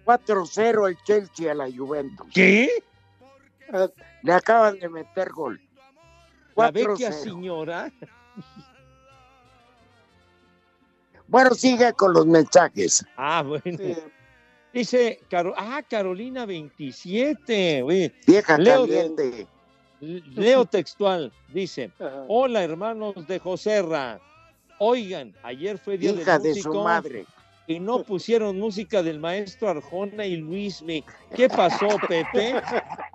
4-0 0.05 0.89
el 0.89 0.97
Chelsea 1.03 1.51
a 1.51 1.55
la 1.55 1.69
Juventus. 1.71 2.27
¿Qué? 2.33 2.69
Le 4.23 4.33
acaban 4.33 4.79
de 4.79 4.89
meter 4.89 5.29
gol. 5.31 5.61
La 6.55 6.71
4-0. 6.71 6.73
vecchia 6.73 7.11
señora. 7.11 7.91
Bueno, 11.27 11.51
sigue 11.55 11.93
con 11.93 12.13
los 12.13 12.25
mensajes. 12.25 13.05
Ah, 13.15 13.41
bueno. 13.41 13.77
Dice, 14.73 15.21
Caro- 15.29 15.53
ah, 15.57 15.81
Carolina 15.89 16.45
27. 16.45 17.83
oye. 17.83 18.13
Vieja 18.27 18.57
Leo, 18.57 18.81
caliente. 18.81 19.47
Leo 19.99 20.65
textual, 20.65 21.31
dice, 21.53 21.91
hola 22.27 22.63
hermanos 22.63 23.27
de 23.27 23.39
Joserra. 23.39 24.19
Oigan, 24.79 25.33
ayer 25.43 25.77
fue 25.77 25.97
día 25.97 26.11
Hija 26.11 26.39
del 26.39 26.55
de 26.55 26.61
su 26.61 26.73
madre. 26.73 27.25
Y 27.71 27.79
no 27.79 28.03
pusieron 28.03 28.59
música 28.59 29.01
del 29.01 29.19
maestro 29.19 29.69
Arjona 29.69 30.25
y 30.25 30.37
Luismi. 30.37 31.03
¿Qué 31.35 31.49
pasó, 31.49 31.87
Pepe? 32.07 32.61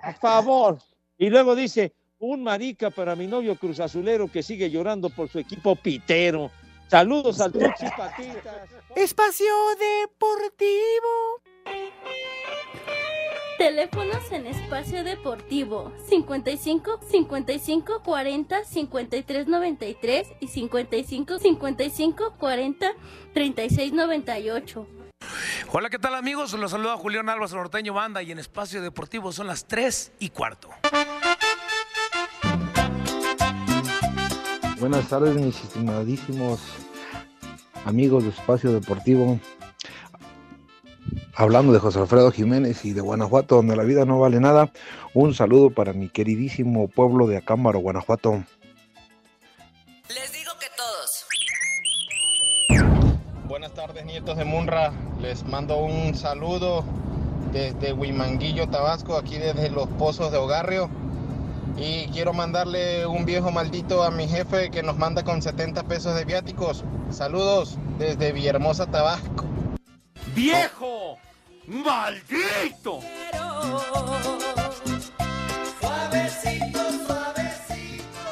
Por 0.03 0.13
favor. 0.15 0.77
Y 1.17 1.29
luego 1.29 1.55
dice, 1.55 1.93
un 2.19 2.43
marica 2.43 2.89
para 2.89 3.15
mi 3.15 3.27
novio 3.27 3.55
Cruz 3.55 3.79
Azulero 3.79 4.27
que 4.31 4.43
sigue 4.43 4.69
llorando 4.69 5.09
por 5.09 5.29
su 5.29 5.39
equipo 5.39 5.75
pitero. 5.75 6.51
Saludos 6.87 7.41
al 7.41 7.51
Tuxi 7.51 7.85
Patitas. 7.95 8.69
Espacio 8.95 9.53
Deportivo. 9.79 11.41
Teléfonos 13.57 14.31
en 14.31 14.45
espacio 14.45 15.03
deportivo 15.03 15.91
55 16.07 16.99
55 17.09 18.03
40 18.03 18.63
53 18.63 19.47
93 19.47 20.27
y 20.39 20.47
55 20.47 21.39
55 21.39 22.33
40 22.37 22.91
36 23.33 23.93
98. 23.93 24.87
Hola, 25.71 25.89
¿qué 25.89 25.97
tal 25.97 26.13
amigos? 26.13 26.53
Los 26.53 26.69
saluda 26.69 26.97
Julián 26.97 27.29
Álvarez 27.29 27.53
Norteño 27.53 27.93
Banda 27.93 28.21
y 28.21 28.31
en 28.31 28.37
Espacio 28.37 28.79
Deportivo 28.81 29.31
son 29.31 29.47
las 29.47 29.65
3 29.65 30.13
y 30.19 30.29
cuarto. 30.29 30.69
Buenas 34.79 35.09
tardes, 35.09 35.33
mis 35.33 35.59
estimadísimos 35.63 36.59
amigos 37.85 38.23
de 38.23 38.29
Espacio 38.29 38.71
Deportivo. 38.71 39.39
Hablando 41.35 41.71
de 41.71 41.79
José 41.79 41.99
Alfredo 41.99 42.31
Jiménez 42.31 42.83
y 42.83 42.93
de 42.93 43.01
Guanajuato, 43.01 43.57
donde 43.57 43.75
la 43.75 43.83
vida 43.83 44.05
no 44.05 44.19
vale 44.19 44.39
nada, 44.39 44.71
un 45.13 45.33
saludo 45.33 45.69
para 45.69 45.93
mi 45.93 46.09
queridísimo 46.09 46.87
pueblo 46.87 47.27
de 47.27 47.37
Acámbaro, 47.37 47.79
Guanajuato. 47.79 48.43
Buenas 53.47 53.73
tardes, 53.73 54.05
nietos 54.05 54.37
de 54.37 54.45
Munra. 54.45 54.91
Les 55.21 55.45
mando 55.45 55.77
un 55.77 56.13
saludo 56.15 56.83
desde 57.51 57.93
Huimanguillo, 57.93 58.67
Tabasco, 58.67 59.17
aquí 59.17 59.37
desde 59.37 59.69
los 59.69 59.87
pozos 59.87 60.31
de 60.31 60.37
Hogarrio. 60.37 60.89
Y 61.77 62.07
quiero 62.07 62.33
mandarle 62.33 63.07
un 63.07 63.25
viejo 63.25 63.51
maldito 63.51 64.03
a 64.03 64.11
mi 64.11 64.27
jefe 64.27 64.69
que 64.69 64.83
nos 64.83 64.97
manda 64.97 65.23
con 65.23 65.41
70 65.41 65.83
pesos 65.83 66.15
de 66.15 66.25
viáticos. 66.25 66.83
Saludos 67.09 67.77
desde 67.97 68.31
Villahermosa, 68.31 68.87
Tabasco. 68.87 69.46
¡Viejo! 70.37 71.17
¡Maldito! 71.65 73.01
Suavecito, 75.79 76.81
suavecito. 77.07 78.23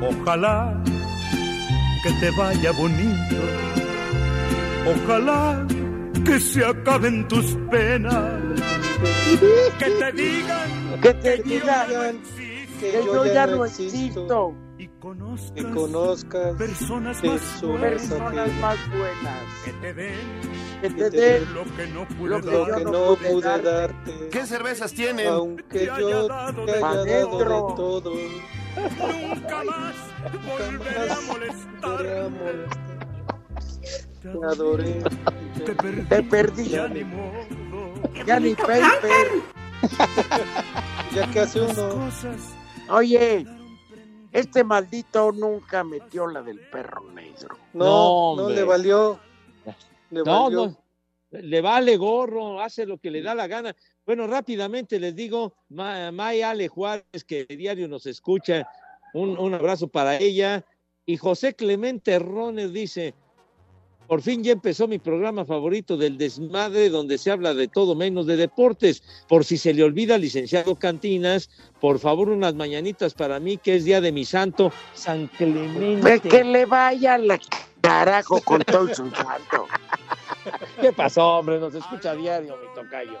Ojalá 0.00 0.82
que 2.02 2.10
te 2.20 2.30
vaya 2.30 2.72
bonito. 2.72 3.36
Ojalá 4.86 5.66
que 6.24 6.40
se 6.40 6.64
acaben 6.64 7.28
tus 7.28 7.54
penas. 7.70 8.40
Que 9.78 9.90
te 9.90 10.12
digan 10.12 11.00
Que 11.02 11.14
te 11.14 11.42
digan 11.42 12.18
que 12.78 12.92
yo 13.04 13.24
ya 13.26 13.46
no 13.46 13.64
existo. 13.64 14.54
y 14.78 14.86
conozcas, 15.00 15.52
Que 15.54 15.62
conozcas 15.74 16.56
personas 16.56 17.20
personas 17.20 17.82
más 17.82 18.02
Personas 18.02 18.48
que- 18.48 18.60
más 18.60 18.76
buenas. 18.90 19.42
que 19.64 19.72
te 19.72 19.94
den 19.94 20.18
Que 20.80 21.10
te 21.10 21.40
lo 21.46 21.64
que 21.76 21.86
no 21.88 22.06
pude 22.08 22.28
lo 22.30 22.40
que 22.40 22.46
lo 22.50 22.68
yo 22.68 22.76
que 22.76 22.84
no 22.84 22.90
no 22.92 23.16
pude 23.16 23.30
pude 23.32 23.42
darte. 23.48 23.70
darte. 23.70 24.28
¿Qué 24.30 24.46
cervezas 24.46 24.92
tienen? 24.92 25.26
Aunque 25.28 25.64
Te 25.80 25.90
haya 25.90 25.98
yo 26.00 26.28
dado 26.28 26.64
te 26.64 26.70
de 26.72 26.78
haya 26.78 26.86
dado 26.86 27.00
adentro. 27.02 27.66
de 27.68 27.74
todo. 27.74 28.12
Nunca 28.78 29.64
más 29.64 29.94
volveré 30.46 31.10
a 31.10 31.20
molestar. 31.26 31.90
volveré 31.90 32.20
a 32.20 32.28
molestar. 32.28 32.88
Te 34.22 34.28
adoré. 34.52 35.02
Te 35.64 35.72
perdí. 35.74 36.02
Te 36.02 36.22
perdí. 36.22 36.68
Ya 36.68 36.88
ni 36.88 37.04
modo. 37.04 37.32
Ya 38.26 38.38
ni 38.40 38.54
paper. 38.54 39.28
Ya 41.14 41.30
que 41.30 41.40
hace 41.40 41.60
uno. 41.60 41.72
Cosas 41.88 42.54
Oye, 42.90 43.46
este 44.32 44.64
maldito 44.64 45.32
nunca 45.32 45.84
metió 45.84 46.26
la 46.26 46.42
del 46.42 46.58
perro 46.60 47.10
negro. 47.12 47.56
No, 47.72 48.34
No, 48.36 48.48
le 48.48 48.62
valió. 48.64 49.18
Le 50.10 50.22
No, 50.24 50.44
valió. 50.44 50.66
no. 50.66 50.76
Le 51.30 51.60
vale 51.60 51.96
gorro, 51.98 52.60
hace 52.62 52.86
lo 52.86 52.96
que 52.96 53.10
le 53.10 53.20
da 53.20 53.34
la 53.34 53.46
gana. 53.46 53.76
Bueno, 54.06 54.26
rápidamente 54.26 54.98
les 54.98 55.14
digo, 55.14 55.52
Ma- 55.68 56.10
Maya 56.10 56.50
Ale 56.50 56.68
Juárez, 56.68 57.22
que 57.26 57.44
diario 57.44 57.86
nos 57.86 58.06
escucha, 58.06 58.66
un, 59.12 59.38
un 59.38 59.52
abrazo 59.52 59.88
para 59.88 60.16
ella. 60.16 60.64
Y 61.04 61.18
José 61.18 61.54
Clemente 61.54 62.18
Rones 62.18 62.72
dice, 62.72 63.14
por 64.08 64.22
fin 64.22 64.42
ya 64.42 64.52
empezó 64.52 64.88
mi 64.88 64.98
programa 64.98 65.44
favorito 65.44 65.98
del 65.98 66.16
desmadre, 66.16 66.88
donde 66.88 67.18
se 67.18 67.30
habla 67.30 67.52
de 67.52 67.68
todo 67.68 67.94
menos 67.94 68.26
de 68.26 68.38
deportes. 68.38 69.02
Por 69.28 69.44
si 69.44 69.58
se 69.58 69.74
le 69.74 69.84
olvida, 69.84 70.16
licenciado 70.16 70.76
Cantinas, 70.76 71.50
por 71.78 71.98
favor 71.98 72.30
unas 72.30 72.54
mañanitas 72.54 73.12
para 73.12 73.38
mí, 73.38 73.58
que 73.58 73.76
es 73.76 73.84
día 73.84 74.00
de 74.00 74.10
mi 74.10 74.24
santo, 74.24 74.72
San 74.94 75.26
Clemente. 75.26 76.26
que 76.26 76.42
le 76.42 76.64
vaya 76.64 77.18
la 77.18 77.38
carajo 77.82 78.40
con 78.40 78.62
todo 78.62 78.88
su 78.88 79.10
santo. 79.10 79.66
¿Qué 80.80 80.90
pasó, 80.92 81.38
hombre? 81.38 81.60
Nos 81.60 81.74
escucha 81.74 82.12
a 82.12 82.14
diario, 82.14 82.56
mi 82.56 82.74
tocayo. 82.74 83.18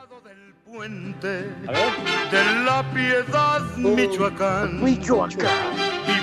Puente 0.70 1.28
de 1.28 2.44
la 2.64 2.84
piedad, 2.92 3.62
Michoacán. 3.76 4.82
Michoacán. 4.84 5.48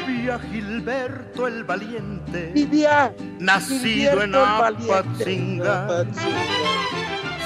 Vivía 0.07 0.39
Gilberto 0.39 1.47
el 1.47 1.63
Valiente, 1.63 2.51
Vivía 2.53 3.15
nacido 3.39 4.21
en 4.21 4.31
Valiente. 4.31 4.93
Apatzinga. 4.93 6.05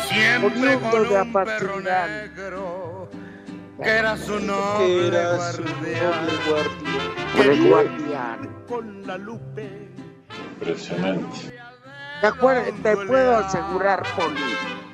Siempre 0.10 0.80
con 0.80 1.08
un 1.08 1.34
perro 1.34 1.80
negro, 1.80 3.10
que 3.82 3.90
era 3.90 4.18
su 4.18 4.40
noble 4.40 5.08
era 5.08 5.52
su 5.54 5.64
guardián. 5.64 6.28
noble 7.38 7.70
guardián. 7.70 8.66
con 8.68 9.08
la 9.08 9.18
lupe. 9.18 9.90
¿Te 12.22 12.28
acuerdas? 12.28 12.68
Te 12.84 12.98
puedo 12.98 13.38
asegurar, 13.38 14.04
Poli, 14.16 14.42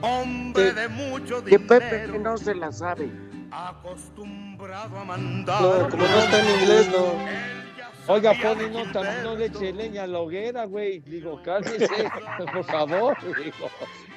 Hombre 0.01 0.73
de 0.73 0.88
mucho 0.89 1.43
que 1.43 1.59
Pepe 1.59 2.05
dinero, 2.07 2.19
no 2.32 2.38
se 2.38 2.53
la 2.53 2.71
sabe. 2.71 3.09
acostumbrado 3.51 4.99
a 4.99 5.05
mandar. 5.05 5.61
No, 5.61 5.89
como 5.89 6.03
no 6.03 6.19
está 6.19 6.39
en 6.39 6.61
inglés, 6.61 6.89
no. 6.91 8.13
Oiga, 8.13 8.34
Poli, 8.39 8.69
no, 8.69 8.91
también 8.91 9.23
no 9.23 9.36
le 9.36 9.45
eche 9.45 9.73
leña 9.73 10.03
a 10.03 10.07
la 10.07 10.19
hoguera, 10.19 10.65
güey. 10.65 10.99
Digo, 10.99 11.41
cálmese, 11.43 11.88
por 12.53 12.63
favor. 12.65 13.17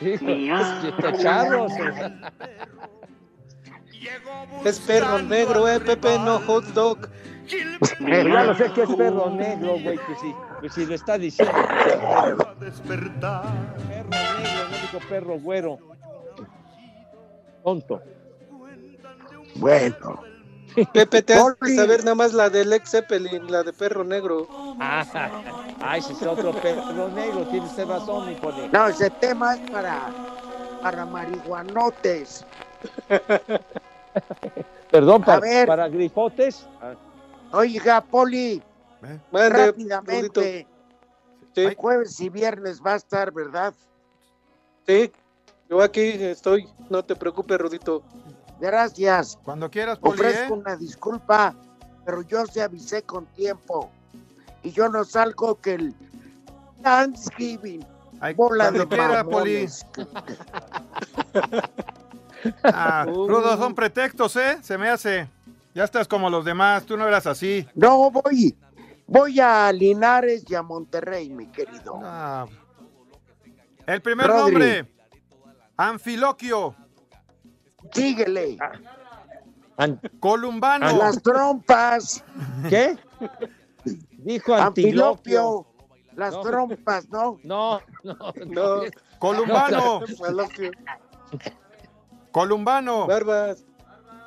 Digo, 0.00 0.20
digo, 0.20 1.12
charros. 1.22 1.72
Es 4.64 4.78
perro 4.80 5.20
negro, 5.22 5.66
eh, 5.68 5.80
Pepe, 5.80 6.18
no 6.18 6.38
hot 6.40 6.64
dog. 6.66 7.08
Ya 7.48 8.44
lo 8.44 8.54
sé 8.54 8.70
que 8.72 8.82
es 8.82 8.94
perro 8.94 9.30
negro, 9.30 9.78
güey, 9.82 9.96
que 9.96 10.14
si, 10.20 10.34
que 10.60 10.68
si 10.70 10.86
le 10.86 10.94
está 10.94 11.18
diciendo. 11.18 11.52
Perro 11.54 12.54
Despertar. 12.60 13.44
negro, 13.88 14.10
no 14.92 14.98
perro 15.08 15.38
güero. 15.40 15.78
Tonto. 17.62 18.02
Bueno, 19.56 20.22
Pepe, 20.92 21.22
te 21.22 21.34
hace 21.34 21.74
saber 21.74 22.04
nada 22.04 22.14
más 22.14 22.32
la 22.32 22.48
del 22.50 22.72
ex 22.72 22.90
Zeppelin, 22.90 23.50
la 23.50 23.62
de 23.62 23.72
perro 23.72 24.04
negro. 24.04 24.46
Ah, 24.80 25.04
ay, 25.80 26.00
si 26.02 26.12
es 26.12 26.22
otro 26.22 26.52
perro 26.52 27.08
negro, 27.08 27.46
tiene 27.48 27.66
usted 27.66 27.86
razón, 27.86 28.28
mi 28.28 28.34
Poli. 28.36 28.68
no, 28.72 28.86
ese 28.88 29.10
tema 29.10 29.54
es 29.54 29.70
para, 29.70 30.10
para 30.82 31.04
marihuanotes. 31.06 32.44
Perdón, 34.90 35.22
para, 35.22 35.40
ver. 35.40 35.66
para 35.66 35.88
grifotes. 35.88 36.66
Ah, 36.80 36.94
Oiga, 37.52 38.00
Poli, 38.00 38.62
Mande, 39.00 39.48
rápidamente. 39.48 40.66
Sí, 41.54 41.74
Jueves 41.76 42.20
y 42.20 42.28
viernes 42.28 42.80
va 42.84 42.94
a 42.94 42.96
estar, 42.96 43.32
¿verdad? 43.32 43.74
sí. 44.86 45.10
Yo 45.68 45.82
aquí 45.82 46.00
estoy. 46.00 46.66
No 46.88 47.04
te 47.04 47.14
preocupes, 47.14 47.58
Rudito. 47.58 48.02
Gracias. 48.58 49.38
Cuando 49.44 49.70
quieras, 49.70 49.98
Poli, 49.98 50.14
Ofrezco 50.14 50.54
¿eh? 50.54 50.58
una 50.58 50.76
disculpa, 50.76 51.54
pero 52.06 52.22
yo 52.22 52.46
se 52.46 52.62
avisé 52.62 53.02
con 53.02 53.26
tiempo. 53.26 53.90
Y 54.62 54.72
yo 54.72 54.88
no 54.88 55.04
salgo 55.04 55.60
que 55.60 55.74
el 55.74 55.94
Thanksgiving. 56.82 57.84
Ay, 58.20 58.34
Bola 58.34 58.70
de 58.70 58.86
quiera, 58.86 59.24
Poli. 59.24 59.68
Ah, 62.62 63.04
Rudo, 63.04 63.56
son 63.56 63.74
pretextos, 63.74 64.36
¿eh? 64.36 64.58
Se 64.62 64.78
me 64.78 64.88
hace. 64.88 65.28
Ya 65.74 65.82
estás 65.82 66.06
como 66.06 66.30
los 66.30 66.44
demás, 66.44 66.84
tú 66.84 66.96
no 66.96 67.06
eras 67.06 67.26
así. 67.26 67.66
No, 67.74 68.12
voy. 68.12 68.56
Voy 69.08 69.40
a 69.40 69.72
Linares 69.72 70.44
y 70.48 70.54
a 70.54 70.62
Monterrey, 70.62 71.30
mi 71.30 71.46
querido. 71.46 71.98
Ah. 72.04 72.46
El 73.86 74.02
primer 74.02 74.26
Rodri. 74.26 74.52
nombre, 74.52 74.94
Anfiloquio. 75.78 76.74
Síguele. 77.92 78.58
Columbano. 80.20 80.94
Las 80.98 81.22
trompas. 81.22 82.22
¿Qué? 82.68 82.98
Dijo 84.18 84.54
antilopio. 84.54 85.66
Las 86.14 86.34
No. 86.34 86.40
trompas, 86.42 87.08
¿no? 87.08 87.38
No, 87.44 87.80
no, 88.04 88.16
No. 88.46 88.80
Columbano. 89.18 90.00
Columbano. 92.32 93.06
Barbas. 93.06 93.64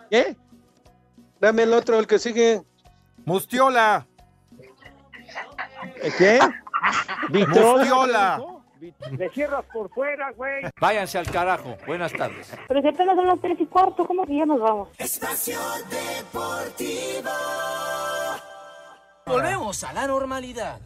¿Qué? 0.10 0.36
Dame 1.40 1.64
el 1.64 1.74
otro, 1.74 2.00
el 2.00 2.08
que 2.08 2.18
sigue. 2.18 2.64
Mustiola. 3.26 4.08
¿Qué? 6.18 6.40
Mustiola. 7.30 8.42
Le 9.12 9.30
cierras 9.30 9.64
por 9.72 9.90
fuera, 9.92 10.32
güey. 10.32 10.64
Váyanse 10.80 11.20
al 11.20 11.30
carajo. 11.30 11.78
Buenas 11.86 12.12
tardes. 12.14 12.52
Pero 12.68 12.82
si 12.82 12.88
apenas 12.88 13.16
son 13.16 13.28
las 13.28 13.40
tres 13.40 13.58
y 13.60 13.66
cuarto, 13.68 14.06
¿cómo 14.06 14.26
que 14.26 14.38
ya 14.38 14.46
nos 14.46 14.60
vamos? 14.60 14.90
Espacio 14.98 15.60
Deportivo. 15.90 17.30
Volvemos 19.28 19.84
a 19.84 19.94
la 19.94 20.08
normalidad. 20.08 20.80